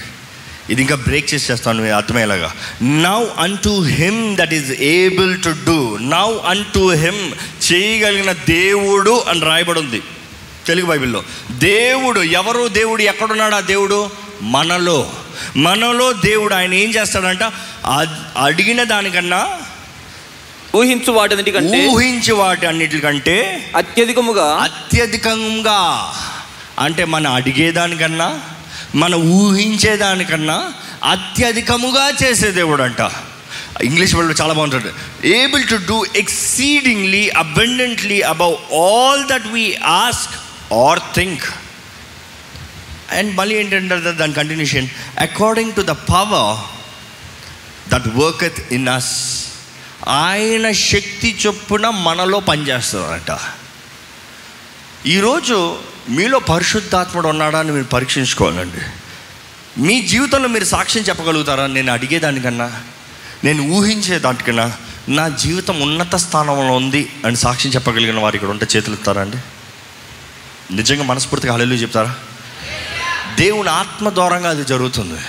ఇది 0.69 0.81
ఇంకా 0.81 0.95
బ్రేక్ 0.95 1.33
చేసి 1.33 1.51
చేస్తాను 1.51 1.93
అర్థమయ్యేలాగా 1.93 2.53
now 2.81 3.25
unto 3.37 3.83
him 3.83 4.37
that 4.37 4.53
is 4.53 4.71
able 4.71 5.43
to 5.43 5.49
do 5.65 5.97
now 5.97 6.37
unto 6.45 6.91
him 6.91 7.31
చేయగలిగిన 7.73 8.31
దేవుడు 8.31 9.23
అని 9.27 9.39
రాయబడి 9.39 9.79
ఉంది 9.79 10.01
తెలుగు 10.67 10.85
బైబిల్లో. 10.85 11.23
దేవుడు 11.51 12.19
ఎవరు 12.19 12.67
దేవుడు 12.67 13.01
ఎక్కడున్నాడు 13.01 13.55
ఆ 13.55 13.59
దేవుడు? 13.59 14.09
మనలో. 14.41 15.11
మనలో 15.55 16.13
దేవుడు 16.13 16.53
ఆయన 16.53 16.73
ఏం 16.73 16.89
చేస్తాడంట? 16.89 17.51
అడిగిన 18.37 18.83
దానికన్నా 18.83 19.47
ఊహించు 20.75 21.11
వాటన్నిటికంటే 21.11 21.79
ఊహించి 21.87 22.31
వాటి 22.31 22.65
అన్నిటికంటే 22.65 23.35
అత్యధికముగా 23.75 24.47
అత్యధికంగా 24.63 25.79
అంటే 26.79 27.05
మన 27.05 27.27
అడిగేదానికన్నా 27.27 28.29
మన 28.95 29.15
ఊహించేదానికన్నా 29.35 30.57
అత్యధికముగా 31.03 32.11
చేసే 32.23 32.51
దేవుడు 32.51 32.83
అంట 32.83 33.01
ఇంగ్లీష్ 33.81 34.15
వాళ్ళు 34.15 34.33
చాలా 34.41 34.53
బాగుంటుంది. 34.53 34.91
Able 35.33 35.63
to 35.67 35.77
do 35.87 35.97
exceedingly 36.15 37.29
abundantly 37.37 38.21
above 38.21 38.55
all 38.81 39.23
that 39.27 39.47
we 39.47 39.65
ask 39.97 40.35
or 40.73 41.01
think 41.15 41.45
and 43.11 43.31
మళ్ళీ 43.35 43.55
ఏంటంటే 43.55 44.11
దాని 44.13 44.33
continuation 44.33 44.87
according 45.19 45.73
to 45.73 45.81
the 45.81 45.95
power 46.09 46.53
that 47.89 48.07
worketh 48.17 48.61
in 48.73 48.87
us 48.89 49.13
ఆయన 50.07 50.71
శక్తి 50.71 51.37
చొప్పున 51.47 51.89
మనలో 51.89 52.39
పనిచేస్తుందంట 52.39 53.37
ఈరోజు 55.07 55.79
మీలో 56.09 56.39
పరిశుద్ధాత్ముడు 56.39 57.27
ఉన్నాడా 57.27 57.59
అని 57.59 57.71
మీరు 57.71 57.83
పరీక్షించుకోవాలండి. 57.83 58.77
మీ 59.81 60.01
జీవితంలో 60.01 60.47
మీరు 60.47 60.63
సాక్ష్యం 60.63 61.03
చెప్పగలుగుతారా? 61.03 61.67
నేను 61.67 61.93
అడిగేదానికన్నా 61.93 62.83
నేను 63.43 63.63
ఊహించే 63.63 64.19
దానికన్నా 64.19 64.73
నా 65.09 65.27
జీవితం 65.27 65.79
ఉన్నత 65.79 66.15
స్థానంలో 66.15 66.73
ఉంది 66.73 67.09
అని 67.25 67.35
సాక్ష్యం 67.35 67.73
చెప్పగలిగిన 67.73 68.19
వారు 68.19 68.35
ఇక్కడ 68.35 68.49
ఉంటే 68.49 68.67
చేతులు 68.75 68.95
ఇస్తారండి 68.95 69.37
అండి? 69.37 70.75
నిజంగా 70.75 71.03
మనస్ఫూర్తిగా 71.03 71.53
హల్లెలూయా 71.53 71.81
చెప్తారా? 71.81 72.15
దేవుని 73.39 73.69
ఆత్మ 73.69 74.09
ద్వారంగా 74.09 74.49
అది 74.49 74.63
జరుగుతుంది. 74.63 75.21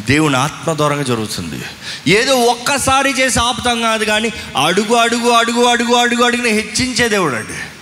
దేవుని 0.00 0.36
ఆత్మ 0.36 0.72
దూరంగా 0.72 1.02
జరుగుతుంది. 1.02 1.64
ఏదో 2.10 2.34
ఒక్కసారి 2.34 3.10
చేసి 3.10 3.40
ఆపుతాం 3.40 3.80
కాదు 3.80 4.04
కానీ 4.04 4.32
అడుగు 4.64 4.94
అడుగు 4.94 5.30
అడుగు 5.30 5.64
అడుగు 5.64 5.94
అడుగు 5.94 6.24
అడుగుని 6.24 6.50
హెచ్చించే 6.50 7.08
దేవుడు 7.08 7.34
అండి. 7.36 7.78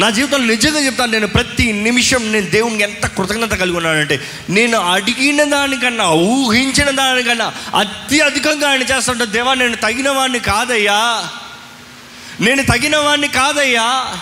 నా 0.00 0.10
జీవితంలో 0.10 0.46
నిజంగా 0.46 0.80
చెప్తాను 0.80 1.12
నేను 1.12 1.26
ప్రతి 1.26 1.72
నిమిషం 1.72 2.32
నేను 2.32 2.46
దేవునికి 2.46 2.82
ఎంత 2.82 3.06
కృతజ్ఞత 3.06 3.50
కలిగి 3.50 3.76
ఉన్నానంటే 3.76 4.20
నేను 4.50 4.78
అడిగిన 4.78 5.44
దానికన్నా 5.44 6.10
ఊహించిన 6.10 6.90
దానికన్నా 6.90 7.52
అత్యధికంగా 7.78 8.70
ఆయన 8.70 8.82
చేస్తుంటే 8.82 9.26
దేవా 9.26 9.54
నేను 9.54 9.76
తగిన 9.76 10.10
వాడిని 10.10 10.38
కాదయ్యా. 10.38 11.28
నేను 12.40 12.62
తగిన 12.62 12.96
వాడిని 12.96 13.28
కాదయ్యా. 13.28 14.16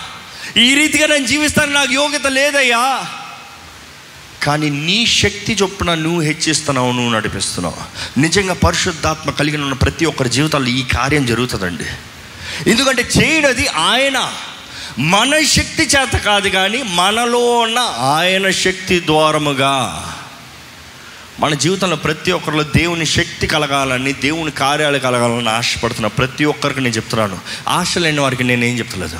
ఈ 0.57 0.75
రీతిగా 0.75 1.07
నేను 1.07 1.27
జీవిస్తాను 1.27 1.71
నాకు 1.71 1.93
యోగ్యత 1.93 2.27
లేదయ్యా. 2.27 3.05
కానీ 4.47 4.69
నీ 4.69 5.05
శక్తి 5.05 5.57
చొప్పున 5.61 5.93
నువ్వు 5.93 6.21
హెచ్చిస్తున్నావు 6.21 6.91
నువ్వు 6.91 7.11
నడిపిస్తున్నావు. 7.15 8.19
నిజంగా 8.19 8.53
పరిశుద్ధాత్మ 8.53 9.29
కలిగిన 9.29 9.61
ఉన్న 9.61 9.73
ప్రతి 9.73 10.05
ఒక్కరి 10.05 10.29
జీవితాల్లో 10.29 10.69
ఈ 10.69 10.83
కార్యం 10.83 11.25
జరుగుతుందండి. 11.25 11.83
ఎందుకంటే 12.69 13.01
చేయడది 13.01 13.67
ఆయన. 13.67 14.33
మన 14.99 15.43
శక్తి 15.43 15.83
చేత 15.83 16.17
కాదు 16.17 16.49
కానీ 16.49 16.83
మనలో 16.83 17.57
ఉన్న 17.57 17.79
ఆయన 17.99 18.51
శక్తి 18.51 18.99
ద్వారముగా. 18.99 20.03
మన 21.39 21.53
జీవితంలో 21.53 21.95
ప్రతి 21.95 22.31
ఒక్కరిలో 22.31 22.63
దేవుని 22.63 23.05
శక్తి 23.05 23.47
కలగాలని 23.47 24.13
దేవుని 24.13 24.51
కార్యాలు 24.51 24.97
కలగాలని 24.97 25.49
ఆశపడుతున్న 25.49 26.07
ప్రతి 26.07 26.45
ఒక్కరికి 26.45 26.81
నేను 26.81 26.95
చెప్తున్నాను. 26.95 27.37
ఆశ 27.67 27.97
లేని 27.97 28.19
వారికి 28.19 28.43
నేను 28.43 28.65
ఏం 28.65 28.79
చెప్తలేదు. 28.79 29.19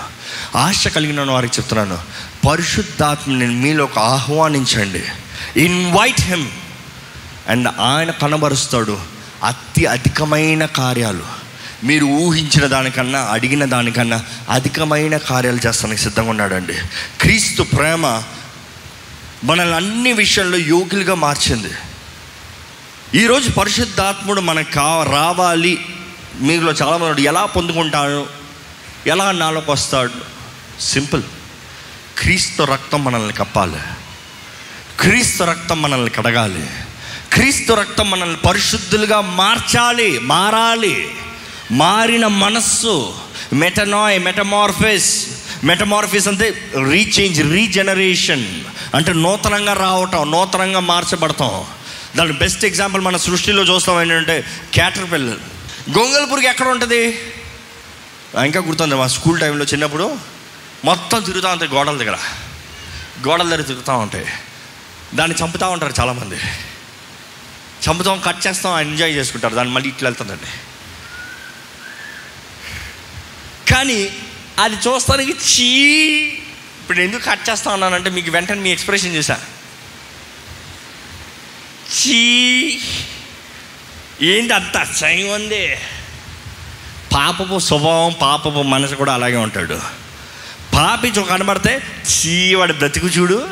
ఆశ 0.56 0.88
కలిగిన 0.88 1.32
వారికి 1.32 1.58
చెప్తున్నాను. 1.60 1.98
పరిశుద్ధాత్మని 2.46 3.48
మీలోకి 3.48 4.00
ఆహ్వానించండి. 4.00 5.04
ఇన్వైట్ 5.66 6.22
హిమ్ 6.22 6.48
అండ్ 7.48 7.68
ఆయన 7.68 8.12
కనబరుస్తాడు. 8.12 9.00
అతి 9.44 9.86
అధికమైన 9.86 10.66
కార్యాలు. 10.66 11.24
మీరు 11.84 12.06
ఊహించిన 12.06 12.66
దానికన్నా 12.66 13.20
అడిగిన 13.20 13.66
దానికన్నా 13.66 14.26
అధికమైన 14.50 15.18
కార్యాలు 15.18 15.68
చేస్తానికి 15.68 16.02
సిద్ధంగా 16.02 16.30
ఉన్నాడండి. 16.30 16.74
క్రీస్తు 17.22 17.64
ప్రేమ 17.64 18.24
మనల్ని 19.44 19.76
అన్ని 19.76 20.14
విషయంలో 20.14 20.58
యోగులుగా 20.58 21.14
మార్చింది. 21.14 21.70
ఈరోజు 23.16 23.50
పరిశుద్ధాత్ముడు 23.50 24.42
మనకు 24.42 24.72
కా 24.72 25.08
రావాలి. 25.12 25.86
మీలో 26.40 26.72
చాలామంది 26.72 27.22
ఎలా 27.22 27.46
పొందుకుంటాడు? 27.46 28.26
ఎలా 29.08 29.32
నాలోకి 29.32 29.72
వస్తాడు? 29.72 30.12
సింపుల్ 30.82 31.24
క్రీస్తు 32.18 32.64
రక్తం 32.64 33.04
మనల్ని 33.04 33.34
కప్పాలి. 33.34 33.80
క్రీస్తు 35.00 35.44
రక్తం 35.44 35.82
మనల్ని 35.82 36.10
కడగాలి. 36.10 36.66
క్రీస్తు 37.34 37.74
రక్తం 37.74 38.10
మనల్ని 38.10 38.38
పరిశుద్ధులుగా 38.38 39.22
మార్చాలి 39.22 40.20
మారాలి. 40.20 41.10
మారిన 41.72 42.28
మనస్సు 42.28 43.14
మెటనాయ్ 43.54 44.24
మెటమార్ఫిస్ 44.24 45.28
మెటమార్ఫిస్ 45.64 46.28
అంటే 46.28 46.72
రీచేంజ్ 46.90 47.42
రీజనరేషన్ 47.52 48.62
అంటే 48.96 49.14
నూతనంగా 49.14 49.74
రావటం 49.74 50.32
నూతనంగా 50.32 50.80
మార్చబడతాం 50.80 51.66
దాని 52.18 52.32
బెస్ట్ 52.32 52.66
ఎగ్జాంపుల్ 52.66 53.02
మన 53.02 53.18
సృష్టిలో 53.18 53.64
చూస్తాం 53.64 54.02
ఏంటంటే 54.02 54.44
క్యాటర్ 54.74 55.12
పిల్లలు 55.12 55.40
గొంగల్ 55.98 56.32
పురుగు 56.32 56.48
ఎక్కడ 56.48 56.68
ఉంటుంది? 56.68 57.20
ఇంకా 58.46 58.60
గుర్తుంది? 58.60 58.96
మా 58.96 59.08
స్కూల్ 59.08 59.40
టైంలో 59.40 59.66
చిన్నప్పుడు 59.66 60.37
మొత్తం 60.86 61.24
తిరుగుతూ 61.24 61.50
ఉంటాయి 61.50 61.72
గోడల 61.72 61.98
దగ్గర. 61.98 62.18
గోడల 63.28 63.50
దగ్గర 63.50 63.62
తిరుగుతూ 63.62 63.98
ఉంటాయి 63.98 64.26
దాన్ని 65.16 65.38
చంపుతూ 65.44 65.70
ఉంటారు 65.70 65.94
చాలామంది. 66.00 66.36
చంపుతాం 67.90 68.20
కట్ 68.20 68.48
చేస్తాం 68.48 68.80
ఎంజాయ్ 68.80 69.16
చేసుకుంటారు. 69.16 69.56
దాన్ని 69.56 69.74
మళ్ళీ 69.74 69.90
ఇట్లా 69.90 70.10
వెళ్తుందండి. 70.10 70.48
కానీ 73.72 74.18
అది 74.60 74.76
చూస్తానికి 74.76 75.32
చీ. 75.32 75.66
ఇప్పుడు 76.82 77.00
ఎందుకు 77.00 77.26
కట్ 77.26 77.50
చేస్తా 77.50 77.74
ఉన్నానంటే 77.74 78.10
మీకు 78.10 78.32
వెంటనే 78.32 78.62
మీ 78.62 78.70
ఎక్స్ప్రెషన్ 78.70 79.14
చేశా 79.14 79.42
చీ. 82.00 82.18
ఏంటి 84.22 84.54
అంత 84.54 84.78
అసహ్యం 84.78 85.30
ఉంది? 85.30 85.76
పాపపు 87.14 87.60
స్వభావం 87.60 88.16
పాపపు 88.22 88.62
మనసు 88.62 88.96
కూడా 88.96 89.14
అలాగే 89.14 89.36
ఉంటాడు. 89.36 90.07
పాపి 90.78 91.08
చూ 91.08 91.22
కనబడితే 91.22 91.84
చీవాడు 92.12 92.74
బ్రతుకు 92.74 93.08
చూడు 93.08 93.48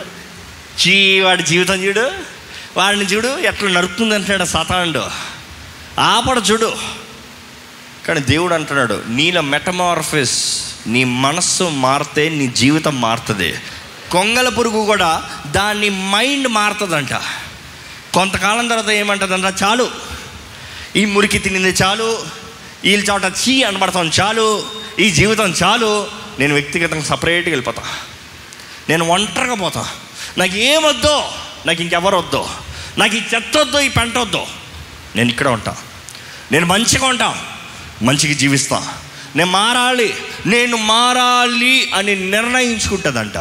చీవాడి 0.88 1.44
జీవితం 1.44 1.74
చూడు 1.74 2.12
వాడిని 2.78 3.06
చూడు 3.06 3.40
ఎట్లా 3.40 3.70
నరుకుతుంది 3.70 4.16
అంటున్నాడు 4.16 4.50
సతానుడు. 4.50 5.08
ఆపడ 6.00 6.42
చూడు. 6.52 6.76
కానీ 8.08 8.20
దేవుడు 8.20 8.54
అంటున్నాడు 8.54 9.04
నీలో 9.08 9.42
మెటమార్ఫిస్ 9.42 10.64
నీ 10.88 11.04
మనస్సు 11.04 11.64
మారితే 11.64 12.30
నీ 12.30 12.48
జీవితం 12.48 13.02
మారుతుంది. 13.02 13.54
కొంగల 14.12 14.50
పురుగు 14.50 14.86
కూడా 14.86 15.30
దాన్ని 15.48 15.90
మైండ్ 15.90 16.48
మారుతుందంట. 16.48 17.14
కొంతకాలం 18.14 18.68
తర్వాత 18.68 18.90
ఏమంటుందంట 18.90 19.64
చాలు. 19.64 19.92
ఈ 20.96 21.06
మురికి 21.06 21.40
తినింది 21.40 21.70
చాలు. 21.70 22.24
వీళ్ళ 22.84 23.12
చోట 23.12 23.24
చీ 23.24 23.64
అనబడతాం 23.64 24.12
చాలు. 24.20 24.64
ఈ 25.00 25.12
జీవితం 25.12 25.54
చాలు. 25.64 26.25
నేను 26.40 26.54
వ్యక్తిగతంగా 26.54 27.04
సపరేట్గా 27.04 27.52
వెళ్ళిపోతా. 27.52 27.84
నేను 28.90 29.08
ఒంటరిగా 29.08 29.56
పోతా. 29.56 29.90
నాకు 30.38 30.56
ఏమొద్దో 30.56 31.32
నాకు 31.66 31.82
ఇంకెవరు 31.82 32.18
వద్దో 32.18 32.50
నాకు 32.98 33.16
ఈ 33.16 33.22
చెత్త 33.36 33.58
వద్దో 33.58 33.80
ఈ 33.80 33.90
పెంట 33.90 34.18
వద్దో 34.18 34.48
నేను 35.16 35.30
ఇక్కడ 35.30 35.48
ఉంటా. 35.48 35.78
నేను 36.52 36.66
మంచిగా 36.66 37.08
ఉంటా 37.08 37.46
మంచిగా 38.02 38.34
జీవిస్తా. 38.34 38.94
నేను 39.36 39.52
మారాలి 39.52 40.16
నేను 40.46 40.78
మారాలి 40.78 41.92
అని 41.96 42.16
నిర్ణయించుకుంటుందంట. 42.32 43.38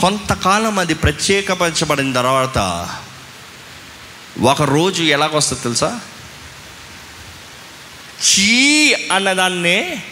కొంతకాలం 0.00 0.78
అది 0.78 0.94
ప్రత్యేకపరచబడిన 0.94 2.12
తర్వాత 2.12 2.88
ఒక 4.40 4.62
రోజు 4.62 5.02
ఎలాగొస్తుంది 5.02 5.62
తెలుసా? 5.62 6.00
చీ 8.22 8.94
అన్నదాన్నే 9.12 10.02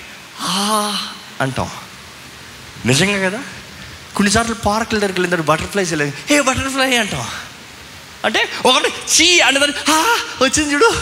ఆ 0.40 1.15
అంటాం. 1.40 1.70
నిజంగా 2.86 3.28
కదా? 3.28 3.38
కొన్నిసార్లు 4.16 4.54
పార్కుల 4.54 4.98
దగ్గరికి 4.98 5.20
వెళ్ళిన 5.20 5.40
బటర్ఫ్లైస్ 5.40 5.92
వెళ్ళి 5.92 6.36
ఏ 6.36 6.40
బటర్ఫ్లై 6.40 6.96
అంటాం. 6.96 7.26
అంటే 8.24 8.48
ఒకటి 8.66 8.88
చీ 8.88 9.40
అంటే 9.40 9.60
ఆ 9.88 10.16
వచ్చింది 10.42 10.74
చూడు. 10.74 10.92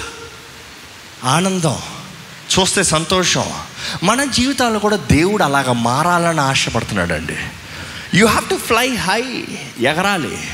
ఆనందం 1.24 1.76
చూస్తే 2.58 2.82
సంతోషం. 2.82 3.52
మన 4.02 4.24
జీవితాల్లో 4.24 4.78
కూడా 4.78 4.96
దేవుడు 4.96 5.42
అలాగ 5.44 5.72
మారాలని 5.72 6.40
ఆశపడుతున్నాడు 6.40 7.12
అండి 7.12 7.36
you 8.14 8.26
have 8.26 8.48
to 8.48 8.54
fly 8.54 8.94
high 8.94 9.44
ఎగరాలి. 9.80 10.50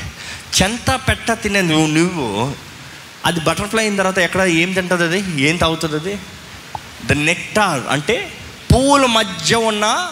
చెంత 0.61 0.99
పెట్ట 1.09 1.31
తినే 1.31 1.61
నువ్వు 1.61 1.87
నువ్వు 1.87 2.55
అది 3.25 3.39
బటర్ఫ్లై 3.39 3.83
అయిన 3.83 3.97
తర్వాత 3.97 4.17
ఎక్కడ 4.17 4.41
ఏం 4.41 4.73
తింటుంది 4.73 5.03
అది 5.03 5.41
ఏం 5.41 5.57
తాగుతుంది 5.57 5.95
అది 5.95 6.19
ద 7.05 7.11
నెక్టార్ 7.11 7.81
అంటే 7.89 8.33
పువ్వుల 8.73 9.05
మధ్య 9.05 9.55
ఉన్న 9.55 10.11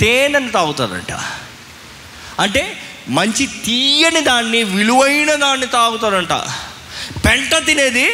తేనెను 0.00 0.52
తాగుతారంట. 0.52 1.12
అంటే 2.40 2.76
మంచి 3.08 3.46
తీయని 3.46 4.20
దాన్ని 4.20 4.62
విలువైన 4.62 5.34
దాన్ని 5.34 5.66
తాగుతాడంట 5.66 6.32
పెంట 7.24 7.66
తినేది 7.66 8.08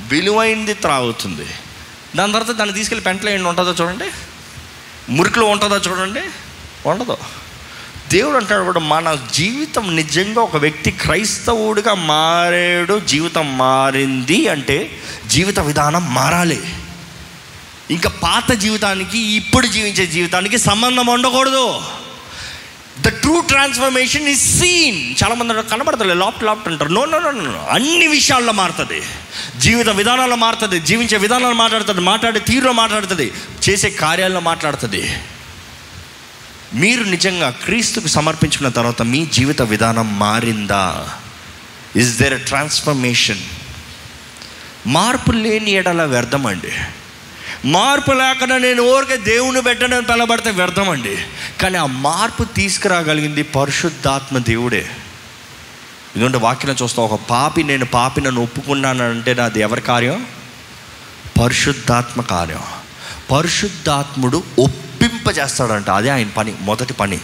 విలువైనది 0.00 0.74
త్రాగుతుంది. 0.74 1.46
దాని 2.16 2.32
తర్వాత 2.32 2.56
దాన్ని 2.56 2.74
తీసుకెళ్ళి 2.74 3.04
పెంటలో 3.04 3.30
ఏంటి 3.30 3.48
ఉంటుందో 3.48 3.72
చూడండి. 3.72 4.04
మురికిలో 5.08 5.46
ఉంటుందో 5.46 5.76
చూడండి. 5.76 6.20
ఉండదు. 6.88 7.16
దేవుడు 8.08 8.36
అంటాడు 8.36 8.64
కూడా 8.64 8.80
మన 8.80 9.18
జీవితం 9.32 9.96
నిజంగా 9.96 10.42
ఒక 10.42 10.56
వ్యక్తి 10.56 10.90
క్రైస్తవుడిగా 10.90 11.94
మారాడు 11.94 13.00
జీవితం 13.00 13.58
మారింది 13.58 14.48
అంటే 14.48 15.02
జీవిత 15.26 15.60
విధానం 15.60 16.14
మారాలి. 16.14 16.62
ఇంకా 17.90 18.10
పాత 18.10 18.52
జీవితానికి 18.52 19.18
ఇప్పుడు 19.18 19.66
జీవించే 19.66 20.06
జీవితానికి 20.06 20.58
సంబంధం 20.58 21.06
ఉండకూడదు. 21.06 21.82
The 23.00 23.08
true 23.08 23.40
transformation 23.40 24.28
is 24.28 24.58
seen 24.58 25.14
చాలా 25.24 25.34
మంది 25.34 25.68
కనబడతలే 25.70 26.14
లాప్ట్ 26.14 26.44
లాప్ట్ 26.44 26.68
అంటారు. 26.68 26.90
నో 26.90 27.04
నో 27.04 27.18
నో 27.18 27.30
నో 27.30 27.66
అన్ని 27.70 28.06
విషయాల్లో 28.06 28.52
మారుతుంది. 28.52 29.02
జీవిత 29.60 29.88
విధానాల్లో 29.88 30.36
మారుతుంది 30.36 30.80
జీవించే 30.80 31.16
విధానాలు 31.16 31.54
మాట్లాడుతుంది 31.54 32.00
మాట్లాడే 32.00 32.40
తీరులో 32.40 32.72
మాట్లాడుతుంది 32.72 33.32
చేసే 33.68 33.90
కార్యాల్లో 33.90 34.40
మాట్లాడుతుంది. 34.40 35.16
మీరు 36.74 37.04
నిజంగా 37.04 37.50
క్రీస్తుకు 37.50 38.08
సమర్పించుకున్న 38.08 38.68
తర్వాత 38.68 39.02
మీ 39.02 39.26
జీవిత 39.26 39.62
విధానం 39.62 40.18
మారిందా? 40.18 41.10
ఇస్ 41.96 42.18
దేర్ 42.18 42.42
ట్రాన్స్ఫర్మేషన్ 42.42 43.40
మార్పు 44.86 45.32
లేని 45.32 45.70
ఎడల 45.70 46.02
వ్యర్థం 46.04 46.46
అండి. 46.46 46.72
మార్పు 47.64 48.12
లేకుండా 48.12 48.58
నేను 48.58 48.82
ఊరికే 48.82 49.16
దేవుని 49.16 49.62
పెట్టడం 49.62 50.04
పిలబడితే 50.04 50.50
వ్యర్థం 50.50 50.90
అండి 50.90 51.18
కానీ 51.60 51.78
ఆ 51.78 51.86
మార్పు 51.86 52.44
తీసుకురాగలిగింది 52.44 53.42
పరిశుద్ధాత్మ 53.42 54.38
దేవుడే. 54.38 54.90
ఎందుకంటే 56.16 56.38
వాక్యం 56.38 56.76
చూస్తాం 56.82 57.04
ఒక 57.04 57.20
పాపి 57.30 57.62
నేను 57.62 57.84
పాపి 57.84 58.20
నన్ను 58.20 58.42
ఒప్పుకున్నానంటే 58.42 59.34
నాది 59.34 59.60
ఎవరి 59.60 59.80
కార్యం? 59.80 60.26
పరిశుద్ధాత్మ 61.42 62.20
కార్యం. 62.20 62.62
పరిశుద్ధాత్ముడు 63.30 64.44
ఒప్పింపజేస్తాడంట. 64.58 65.90
అదే 65.90 66.08
ఆయన 66.08 66.28
పని 66.28 66.54
మొదటి 66.60 66.92
పని. 66.92 67.18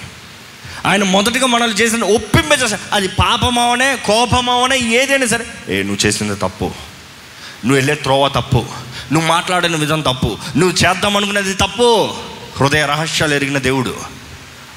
ఆయన 0.86 1.02
మొదటిగా 1.02 1.46
మనల్ని 1.46 1.76
చేసిన 1.76 2.04
ఒప్పింపజేస్తాడు. 2.04 2.94
అది 2.94 3.08
పాపమవనే 3.08 3.96
కోపమవనే 3.96 4.78
ఏదైనా 4.78 5.26
సరే. 5.26 5.46
ఏ 5.68 5.82
నువ్వు 5.82 6.06
చేసింది 6.06 6.34
తప్పు. 6.34 6.64
నువ్వు 6.64 7.74
వెళ్ళే 7.74 7.94
త్రోవ 7.94 8.28
తప్పు. 8.28 8.89
నువ్వు 9.12 9.28
మాట్లాడిన 9.28 9.76
విధం 9.76 10.00
తప్పు. 10.00 10.38
నువ్వు 10.56 10.86
చేద్దాం 10.86 11.16
అనుకున్నది 11.16 11.54
తప్పు. 11.54 12.14
హృదయ 12.60 12.86
రహస్యాలు 12.86 13.34
ఎరిగిన 13.34 13.58
దేవుడు. 13.58 13.96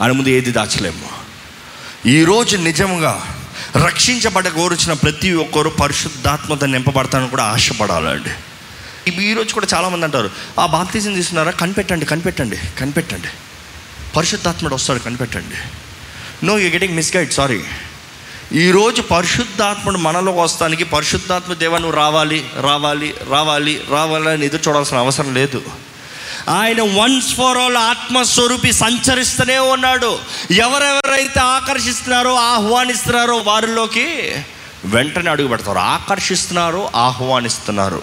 ఆయన 0.02 0.12
ముందు 0.12 0.30
ఏది 0.30 0.52
దాచలేము. 0.52 1.24
ఈరోజు 2.08 2.58
నిజంగా 2.58 3.40
రక్షించబడ్డ 3.86 4.48
కోరుచిన 4.48 4.94
ప్రతి 4.94 5.34
ఒక్కరు 5.34 5.70
పరిశుద్ధాత్మత 5.70 6.64
నింపబడతానని 6.64 7.30
కూడా 7.30 7.44
ఆశపడాలండి. 7.44 8.30
ఈరోజు 9.24 9.54
కూడా 9.54 9.68
చాలామంది 9.74 10.06
అంటారు 10.06 10.30
ఆ 10.60 10.66
బాప్తీసం 10.66 11.14
తీసుకున్నారా? 11.14 11.52
కనిపెట్టండి 11.52 12.06
కనిపెట్టండి 12.06 12.58
కనిపెట్టండి. 12.80 13.28
పరిశుద్ధాత్ముడు 14.16 14.76
వస్తాడు 14.76 15.00
కనిపెట్టండి. 15.00 15.56
No 16.46 16.60
you 16.60 16.70
getting 16.70 16.96
misguide 16.96 17.34
sorry 17.34 17.64
ఈరోజు 18.54 19.02
పరిశుద్ధాత్ముడు 19.02 19.98
మనలోకి 19.98 20.40
వస్తానికి 20.40 20.84
పరిశుద్ధాత్మ 20.84 21.54
దేవ 21.54 21.78
నువ్వు 21.78 21.98
రావాలి 21.98 22.50
రావాలి 22.62 23.16
రావాలి 23.30 23.82
రావాలి 23.90 24.30
అని 24.30 24.46
ఎదురు 24.46 24.62
చూడాల్సిన 24.68 24.98
అవసరం 24.98 25.34
లేదు. 25.34 25.62
ఆయన 26.50 26.82
వన్స్ 26.82 27.36
ఫర్ 27.36 27.58
ఆల్ 27.58 27.78
ఆత్మస్వరూపి 27.78 28.72
సంచరిస్తూనే 28.72 29.60
ఉన్నాడు. 29.60 30.20
ఎవరెవరైతే 30.52 31.40
ఆకర్షిస్తున్నారో 31.40 32.36
ఆహ్వానిస్తున్నారో 32.36 33.38
వారిలోకి 33.38 34.36
వెంటనే 34.86 35.32
అడుగు 35.32 35.48
పెడతారు. 35.48 35.78
ఆకర్షిస్తున్నారు 35.78 36.90
ఆహ్వానిస్తున్నారు. 36.96 38.02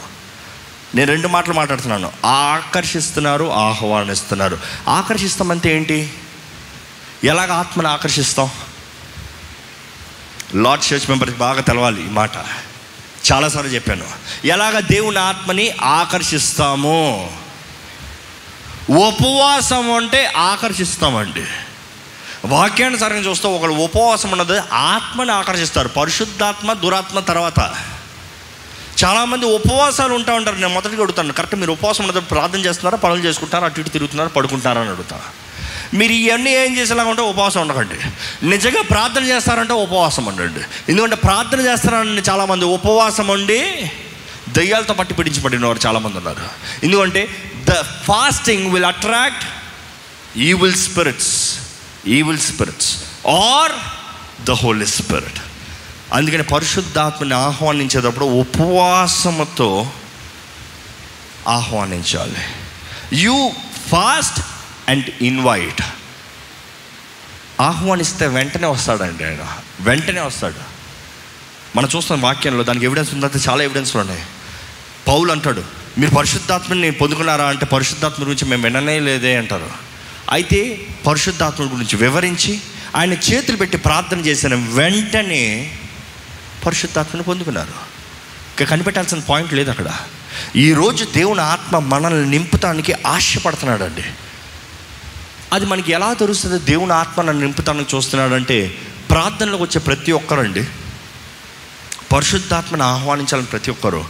నేను 0.95 1.09
రెండు 1.09 1.29
మాటలు 1.29 1.55
మాట్లాడుతున్నాను. 1.55 2.13
ఆకర్షిస్తున్నారు 2.27 3.53
ఆహ్వానిస్తున్నారు. 3.53 4.59
ఆకర్షిస్తామంటే 4.89 5.77
ఏంటి? 5.77 6.11
ఎలాగ 7.25 7.53
ఆత్మను 7.53 7.89
ఆకర్షిస్తాం? 7.89 8.51
లార్డ్ 10.55 10.93
చర్చ్ 10.93 11.11
మెంబర్కి 11.11 11.39
బాగా 11.39 11.61
తెలవాలి 11.61 12.07
ఈ 12.07 12.09
మాట. 12.09 12.31
చాలాసార్లు 13.33 13.71
చెప్పాను. 13.71 14.05
ఎలాగ 14.45 14.81
దేవుని 14.81 15.19
ఆత్మని 15.19 15.71
ఆకర్షిస్తాము? 15.83 17.33
ఉపవాసం 18.91 19.93
అంటే 19.93 20.27
ఆకర్షిస్తామండి. 20.27 21.45
వాక్యానుసారంగా 22.45 23.21
చూస్తే 23.21 23.49
ఒకరు 23.49 23.71
ఉపవాసం 23.71 24.31
ఉన్నది 24.31 24.61
ఆత్మని 24.73 25.33
ఆకర్షిస్తారు. 25.33 25.89
పరిశుద్ధాత్మ 25.89 26.73
దురాత్మ 26.73 27.21
తర్వాత. 27.21 27.75
చాలామంది 29.05 29.47
ఉపవాసాలు 29.47 30.15
ఉంటా 30.15 30.35
ఉంటారు. 30.35 30.57
నేను 30.57 30.69
మొదటిగా 30.69 31.03
అడుగుతాను. 31.03 31.33
కరెక్ట్ 31.33 31.57
మీరు 31.57 31.73
ఉపవాసం 31.73 32.05
ఉన్నది 32.05 32.27
ప్రార్థన 32.27 32.59
చేస్తున్నారా? 32.59 32.99
పనులు 32.99 33.21
చేసుకుంటారా 33.21 33.65
అటు 33.65 33.81
ఇటు 33.81 33.89
తిరుగుతున్నారా? 33.89 34.31
పడుకుంటారా 34.37 34.81
అని 34.81 34.91
అడుగుతా. 34.91 35.21
మీరు 35.95 36.13
ఇవన్నీ 36.13 36.51
ఏం 36.51 36.77
చేసేలాగా 36.77 37.09
ఉంటే 37.09 37.23
ఉపవాసం 37.23 37.61
ఉండకండి. 37.61 37.95
నిజంగా 38.47 38.83
ప్రార్థన 38.83 39.25
చేస్తారంటే 39.25 39.73
ఉపవాసం 39.73 40.25
ఉండండి. 40.25 40.61
ఎందుకంటే 40.89 41.17
ప్రార్థన 41.17 41.61
చేస్తారని 41.61 42.23
చాలామంది 42.31 42.65
ఉపవాసం 42.65 43.29
ఉండి 43.29 43.91
దయ్యాలతో 44.49 44.95
పట్టి 44.95 45.15
పిడించబడిన 45.15 45.67
వారు 45.67 45.79
చాలామంది 45.87 46.17
ఉన్నారు. 46.17 46.41
ఎందుకంటే 46.85 47.29
the 47.69 47.73
fasting 47.83 48.73
will 48.73 48.85
attract 48.85 49.45
evil 50.39 50.75
spirits. 50.75 51.59
Evil 52.07 52.39
spirits. 52.39 52.97
Or 53.29 53.73
the 54.45 54.51
holy 54.51 54.87
spirit. 54.87 55.41
అందుకని 56.13 56.43
పరిశుద్ధాత్మని 56.43 57.35
ఆహ్వానించేటప్పుడు 57.35 58.25
ఉపవాసముతో 58.25 59.93
ఆహ్వానించాలి. 61.49 62.37
యూ 63.13 63.51
ఫాస్ట్ 63.91 64.41
అండ్ 64.89 65.23
ఇన్వైట్ 65.23 65.83
ఆహ్వానిస్తే 67.61 68.27
వెంటనే 68.27 68.67
వస్తాడండి 68.67 69.25
ఆయన. 69.25 69.57
వెంటనే 69.81 70.21
వస్తాడు. 70.21 70.81
మనం 71.77 71.89
చూస్తాం 71.97 72.21
వాక్యంలో 72.21 72.63
దానికి 72.63 72.85
ఎవిడెన్స్ 72.85 73.15
ఉందంటే 73.15 73.39
చాలా 73.49 73.63
ఎవిడెన్స్లు 73.63 74.01
ఉన్నాయి. 74.01 74.23
పౌలు 75.09 75.33
అంటాడు 75.33 75.65
మీరు 75.99 76.15
పరిశుద్ధాత్మని 76.15 76.91
పొందుకున్నారా? 76.91 77.45
అంటే 77.45 77.67
పరిశుద్ధాత్మ 77.67 78.23
గురించి 78.23 78.45
మేము 78.45 78.63
విననే 78.63 78.99
లేదే 78.99 79.37
అంటారు. 79.37 79.71
అయితే 80.31 80.87
పరిశుద్ధాత్మ 81.07 81.65
గురించి 81.65 81.97
వివరించి 81.97 82.61
ఆయన 82.97 83.13
చేతులు 83.13 83.57
పెట్టి 83.57 83.77
ప్రార్థన 83.77 84.19
చేసిన 84.19 84.55
వెంటనే 84.55 85.79
పరిశుద్ధాత్మను 86.67 87.23
పొందుకున్నారు. 87.23 87.91
ఇక 88.63 88.71
కనిపెట్టాల్సిన 88.71 89.19
పాయింట్ 89.19 89.55
లేదు 89.55 89.71
అక్కడ. 89.71 89.93
ఈరోజు 90.57 91.05
దేవుని 91.05 91.41
ఆత్మ 91.41 91.79
మనల్ని 91.79 92.31
నింపుతానికి 92.31 92.95
ఆశపడుతున్నాడండి. 93.07 94.05
అది 95.53 95.67
మనకి 95.67 95.93
ఎలా 95.93 96.13
తెలుస్తుంది? 96.13 96.59
దేవుని 96.59 96.93
ఆత్మ 96.93 97.23
నన్ను 97.23 97.87
చూస్తున్నాడంటే 97.95 98.79
ప్రార్థనలోకి 99.11 99.63
వచ్చే 99.63 99.81
ప్రతి 99.81 100.13
ఒక్కరండి. 100.13 100.65
పరిశుద్ధాత్మను 102.13 102.85
ఆహ్వానించాలని 102.85 103.47
ప్రతి 103.47 103.71
ఒక్కరు. 103.71 104.05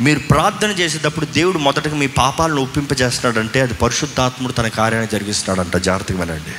మీరు 0.00 0.18
ప్రార్థన 0.18 0.70
చేసేటప్పుడు 0.70 1.26
దేవుడు 1.26 1.58
మొదటగా 1.58 1.94
మీ 1.94 2.06
పాపాలను 2.06 2.62
ఒప్పింపజేస్తున్నాడంటే 2.62 3.60
అది 3.60 3.74
పరిశుద్ధాత్ముడు 3.74 4.52
తన 4.52 4.68
కార్యాన్ని 4.68 5.10
జరిగిస్తున్నాడంట. 5.10 5.76
జాగ్రత్తగా 5.76 6.20
వినండి. 6.20 6.54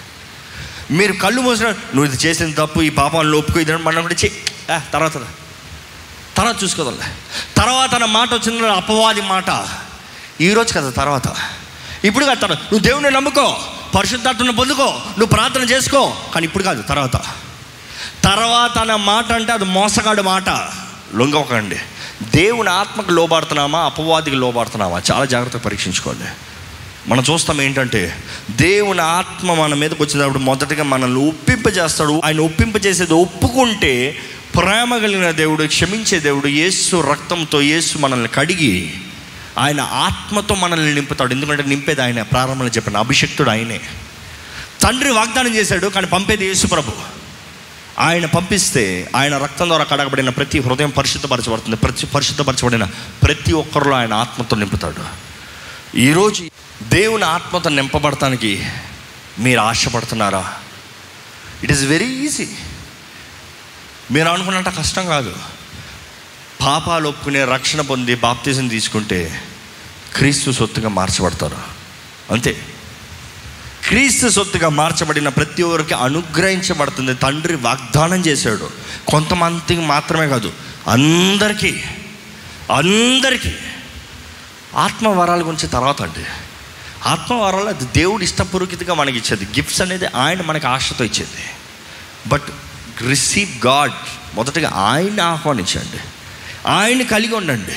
మీరు 0.94 1.14
కళ్ళు 1.14 1.42
మూసిన 1.42 1.68
నువ్వు 1.68 2.06
ఇది 2.06 2.18
చేసిన 2.18 2.54
తప్పు 2.54 2.82
ఈ 2.82 2.90
పాపాలను 2.90 3.38
ఒప్పుకో 3.38 3.60
ఇది 3.60 3.76
మనం 3.76 4.10
చే 4.12 4.32
తర్వాత 4.94 5.14
తర్వాత 6.38 6.64
చూసుకోదలే. 6.64 7.08
తర్వాత 7.58 7.96
నా 7.96 8.06
మాట 8.06 8.34
వచ్చిన 8.34 8.66
అపవాది 8.66 9.22
మాట. 9.22 9.68
ఈరోజు 10.42 10.74
కదా 10.74 10.90
తర్వాత. 10.90 11.36
ఇప్పుడు 12.06 12.26
కదా 12.26 12.48
నువ్వు 12.48 12.80
దేవుడిని 12.80 13.12
నమ్ముకో. 13.12 13.58
పరిశుద్ధాత్మను 13.96 14.54
పొందుకో. 14.54 14.86
నువ్వు 14.86 15.26
ప్రార్థన 15.26 15.62
చేసుకో. 15.62 16.16
కానీ 16.36 16.46
ఇప్పుడు 16.48 16.64
కాదు 16.64 16.82
తర్వాత. 16.82 17.16
తర్వాత 18.24 18.78
అన్న 18.78 18.96
మాట 18.96 19.32
అంటే 19.32 19.52
అది 19.52 19.66
మోసగాడు 19.66 20.22
మాట. 20.22 20.50
లొంగకండి. 21.16 21.76
దేవుని 22.22 22.70
ఆత్మకు 22.70 23.12
లోబాడుతున్నామా? 23.12 23.80
అపవాదికి 23.80 24.36
లోబాడుతున్నామా? 24.36 25.02
చాలా 25.12 25.26
జాగ్రత్తగా 25.26 25.60
పరీక్షించుకోండి. 25.60 26.26
మనం 27.10 27.24
చూస్తాం 27.34 27.62
ఏంటంటే 27.62 28.24
దేవుని 28.52 29.02
ఆత్మ 29.02 29.54
మన 29.54 29.74
మీదకి 29.74 30.04
వచ్చినప్పుడు 30.04 30.40
మొదటగా 30.40 30.84
మనల్ని 30.84 31.28
ఒప్పింపజేస్తాడు. 31.28 32.22
ఆయన 32.26 32.40
ఒప్పింపజేసేది 32.40 33.14
ఒప్పుకుంటే 33.14 34.20
ప్రేమ 34.56 34.98
కలిగిన 34.98 35.32
దేవుడు 35.32 35.64
క్షమించే 35.64 36.20
దేవుడు 36.20 36.48
యేసు 36.48 37.02
రక్తంతో 37.12 37.62
యేసు 37.62 37.98
మనల్ని 37.98 38.30
కడిగి 38.36 38.94
ఆయన 39.58 39.82
ఆత్మతో 39.82 40.56
మనల్ని 40.56 40.96
నింపుతాడు. 40.96 41.34
ఎందుకంటే 41.34 41.64
నింపేది 41.64 42.02
ఆయన. 42.02 42.22
ప్రారంభంలో 42.22 42.68
చెప్పిన 42.68 42.98
అభిషక్తుడు 42.98 43.50
ఆయనే. 43.50 43.82
తండ్రి 44.82 45.12
వాగ్దానం 45.12 45.56
చేశాడు 45.56 45.88
కానీ 45.88 46.08
పంపేది 46.08 46.46
యేసుప్రభు 46.46 46.92
ఆయన 48.00 48.26
పంపిస్తే 48.26 49.12
ఆయన 49.16 49.38
రక్తం 49.38 49.68
ద్వారా 49.68 49.84
కడగబడిన 49.84 50.30
ప్రతి 50.30 50.60
హృదయం 50.60 50.90
పరిశుద్ధపరచబడుతుంది. 50.90 51.76
ప్రతి 51.76 52.06
పరిశుద్ధపరచబడిన 52.06 52.84
ప్రతి 53.24 53.54
ఒక్కరిలో 53.54 53.96
ఆయన 53.96 54.14
ఆత్మతో 54.14 54.56
నింపుతాడు. 54.56 55.28
ఈరోజు 55.98 56.50
దేవుని 56.84 57.26
ఆత్మతో 57.26 57.70
నింపబడటానికి 57.70 58.68
మీరు 59.40 59.60
ఆశపడుతున్నారా? 59.60 60.54
ఇట్ 61.64 61.72
ఈస్ 61.72 61.84
వెరీ 61.84 62.06
ఈజీ 62.06 62.48
మీరు 64.12 64.28
అనుకున్నంత 64.28 64.78
కష్టం 64.80 65.06
కాదు. 65.06 65.36
పాపాలు 66.62 67.10
ఒప్పుకునే 67.10 67.46
రక్షణ 67.46 67.82
పొంది 67.82 68.16
బాప్తిజం 68.16 68.68
తీసుకుంటే 68.68 69.44
క్రీస్తు 70.16 70.52
సొత్తుగా 70.52 70.90
మార్చబడతారు. 70.90 71.58
అంతే. 72.32 72.66
క్రీస్తు 73.88 74.30
సొత్తుగా 74.30 74.70
మార్చబడిన 74.70 75.30
ప్రతి 75.30 75.64
ఒక్కరికి 75.64 75.94
అనుగ్రహించబడుతుంది. 75.94 77.14
తండ్రి 77.14 77.56
వాగ్దానం 77.56 78.20
చేశాడు. 78.20 78.70
కొంతమందికి 79.08 79.82
మాత్రమే 79.82 80.28
కాదు 80.28 80.54
అందరికీ 80.88 81.84
అందరికీ. 82.78 83.56
ఆత్మవరాల 84.76 85.40
గురించి 85.42 85.68
తర్వాత 85.68 86.02
అండి. 86.02 86.26
ఆత్మవరాలు 87.06 87.66
అది 87.66 87.86
దేవుడు 87.86 88.24
ఇష్టపూర్వకతగా 88.24 88.94
మనకి 88.94 89.18
ఇచ్చేది. 89.18 89.46
గిఫ్ట్స్ 89.46 89.82
అనేది 89.82 90.06
ఆయన 90.06 90.42
మనకి 90.42 90.68
ఆశతో 90.68 91.06
ఇచ్చేది. 91.06 91.44
బట్ 92.28 92.44
రిసీవ్ 93.08 93.68
గాడ్ 93.68 93.92
మొదటగా 94.36 94.70
ఆయన్ని 94.70 95.22
ఆహ్వానించండి. 95.22 95.98
ఆయన 96.68 97.02
కలిగి 97.02 97.36
ఉండండి. 97.36 97.74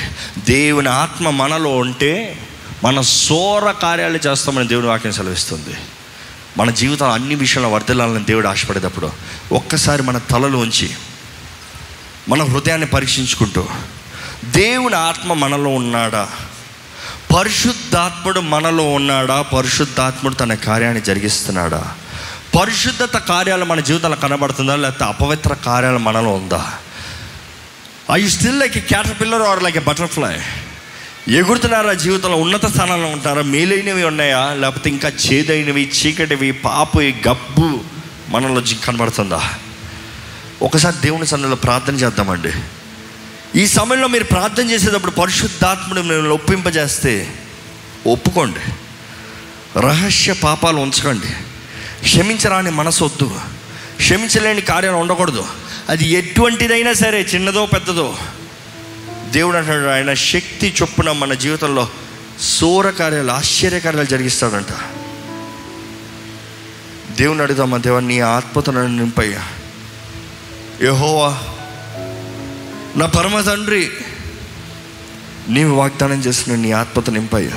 దేవుని 0.50 0.88
ఆత్మ 0.88 1.30
మనలో 1.30 1.76
ఉంటే 1.76 2.46
మన 2.84 3.00
సోర 3.00 3.70
కార్యాలు 3.70 4.18
చేస్తామని 4.26 4.68
దేవుని 4.68 4.86
వాక్యం 4.86 5.12
సెలవిస్తుంది. 5.12 5.76
మన 6.56 6.70
జీవితం 6.70 7.10
అన్ని 7.10 7.34
విషయంలో 7.34 7.70
వర్ధిల్లాలని 7.70 8.24
దేవుడు 8.24 8.48
ఆశపడేటప్పుడు 8.48 9.10
ఒక్కసారి 9.52 10.02
మన 10.02 10.18
తలలో 10.18 10.58
ఉంచి 10.58 10.90
మన 12.28 12.42
హృదయాన్ని 12.42 12.86
పరీక్షించుకుంటూ 12.86 13.68
దేవుని 14.44 14.94
ఆత్మ 14.94 15.32
మనలో 15.32 15.70
ఉన్నాడా? 15.70 16.28
పరిశుద్ధాత్ముడు 17.36 18.40
మనలో 18.40 18.92
ఉన్నాడా? 18.92 19.42
పరిశుద్ధాత్ముడు 19.42 20.34
తన 20.34 20.54
కార్యాన్ని 20.54 21.00
జరిగిస్తున్నాడా? 21.00 21.94
పరిశుద్ధత 22.60 23.18
కార్యాలు 23.18 23.64
మన 23.64 23.80
జీవితంలో 23.80 24.16
కనబడుతుందా? 24.16 24.76
లేకపోతే 24.76 25.04
అపవిత్ర 25.04 25.54
కార్యాలు 25.54 25.98
మనలో 25.98 26.30
ఉందా? 26.30 26.72
I 28.12 28.28
still 28.28 28.60
like 28.60 28.76
a 28.76 28.80
caterpillar 29.20 29.42
or 29.42 29.62
like 29.62 29.76
a 29.76 29.80
butterfly 29.80 30.36
ఎగురుతున్నారా 31.28 31.92
జీవితంలో 31.92 32.36
ఉన్నత 32.36 32.66
స్థానంలో 32.66 33.08
ఉంటారా? 33.08 33.42
మేలైనవి 33.42 34.04
ఉన్నాయా? 34.04 34.54
లేకపోతే 34.54 34.90
ఇంకా 34.90 35.08
చేదైనవి 35.08 35.90
చీకటివి 35.90 36.52
పాపు 36.52 37.00
గబ్బు 37.00 37.80
మనలో 38.28 38.60
జీ- 38.60 38.78
కనబడుతుందా? 38.78 39.54
ఒకసారి 40.62 40.96
దేవుని 41.00 41.26
సన్నిధిలో 41.26 41.56
ప్రార్థన 41.56 41.94
చేద్దామండి. 41.94 42.52
ఈ 43.60 43.66
సమయంలో 43.66 44.08
మీరు 44.08 44.24
ప్రార్థన 44.24 44.70
చేసేటప్పుడు 44.70 45.10
పరిశుద్ధాత్ముడు 45.10 46.00
మిమ్మల్ని 46.00 46.34
ఒప్పింపజేస్తే 46.34 47.34
ఒప్పుకోండి. 48.06 48.60
రహస్య 49.80 50.32
పాపాలు 50.32 50.76
ఉంచకండి. 50.76 51.26
క్షమించరాని 52.02 52.70
మనసు 52.70 53.04
వద్దు. 53.04 53.40
క్షమించలేని 54.00 54.60
కార్యాలు 54.60 54.96
ఉండకూడదు. 54.96 55.44
అది 55.88 56.08
ఎటువంటిదైనా 56.08 56.92
సరే 56.92 57.20
చిన్నదో 57.22 57.66
పెద్దదో. 57.66 58.16
దేవుడు 59.30 59.56
అంటాడు 59.56 59.86
ఆయన 59.86 60.14
శక్తి 60.14 60.74
చొప్పున 60.82 61.12
మన 61.12 61.34
జీవితంలో 61.34 61.88
సూర 62.40 62.90
కార్యాలు 62.90 63.30
ఆశ్చర్యకార్యాలు 63.30 64.06
జరిగిస్తాడంట. 64.06 64.66
దేవుని 67.16 67.42
అడుగుదామా 67.42 67.78
దేవా 67.78 68.00
నీ 68.00 68.20
ఆత్మతో 68.20 68.72
నన్ను 68.72 69.02
నింపయ్యా. 69.02 69.48
యహోవా 70.82 71.38
నా 72.96 73.06
పరమ 73.06 73.40
తండ్రి 73.40 73.90
నీవు 75.48 75.74
వాగ్దానం 75.74 76.20
చేసిన 76.20 76.54
నీ 76.54 76.72
ఆత్మతో 76.72 77.12
నింపయ్యా. 77.12 77.56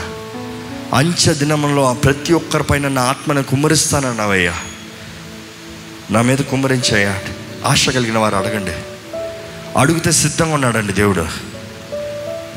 అంచె 0.97 1.33
దినములో 1.33 1.89
ఆ 1.89 1.93
ప్రతి 1.93 2.33
ఒక్కరిపైన 2.33 2.87
నా 2.87 3.01
ఆత్మను 3.01 3.43
కుమ్మరిస్తానన్నావయ్యా. 3.43 4.59
నా 6.13 6.21
మీద 6.21 6.37
కుమ్మరించయ్యా 6.37 7.19
ఆశ 7.65 7.89
కలిగిన 7.89 8.17
వారు 8.17 8.35
అడగండి. 8.35 8.71
అడిగితే 9.79 10.11
సిద్ధంగా 10.11 10.53
ఉన్నాడండి 10.53 10.93
దేవుడు. 10.93 11.27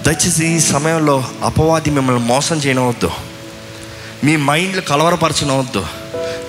దయచేసి 0.02 0.46
ఈ 0.46 0.60
సమయంలో 0.60 1.24
అపవాది 1.42 1.90
మిమ్మల్ని 1.90 2.22
మోసం 2.22 2.56
చేయనవద్దు. 2.56 3.10
మీ 4.24 4.36
మైండ్లు 4.36 4.80
కలవరపరచనవద్దు. 4.80 5.86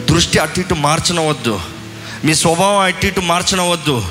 దృష్టి 0.10 0.40
అటు 0.40 0.60
ఇటు 0.60 0.74
మార్చనవద్దు. 0.74 1.60
మీ 2.26 2.36
స్వభావం 2.36 2.78
అటు 2.78 3.06
ఇటు 3.06 3.20
మార్చనవద్దు. 3.20 4.06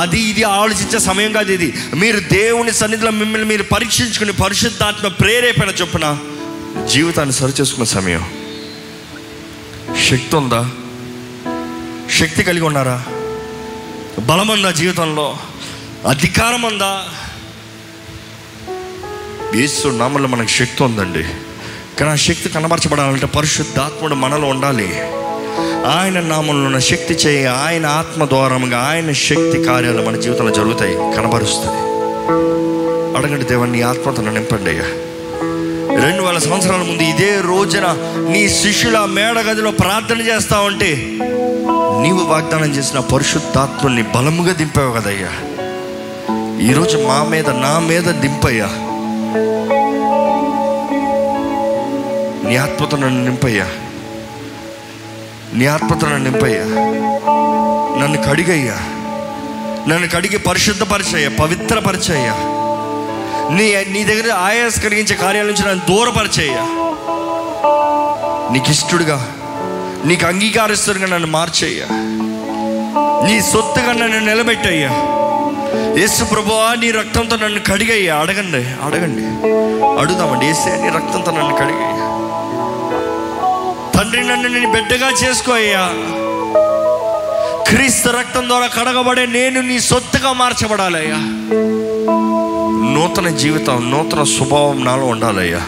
అది 0.00 0.20
ఇది 0.20 0.42
ఆలోచించే 0.42 0.98
సమయం 0.98 1.32
కాదు 1.32 1.52
ఇది. 1.52 1.74
మీరు 1.94 2.20
దేవుని 2.20 2.72
సన్నిధిలో 2.72 3.10
మిమ్మల్ని 3.10 3.48
మీరు 3.48 3.62
పరీక్షించుకుని 3.62 4.32
పరిశుద్ధాత్మ 4.32 5.08
ప్రేరేపణ 5.08 5.68
చొప్పున 5.68 6.18
జీవితాన్ని 6.92 7.34
సరిచేసుకునే 7.34 7.86
సమయం. 7.86 8.24
శక్తి 10.10 10.36
ఉందా? 10.36 10.70
శక్తి 12.20 12.42
కలిగి 12.42 12.64
ఉన్నారా? 12.64 13.04
బలముందా 14.20 14.70
జీవితంలో? 14.70 15.36
అధికారం 16.08 16.62
ఉందా 16.62 17.04
యేసు 19.54 19.88
నామంలో 19.88 20.28
మనకు 20.28 20.48
శక్తి 20.48 20.82
ఉందండి. 20.82 21.22
కానీ 21.98 22.10
ఆ 22.10 22.14
శక్తి 22.14 22.48
కనబరచబడాలంటే 22.48 23.26
పరిశుద్ధాత్ముడు 23.26 24.14
మనలో 24.14 24.48
ఉండాలి. 24.48 25.00
ఆయన 25.86 26.20
నామంలో 26.20 26.66
ఉన్న 26.66 26.78
శక్తి 26.78 27.14
చేయి 27.14 27.46
ఆయన 27.46 27.86
ఆత్మ 27.86 28.24
ద్వారముగా 28.24 28.78
ఆయన 28.78 29.12
శక్తి 29.12 29.64
కార్యాలు 29.64 30.02
మన 30.02 30.16
జీవితంలో 30.16 30.54
జరుగుతాయి 30.54 30.94
కనబరుస్తాయి. 30.94 31.80
అడగండి 33.16 33.44
దేవాన్ని 33.44 33.82
ఆత్మతను 33.82 34.32
నింపండి 34.32 34.70
అయ్యా. 34.70 34.84
రెండు 36.04 36.22
వేల 36.22 36.38
సంవత్సరాల 36.38 36.80
ముందు 36.80 37.02
ఇదే 37.02 37.40
రోజున 37.40 37.86
నీ 38.30 38.48
శిష్యుల 38.48 39.04
మేడ 39.04 39.38
గదిలో 39.38 39.70
ప్రార్థన 39.70 40.20
చేస్తా 40.20 40.60
ఉంటే 40.60 41.18
నీవు 42.00 42.24
వాగ్దానం 42.24 42.70
చేసిన 42.70 42.98
పరిశుద్ధాత్మల్ని 42.98 44.02
బలముగా 44.02 44.52
దింపావు 44.52 44.92
కదయ్యా. 44.92 45.28
ఈరోజు 46.70 46.98
మా 46.98 47.22
మీద 47.22 47.50
నా 47.50 47.78
మీద 47.78 48.02
దింపయ్యా. 48.02 48.66
నీ 52.48 52.56
ఆత్మతో 52.56 52.96
నన్ను 52.96 53.24
నింపయ్యా. 53.24 53.66
నీ 55.54 55.66
ఆత్మతో 55.66 56.08
నన్ను 56.08 56.30
నింపయ్యా. 56.30 56.64
నన్ను 58.02 58.22
కడిగయ్యా. 58.22 58.74
నన్ను 59.88 60.08
కడిగి 60.08 60.38
పరిశుద్ధపరిచయ్యా 60.38 61.30
పవిత్రపరిచయ్యా. 61.40 62.34
నీ 63.50 63.92
నీ 63.92 64.04
దగ్గర 64.04 64.32
ఆయాస్ 64.32 64.82
కలిగించే 64.82 65.16
కార్యాల 65.16 65.46
నుంచి 65.46 65.68
నన్ను 65.68 65.96
దూరపరిచయ్యా. 65.96 66.62
నీకు 68.52 68.70
ఇష్టడుగా 68.70 69.34
నీకు 70.04 70.26
అంగీకారిస్తుగా 70.26 71.06
నన్ను 71.06 71.28
మార్చేయ్యా. 71.28 71.86
నీ 73.26 73.40
సొత్తుగా 73.40 73.92
నన్ను 73.92 74.18
నిలబెట్టయ్యా. 74.18 74.90
యేసు 75.98 76.24
ప్రభువా 76.24 76.74
నీ 76.74 76.90
రక్తంతో 76.90 77.36
నన్ను 77.36 77.60
కడిగయ్యా. 77.60 78.16
అడగండి 78.16 78.58
అడగండి. 78.58 79.22
అడుగుదామండి 80.00 80.46
ఏసే 80.46 80.82
నీ 80.82 80.88
రక్తంతో 80.88 81.30
నన్ను 81.30 81.54
కడిగయ్యా. 81.54 82.06
తండ్రి 83.98 84.28
నన్ను 84.28 84.48
నేను 84.48 84.72
బిడ్డగా 84.72 85.10
చేసుకో 85.10 85.52
అయ్యా 85.52 85.90
క్రీస్తు 87.68 88.08
రక్తం 88.08 88.48
ద్వారా 88.48 88.66
కడగబడే 88.66 89.26
నేను 89.26 89.60
నీ 89.60 89.80
సొత్తుగా 89.80 90.32
మార్చబడాలయ్యా. 90.32 91.16
నూతన 92.94 93.28
జీవితం 93.28 93.90
నూతన 93.90 94.22
స్వభావం 94.22 94.84
నాలో 94.84 95.06
ఉండాలయ్యా. 95.06 95.60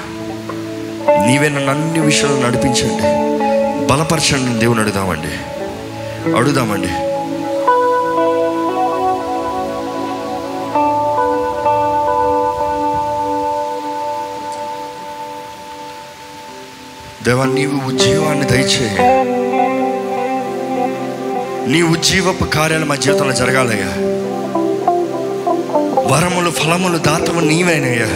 నీవే 1.27 1.49
నన్ను 1.49 1.71
అన్ని 1.71 2.01
విషయాలు 2.01 2.47
నడిపించండి. 2.47 3.32
బలపరచండి 3.93 4.59
దేవుని 4.59 4.81
అడుగుదామండి. 4.81 5.29
అడుగుదామండి. 6.37 6.87
దేవా 17.25 17.45
నీవు 17.45 17.89
ఉజ్జీవాన్ని 17.89 18.47
దయచేయి. 18.47 18.99
నీ 21.71 21.83
ఉజ్జీవపు 21.83 22.45
కార్యాలు 22.45 22.85
మా 22.85 22.95
జీవితంలో 22.95 23.33
జరగాలయ్యా. 23.33 23.87
వరములు 26.13 26.51
ఫలములు 26.51 26.99
దాతము 26.99 27.41
నీవేనయ్యా. 27.41 28.07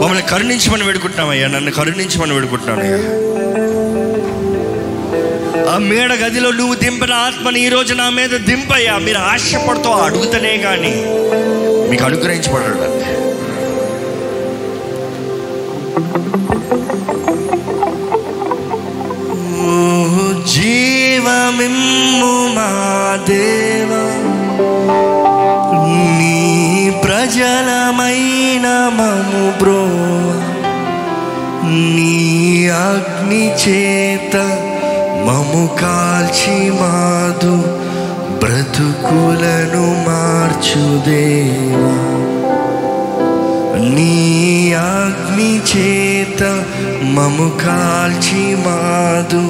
మమ్మల్ని 0.00 0.22
కరుణించమని 0.22 0.84
వేడుకుంటున్నామయ్యా. 0.84 1.48
నన్ను 1.48 1.70
కరుణించమని 1.70 2.32
వేడుకుంటున్నానయ్యా. 2.34 3.27
ఆ 5.68 5.78
మేడ 5.78 6.12
గదిలో 6.12 6.50
నువ్వు 6.52 6.74
దింపిన 6.74 7.12
ఆత్మని 7.12 7.66
ఈ 7.66 7.68
రోజు 7.68 7.94
నా 7.94 8.10
మీద 8.10 8.34
దింపయ్యా. 8.46 8.98
మీరు 8.98 9.18
ఆశపడుతూ 9.18 9.90
అడుగుతనే 9.90 10.56
కానీ. 10.58 10.92
మీకు 11.90 12.04
అనుగ్రహించబడాలి 12.04 12.88
జీవమిమ్ము 20.98 22.32
మా 22.54 22.68
దేవా. 23.28 24.02
నీ 26.18 26.36
ప్రజలమైన 27.04 28.66
మము 28.98 29.42
బ్రో 29.58 29.82
నీ 31.94 32.12
అగ్ని 32.80 33.44
చేత 33.62 34.34
మము 35.28 35.62
కాల్చి 35.80 36.56
మాదు 36.80 37.54
బ్రతుకులను 38.42 39.84
మార్చుదేవా 40.06 41.94
నీ 43.88 44.12
అగ్ని 44.84 45.52
చేత 45.70 46.42
మము 47.16 47.48
కాల్చి 47.64 48.44
మాదు 48.64 49.42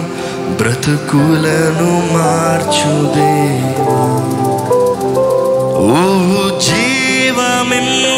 బ్రతుకులను 0.60 1.92
మార్చుదేవా 2.14 4.00
ఓ 5.94 6.02
జీవమిమ్ము 6.68 8.14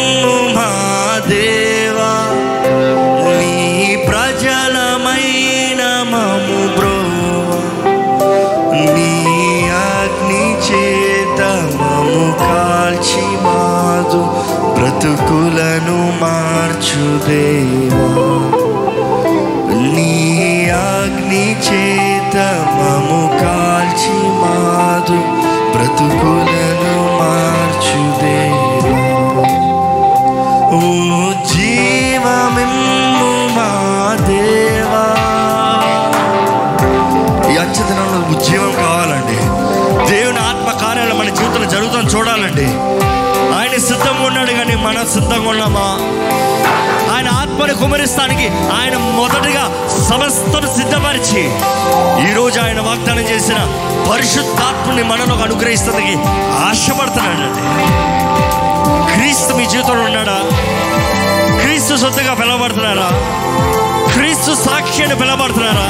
మా 0.55 0.69
నన్ను 15.71 15.99
మార్చు 16.21 17.03
దేవా. 17.25 18.07
నీ 19.93 20.11
అగ్ని 20.87 21.45
చేత 21.67 22.35
మము 22.77 23.19
కాల్చి 23.41 24.15
మాదు 24.41 25.19
బ్రతుకులు 25.73 26.50
కుమరిస్తానికి 47.81 48.47
ఆయన 48.81 48.97
మొదటగా 48.97 49.63
సమస్తను 50.09 50.67
సిద్ధపరిచి 50.77 51.41
ఈరోజు 52.29 52.59
ఆయన 52.59 52.79
వాగ్దానం 52.79 53.23
చేసిన 53.23 53.57
పరిశుద్ధాత్మని 54.11 55.03
మనలో 55.03 55.35
అనుగ్రహిస్తానికి 55.43 56.15
ఆశపడుతున్నాడండి 56.69 57.61
క్రీస్తు 59.13 59.53
మీ 59.53 59.65
జీవితంలో 59.65 60.03
ఉన్నాడా? 60.03 60.37
క్రీస్తు 61.61 61.95
సొంతగా 61.95 62.33
పిలవబడుతున్నారా? 62.33 63.09
క్రీస్తు 64.13 64.51
సాక్షి 64.65 65.03
అని 65.03 65.15
పిలవబడుతున్నారా? 65.15 65.87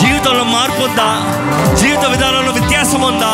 జీవితంలో 0.00 0.44
మార్పు 0.44 0.82
ఉందా? 0.82 1.08
జీవిత 1.76 2.04
విధానంలో 2.04 2.52
వ్యత్యాసం 2.52 3.02
ఉందా? 3.02 3.32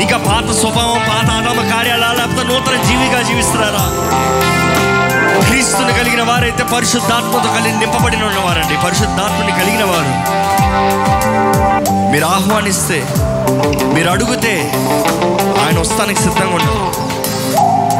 ఇంకా 0.00 0.16
పాత 0.16 0.56
స్వభావం 0.60 1.00
పాత 1.08 1.30
ఆనామ 1.30 1.70
కార్యాలా 1.70 2.12
లేకపోతే 2.12 2.48
నూతన 2.48 2.82
జీవిగా 2.82 3.22
జీవిస్తున్నారా? 3.22 3.84
క్రీస్తుని 5.46 5.92
కలిగిన 5.92 6.22
వారైతే 6.22 6.62
పరిశుద్ధాత్మతో 6.62 7.52
కలిగి 7.52 7.78
నింపబడిన 7.78 8.24
ఉన్నవారండి. 8.24 8.84
పరిశుద్ధాత్మని 8.84 9.52
కలిగిన 9.52 9.84
వారు. 9.84 10.44
మీరు 12.12 12.24
ఆహ్వానిస్తే 12.24 13.06
మీరు 13.94 14.10
అడిగితే 14.10 14.70
ఆయన 15.64 15.78
వస్తానికి 15.78 16.22
సిద్ధంగా 16.22 16.54
ఉన్నారు 16.54 17.14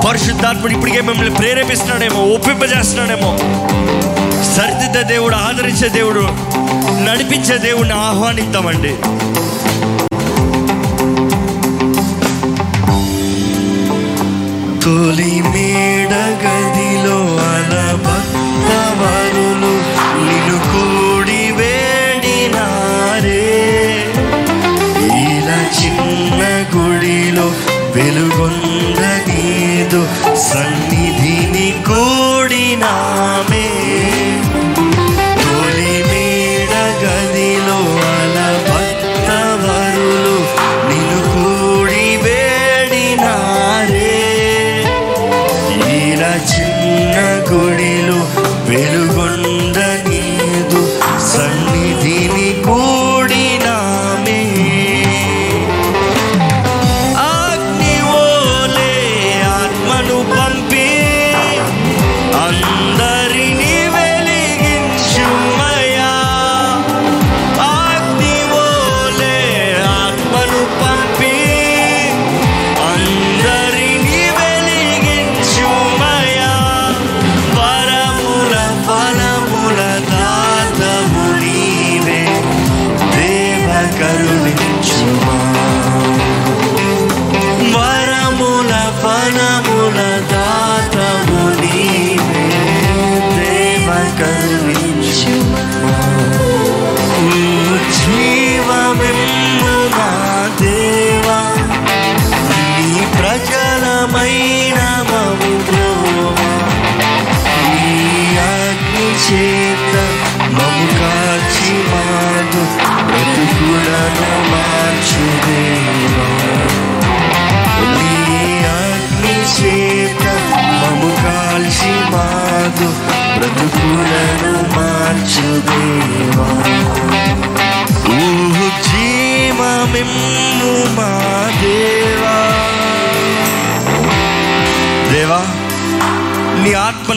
పరిశుద్ధాత్ముడు 0.08 0.72
ఇప్పటికే 0.72 1.00
మిమ్మల్ని 1.00 1.34
ప్రేరేపిస్తున్నాడేమో 1.34 2.34
ఒప్పింపజేస్తున్నాడేమో. 2.34 3.38
సరిదిద్దే 4.56 5.02
దేవుడు 5.02 5.34
ఆదరించే 5.36 5.88
దేవుడు 5.88 6.20
నడిపించే 7.10 7.58
దేవుడిని 7.58 7.94
ఆహ్వానిద్దామండి. 7.94 8.96
తొలి 14.84 15.34
మేడ 15.52 16.12
గదిలో 16.42 17.18
అలబత్తవరులు 17.50 18.62
నిన్ను 20.26 20.58
కూడి 20.72 21.42
వేడినారే. 21.58 23.46
ఇలా 25.22 25.60
చిన్న 25.78 26.42
గుడిలో 26.74 27.46
వెలుగొంద 27.96 29.02
నీదు 29.28 30.00
సన్నిధిని 30.48 31.68
కూడినామే. 31.88 33.53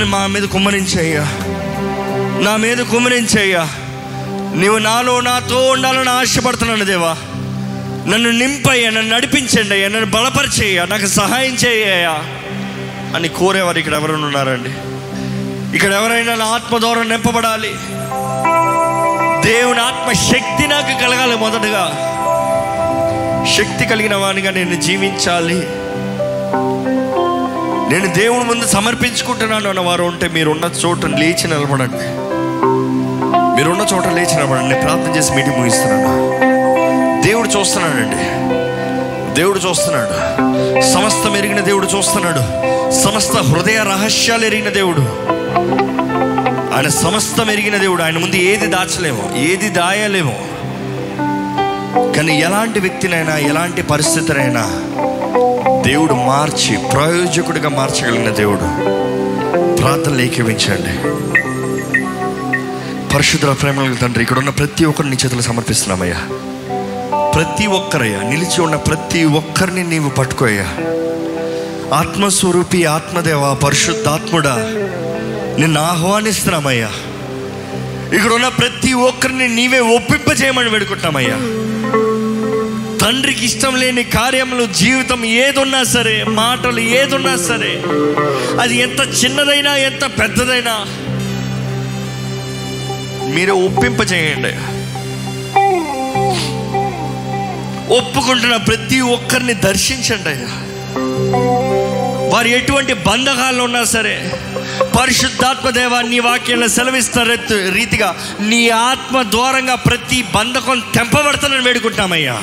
మా 0.08 0.28
మీద 0.28 0.44
కుమ్మరించయ్యా. 0.44 1.22
నా 2.44 2.56
మీద 2.56 2.78
కుమ్మరించయ్యా. 2.78 3.70
నీవు 4.56 4.78
నాలో 4.78 5.20
నాతో 5.20 5.70
ఉండాలని 5.70 6.10
ఆశపడుతున్నాను 6.10 6.86
దేవా. 6.86 7.16
నన్ను 8.08 8.32
నింపయ్యా 8.32 8.90
నన్ను 8.90 9.16
నడిపించండి 9.16 9.76
అయ్యా 9.76 9.88
నన్ను 9.88 10.06
బలపరిచేయ్యా 10.06 10.86
నాకు 10.86 11.06
సహాయం 11.08 11.54
చేయ్యా 11.54 12.12
అని 13.16 13.28
కోరేవారు 13.28 13.80
ఇక్కడ 13.80 13.94
ఎవరైనా 13.94 14.26
ఉన్నారండి? 14.26 14.70
ఇక్కడ 15.76 15.94
ఎవరైనా 15.94 16.36
నా 16.36 16.46
ఆత్మ 16.46 16.78
ద్వారా 16.78 17.04
నింపబడాలి? 17.04 17.72
దేవుని 19.48 19.80
ఆత్మ 19.80 20.12
శక్తి 20.12 20.68
నాకు 20.68 21.02
కలగాలి 21.02 21.36
మొదటగా. 21.36 22.14
శక్తి 23.58 23.86
కలిగిన 23.86 24.16
వానిగా 24.16 24.52
నేను 24.52 24.82
జీవించాలి. 24.82 25.68
నేను 27.92 28.14
దేవుని 28.14 28.44
ముందు 28.44 28.68
సమర్పించుకుంటున్నాను 28.68 29.70
అన్న 29.70 29.80
వారు 29.80 30.04
ఉంటే 30.04 30.28
మీరున్న 30.28 30.70
చోట 30.86 31.06
లేచి 31.06 31.48
నిలబడండి. 31.48 32.28
మీరున్న 33.58 33.82
చోట 33.94 34.08
లేచి 34.08 34.36
నిలబడండి. 34.36 34.76
ప్రార్థన 34.76 35.16
చేసి 35.18 35.34
మీటింగ్ 35.34 35.56
ముగిస్తున్నాను. 35.56 36.18
దేవుడు 37.24 37.48
చూస్తున్నాడండి. 37.48 38.48
దేవుడు 39.34 39.60
చూస్తున్నాడు. 39.60 40.12
సమస్తం 40.82 41.38
ఎరిగిన 41.38 41.60
దేవుడు 41.60 41.88
చూస్తున్నాడు. 41.88 42.68
సమస్త 42.92 43.38
హృదయ 43.38 43.78
రహస్యాలు 43.78 44.46
ఎరిగిన 44.46 44.70
దేవుడు. 44.70 45.02
ఆయన 46.76 46.88
సమస్తం 46.88 47.52
ఎరిగిన 47.52 47.78
దేవుడు. 47.78 48.04
ఆయన 48.04 48.18
ముందు 48.18 48.36
ఏది 48.36 48.68
దాచలేము 48.68 49.34
ఏది 49.36 49.70
దాయలేము. 49.70 50.48
కానీ 52.16 52.42
ఎలాంటి 52.42 52.80
వ్యక్తినైనా 52.80 53.38
ఎలాంటి 53.38 53.82
పరిస్థితినైనా 53.82 54.87
దేవుడు 55.88 56.14
మార్చి 56.14 56.78
ప్రయోజకుడిగా 56.78 57.70
మార్చగలిగిన 57.70 58.30
దేవుడు. 58.30 58.68
ప్రార్థనలు 59.76 60.22
ఏకీవించండి 60.22 60.94
పరిశుద్ధ 63.16 63.62
ప్రేమల 63.62 63.94
తండ్రి 64.02 64.24
ఇక్కడ 64.24 64.38
ఉన్న 64.38 64.50
ప్రతి 64.50 64.86
ఒక్కరిని 64.86 65.16
నీ 65.16 65.18
చేతులు 65.26 65.42
సమర్పిస్తున్నామయ్యా. 65.42 66.20
ప్రతి 67.36 67.68
ఒక్కరయ్యా 67.68 68.22
నిలిచి 68.22 68.62
ఉన్న 68.62 68.76
ప్రతి 68.76 69.24
ఒక్కరిని 69.24 69.84
నీవు 69.84 70.10
పట్టుకోయ్యా. 70.10 70.68
ఆత్మస్వరూపి 71.96 72.86
ఆత్మదేవ 72.86 73.54
పరిశుద్ధాత్ముడా 73.54 74.56
నిన్ను 75.60 75.82
ఆహ్వానిస్తున్నామయ్యా. 75.82 76.90
ఇక్కడ 78.18 78.34
ఉన్న 78.34 78.48
ప్రతి 78.48 78.94
ఒక్కరిని 78.94 79.48
నీవే 79.56 79.80
ఒప్పింపజేయమని 79.80 80.70
వేడుకుంటామయ్యా 80.70 81.67
తండ్రికి 83.08 83.46
ఇష్టం 83.46 83.76
లేని 83.76 84.04
కార్యములు 84.04 84.66
జీవితం 84.66 85.26
ఏదున్నా 85.26 85.84
సరే 85.84 86.24
మాటలు 86.24 86.80
ఏదున్నా 86.80 87.36
సరే 87.36 87.82
అది 88.62 88.78
ఎంత 88.78 89.24
చిన్నదైనా 89.24 89.76
ఎంత 89.76 90.06
పెద్దదైనా 90.20 90.74
మీరే 93.34 93.52
ఒప్పింపజేయండి. 93.52 94.52
ఒప్పుకుంటున్న 97.94 98.56
ప్రతి 98.56 99.00
ఒక్కరిని 99.00 99.54
దర్శించండి 99.54 100.30
అయ్యా. 100.30 100.52
వారు 102.34 102.48
ఎటువంటి 102.48 102.94
బంధకాలు 102.94 103.64
ఉన్నా 103.64 103.84
సరే 103.84 104.32
పరిశుద్ధాత్మదేవ 105.00 106.02
నీ 106.02 106.20
వాక్యంలో 106.20 106.68
సెలవిస్తున్న 106.68 107.36
రీతిగా 107.70 108.16
నీ 108.40 108.70
ఆత్మ 108.70 109.24
ద్వారంగా 109.24 109.76
ప్రతి 109.76 110.26
బంధకం 110.36 110.84
తెంపబడతానని 110.96 111.64
వేడుకుంటామయ్యా. 111.64 112.42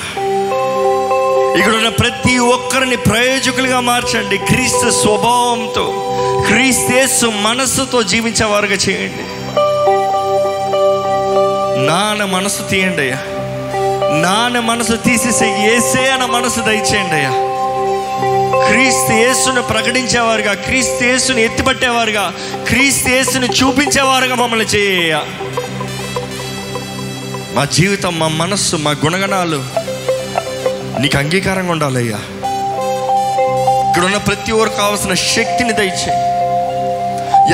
ఇక్కడ 1.58 1.74
ఉన్న 1.74 1.88
ప్రతి 1.88 2.38
ఒక్కరిని 2.38 2.96
ప్రయోజకులుగా 2.96 3.80
మార్చండి. 3.80 4.38
క్రీస్తు 4.38 4.90
స్వభావంతో 4.90 5.84
క్రీస్తేసు 6.46 7.26
మనస్సుతో 7.26 8.02
జీవించేవారుగా 8.02 8.74
చేయండి. 8.74 9.24
నాన్న 11.86 12.24
మనసు 12.24 12.62
తీయండి 12.70 13.02
అయ్యా. 13.02 13.18
నాన్న 14.22 14.60
మనసు 14.60 14.96
తీసేసి 14.96 15.44
ఏసే 15.44 16.10
అన్న 16.10 16.24
మనసు 16.24 16.60
దయచేయండి 16.60 17.14
అయ్యా. 17.14 17.32
క్రీస్తు 18.68 19.12
యేసును 19.12 19.62
ప్రకటించేవారుగా 19.62 20.54
క్రీస్తు 20.54 21.04
యేసును 21.04 21.38
ఎత్తిపట్టేవారుగా 21.38 22.32
క్రీస్తు 22.68 23.08
యేసును 23.08 23.46
చూపించేవారుగా 23.46 24.34
మమ్మల్ని 24.34 24.66
చేయ 24.66 25.20
మా 27.54 27.64
జీవితం 27.64 28.18
మా 28.18 28.28
మనస్సు 28.28 28.76
మా 28.76 28.90
గుణగణాలు 28.90 29.64
నీకు 31.00 31.18
అంగీకారంగా 31.18 31.70
ఉండాలయ్యా. 31.70 32.16
ఇక్కడ 33.88 34.04
ఉన్న 34.04 34.16
ప్రతి 34.16 34.52
ఒక్కరు 34.52 34.68
కావాల్సిన 34.68 35.14
శక్తిని 35.14 35.72
దయచే 35.72 36.12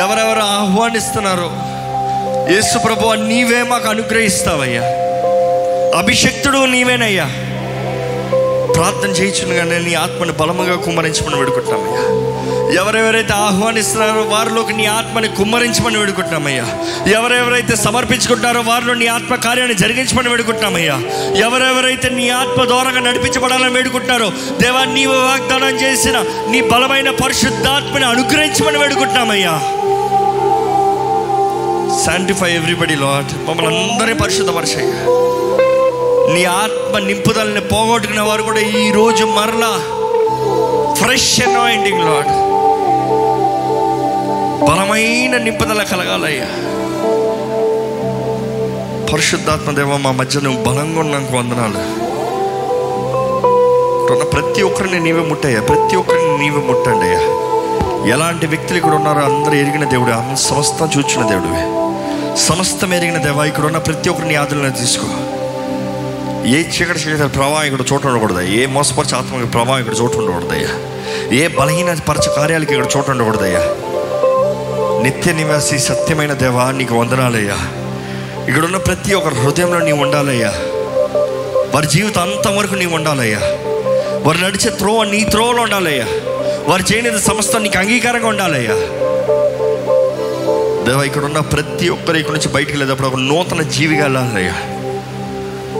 ఎవరెవరు 0.00 0.40
ఆహ్వానిస్తున్నారో 0.40 1.50
యేసు 2.52 2.78
ప్రభు 2.78 3.12
నీవే 3.12 3.62
మాకు 3.62 3.88
అనుగ్రహిస్తావయ్యా. 3.88 4.82
అభిషక్తుడు 5.98 6.58
నీవేనయ్యా. 6.58 7.24
ప్రార్థన 8.72 9.08
చేయించునుగానే 9.08 9.78
నీ 9.78 9.94
ఆత్మను 9.94 10.32
బలముగా 10.32 10.76
కుమ్మరించమని 10.76 11.36
వేడుకుంటున్నామయ్యా. 11.36 12.29
ఎవరెవరైతే 12.74 13.32
ఆహ్వానిస్తున్నారో 13.32 14.22
వారిలోకి 14.24 14.72
నీ 14.72 14.86
ఆత్మని 14.86 15.28
కుమ్మరించమని 15.28 15.98
వేడుకుంటున్నామయ్యా. 15.98 16.66
ఎవరెవరైతే 17.10 17.76
సమర్పించుకుంటారో 17.76 18.60
వారిలో 18.60 18.94
నీ 18.94 19.06
ఆత్మ 19.06 19.34
కార్యాన్ని 19.34 19.74
జరిగించమని 19.74 20.28
వేడుకుంటున్నామయ్యా. 20.28 20.96
ఎవరెవరైతే 21.38 22.08
నీ 22.10 22.28
ఆత్మ 22.30 22.64
దూరంగా 22.64 23.00
నడిపించబడాలని 23.00 23.74
వేడుకుంటున్నారో 23.74 24.28
దేవా 24.60 24.84
నీవు 24.84 25.12
వాగ్దానం 25.22 25.76
చేసిన 25.76 26.16
నీ 26.48 26.60
బలమైన 26.60 27.10
పరిశుద్ధాత్మని 27.22 28.04
అనుగ్రహించమని 28.04 28.78
వేడుకుంటున్నామయ్యా. 28.78 29.54
శాంటిఫై 32.04 32.50
ఎవ్రీబడి 32.52 32.96
లాట్ 32.96 33.32
మమ్మల్ని 33.48 33.78
అందరినీ 33.82 34.18
పరిశుద్ధపరిచయ్యా 34.18 35.00
నీ 36.34 36.44
ఆత్మ 36.56 36.98
నింపుదలని 36.98 37.60
పోగొట్టుకున్న 37.60 38.20
వారు 38.20 38.42
కూడా 38.42 38.60
ఈ 38.60 38.90
రోజు 38.90 39.24
మరలా 39.36 39.72
ఫ్రెష్ 40.94 41.40
అనాయింటింగ్ 41.42 42.04
లాడ్ 42.04 42.30
బలమైన 44.68 45.36
నింపుదల 45.36 45.82
కలగాలయ్యా. 45.82 46.46
పరిశుద్ధాత్మ 49.12 49.70
దేవ 49.70 49.96
మా 49.96 50.10
మధ్య 50.10 50.40
నువ్వు 50.40 50.64
బలంగా 50.64 51.00
ఉన్నాకు 51.00 51.36
వందనాలు. 51.36 52.10
ఉన్న 54.12 54.22
ప్రతి 54.22 54.62
ఒక్కరిని 54.62 55.00
నీవే 55.00 55.20
ముట్టయ్యా. 55.20 55.60
ప్రతి 55.60 55.96
ఒక్కరిని 55.96 56.38
నీవే 56.38 56.58
ముట్టండి 56.58 57.06
అయ్యా. 57.06 57.20
ఎలాంటి 58.14 58.46
వ్యక్తులు 58.46 58.76
ఇక్కడ 58.76 58.94
ఉన్నారో 58.94 59.20
అందరూ 59.20 59.52
ఎరిగిన 59.52 59.84
దేవుడు. 59.84 60.10
ఆమె 60.10 60.36
సమస్తం 60.36 60.90
చూచిన 60.98 61.28
దేవుడివి. 61.28 61.62
సమస్తం 62.38 62.94
ఎరిగిన 62.94 63.16
దేవా 63.16 63.44
ఇక్కడ 63.44 63.64
ఉన్న 63.64 63.78
ప్రతి 63.78 64.10
ఒక్కరిని 64.10 64.34
ఆదులను 64.34 64.70
తీసుకో. 64.70 65.06
ఏ 66.46 66.58
చీకటి 66.58 66.98
చీకటి 66.98 67.28
ప్రభావం 67.28 67.62
ఇక్కడ 67.62 67.80
చోటు 67.92 68.08
ఉండకూడదు 68.08 68.40
ఏ 68.40 68.66
మోసపరిచే 68.66 69.16
ఆత్మ 69.16 69.44
ప్రభావం 69.44 69.80
ఇక్కడ 69.80 69.94
చోటు 70.00 70.18
ఉండకూడదయ్యా 70.18 70.68
ఏ 71.36 71.48
బలహీన 71.48 71.94
పరచ 72.08 72.32
కార్యాలకి 72.36 72.74
ఇక్కడ 72.74 72.90
చోటు 72.96 73.10
ఉండకూడదయ్యా 73.10 73.60
నిత్య 75.02 75.32
నివాసి 75.32 75.78
సత్యమైన 75.78 76.32
దేవా 76.32 76.70
నీకు 76.70 76.94
వందనాలయ్యా. 76.94 77.56
ఇక్కడ 78.48 78.64
ఉన్న 78.64 78.76
ప్రతి 78.76 79.14
ఒక్కరి 79.14 79.34
హృదయంలో 79.34 79.80
నీవు 79.80 80.02
ఉండాలయ్యా. 80.02 80.48
వారి 81.74 81.86
జీవితం 81.86 82.22
అంతం 82.22 82.56
వరకు 82.56 82.74
నీవు 82.74 82.94
ఉండాలయ్యా. 82.94 83.38
వారు 84.22 84.38
నడిచే 84.38 84.70
త్రోవ 84.70 85.04
నీ 85.04 85.24
త్రోవలో 85.24 85.62
ఉండాలయ్యా. 85.62 86.06
వారు 86.68 86.92
చేయనిది 86.92 87.18
సమస్తం 87.18 87.62
నీకు 87.62 87.78
అంగీకారంగా 87.78 88.26
ఉండాలయ్యా. 88.26 88.74
దేవా 90.84 91.02
ఇక్కడ 91.02 91.24
ఉన్న 91.24 91.38
ప్రతి 91.38 91.88
ఒక్కరు 91.88 92.16
ఇక్కడ 92.16 92.34
నుంచి 92.34 92.48
బయటికి 92.48 92.78
వెళ్ళేటప్పుడు 92.78 93.08
ఒక 93.08 93.16
నూతన 93.16 93.62
జీవిగా 93.62 94.02
వెళ్ళాలయ్యా. 94.02 94.54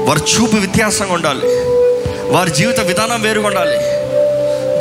వారి 0.04 0.20
చూపు 0.20 0.56
వ్యత్యాసంగా 0.56 1.12
ఉండాలి. 1.12 1.46
వారి 2.32 2.50
జీవిత 2.50 2.80
విధానం 2.80 3.22
వేరుగా 3.22 3.46
ఉండాలి. 3.46 3.78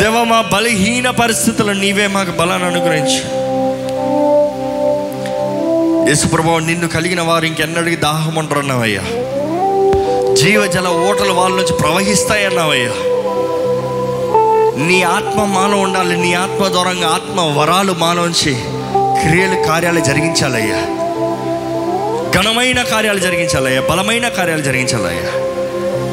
దేవ 0.03 0.23
మా 0.23 0.41
బలహీన 0.41 1.09
పరిస్థితులు 1.09 1.71
నీవే 1.71 2.07
మాకు 2.07 2.31
బలాన్ని 2.31 2.67
అనుగ్రహించు. 2.67 3.38
యేసుప్రభావం 6.10 6.68
నిన్ను 6.68 6.88
కలిగిన 6.88 7.22
వారు 7.22 7.45
ఇంకెన్నడికి 7.45 7.95
దాహం 7.95 8.36
ఉండరన్నావయ్యా. 8.36 9.01
జీవజల 10.36 10.88
ఓటలు 10.88 11.34
వాళ్ళ 11.34 11.55
నుంచి 11.55 11.74
ప్రవహిస్తాయన్నావయ్యా. 11.74 12.91
నీ 14.88 15.01
ఆత్మ 15.01 15.43
మానవ 15.43 15.80
ఉండాలి 15.80 16.18
నీ 16.18 16.34
ఆత్మ 16.34 16.68
దూరంగా 16.68 17.07
ఆత్మ 17.07 17.60
వరాలు 17.60 17.93
మానవించి 17.93 18.53
క్రియలు 19.22 19.68
కార్యాలు 19.68 19.99
జరిగించాలయ్యా. 19.99 20.82
ఘనమైన 22.36 22.82
కార్యాలు 22.82 23.20
జరిగించాలయ్యా 23.20 23.82
బలమైన 23.82 24.28
కార్యాలు 24.28 24.62
జరిగించాలయ్యా. 24.62 25.30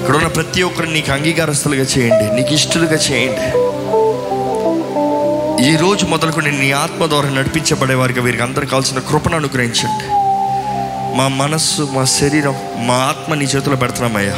ఇక్కడ 0.00 0.16
ఉన్న 0.16 0.26
ప్రతి 0.26 0.62
ఒక్కరు 0.62 0.86
నీకు 0.86 1.12
అంగీకారస్తులుగా 1.12 1.84
చేయండి 1.98 2.36
నీకు 2.36 2.54
ఇష్టలుగా 2.54 2.96
చేయండి. 2.96 3.65
ఈ 5.66 5.76
రోజు 5.76 6.06
మొదలుకొని 6.06 6.58
నీ 6.58 6.72
ఆత్మ 6.72 7.06
ద్వారా 7.06 7.30
నడిపించబడే 7.30 7.94
వారికి 7.94 8.20
వీరికి 8.20 8.42
అందరికి 8.42 8.70
కావాల్సిన 8.70 8.98
కృపను 8.98 9.36
అనుగ్రహించండి. 9.36 10.08
మా 11.16 11.28
మనస్సు 11.28 11.82
మా 11.82 12.04
శరీరం 12.04 12.54
మా 12.76 12.94
ఆత్మ 12.94 13.34
నీ 13.34 13.44
చేతిలో 13.44 13.76
పెడుతున్నామయ్యా. 13.76 14.34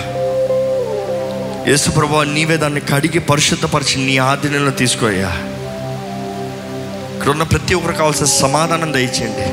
యేసు 1.70 1.90
ప్రభా 1.90 2.24
నీవే 2.24 2.56
దాన్ని 2.56 2.80
కడిగి 2.80 3.18
పరిశుద్ధపరిచి 3.18 4.06
నీ 4.06 4.16
ఆధీనంలో 4.16 4.70
తీసుకోయ్యా. 4.70 5.28
ఇక్కడ 7.14 7.28
ఉన్న 7.28 7.42
ప్రతి 7.42 7.74
ఒక్కరు 7.74 7.92
కావాల్సిన 7.92 8.26
సమాధానం 8.26 8.92
దయచేయండి. 8.92 9.46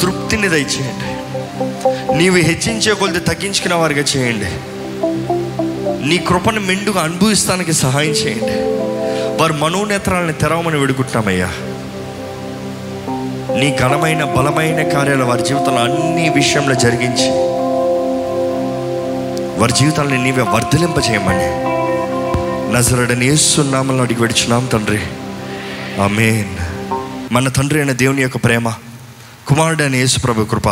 తృప్తిని 0.00 0.48
దయచేయండి. 0.48 1.10
నీవు 2.18 2.36
హెచ్చించే 2.36 2.94
కొలిది 2.94 3.20
తగ్గించుకున్న 3.20 3.74
వారిగా 3.74 4.04
చేయండి. 4.16 4.50
నీ 6.08 6.18
కృపను 6.18 6.60
మెండుగా 6.60 7.00
అనుభవిస్తానికి 7.00 7.72
సహాయం 7.72 8.10
చేయండి. 8.10 8.73
వారి 9.40 9.52
మనోనేత్రాలను 9.52 10.32
తెరవమని 10.32 10.78
వేడుకుంటున్నామయ్యా 10.78 11.46
నీ 13.58 13.76
ఘనమైన 13.80 14.24
బలమైన 14.24 14.88
కార్యాలు 14.88 15.24
వారి 15.24 15.42
జీవితంలో 15.42 15.80
అన్ని 15.82 16.28
విషయంలో 16.28 16.74
జరిగించి 16.74 17.30
వారి 19.60 19.72
జీవితాలని 19.72 20.24
నీవే 20.24 20.42
వర్ధలింపజేయమని. 20.42 21.74
నజరడని 22.72 23.26
ఏస్తున్నామని 23.26 24.00
అడిగి 24.00 24.20
విడిచున్నాం 24.20 24.66
తండ్రి. 24.66 25.00
ఆమెన్. 26.02 26.56
మన 27.34 27.48
తండ్రి 27.48 27.78
అయిన 27.78 27.92
దేవుని 27.92 28.22
యొక్క 28.22 28.36
ప్రేమ 28.36 28.72
కుమారుడు 29.46 29.82
అయిన 29.82 29.94
యేసుప్రభు 29.94 30.44
కృప 30.44 30.68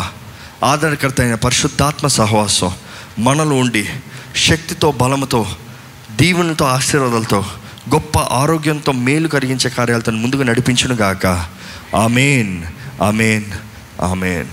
ఆదరణకర్త 0.65 1.21
అయిన 1.21 1.35
పరిశుద్ధాత్మ 1.35 2.07
సహవాసం 2.07 2.73
మనలో 3.19 3.57
ఉండి 3.57 3.89
శక్తితో 4.37 4.91
బలముతో 4.93 5.47
దీవునితో 6.17 6.65
ఆశీర్వాదాలతో 6.65 7.45
గొప్ప 7.89 8.19
ఆరోగ్యంతో 8.19 8.93
మేలు 8.93 9.29
కలిగించే 9.29 9.71
కార్యాలతో 9.71 10.13
ముందుకు 10.13 10.43
నడిపించునుగాక. 10.43 11.27
ఆమెన్. 11.97 12.63
ఆమెన్. 13.03 13.45
ఆమెన్. 14.03 14.47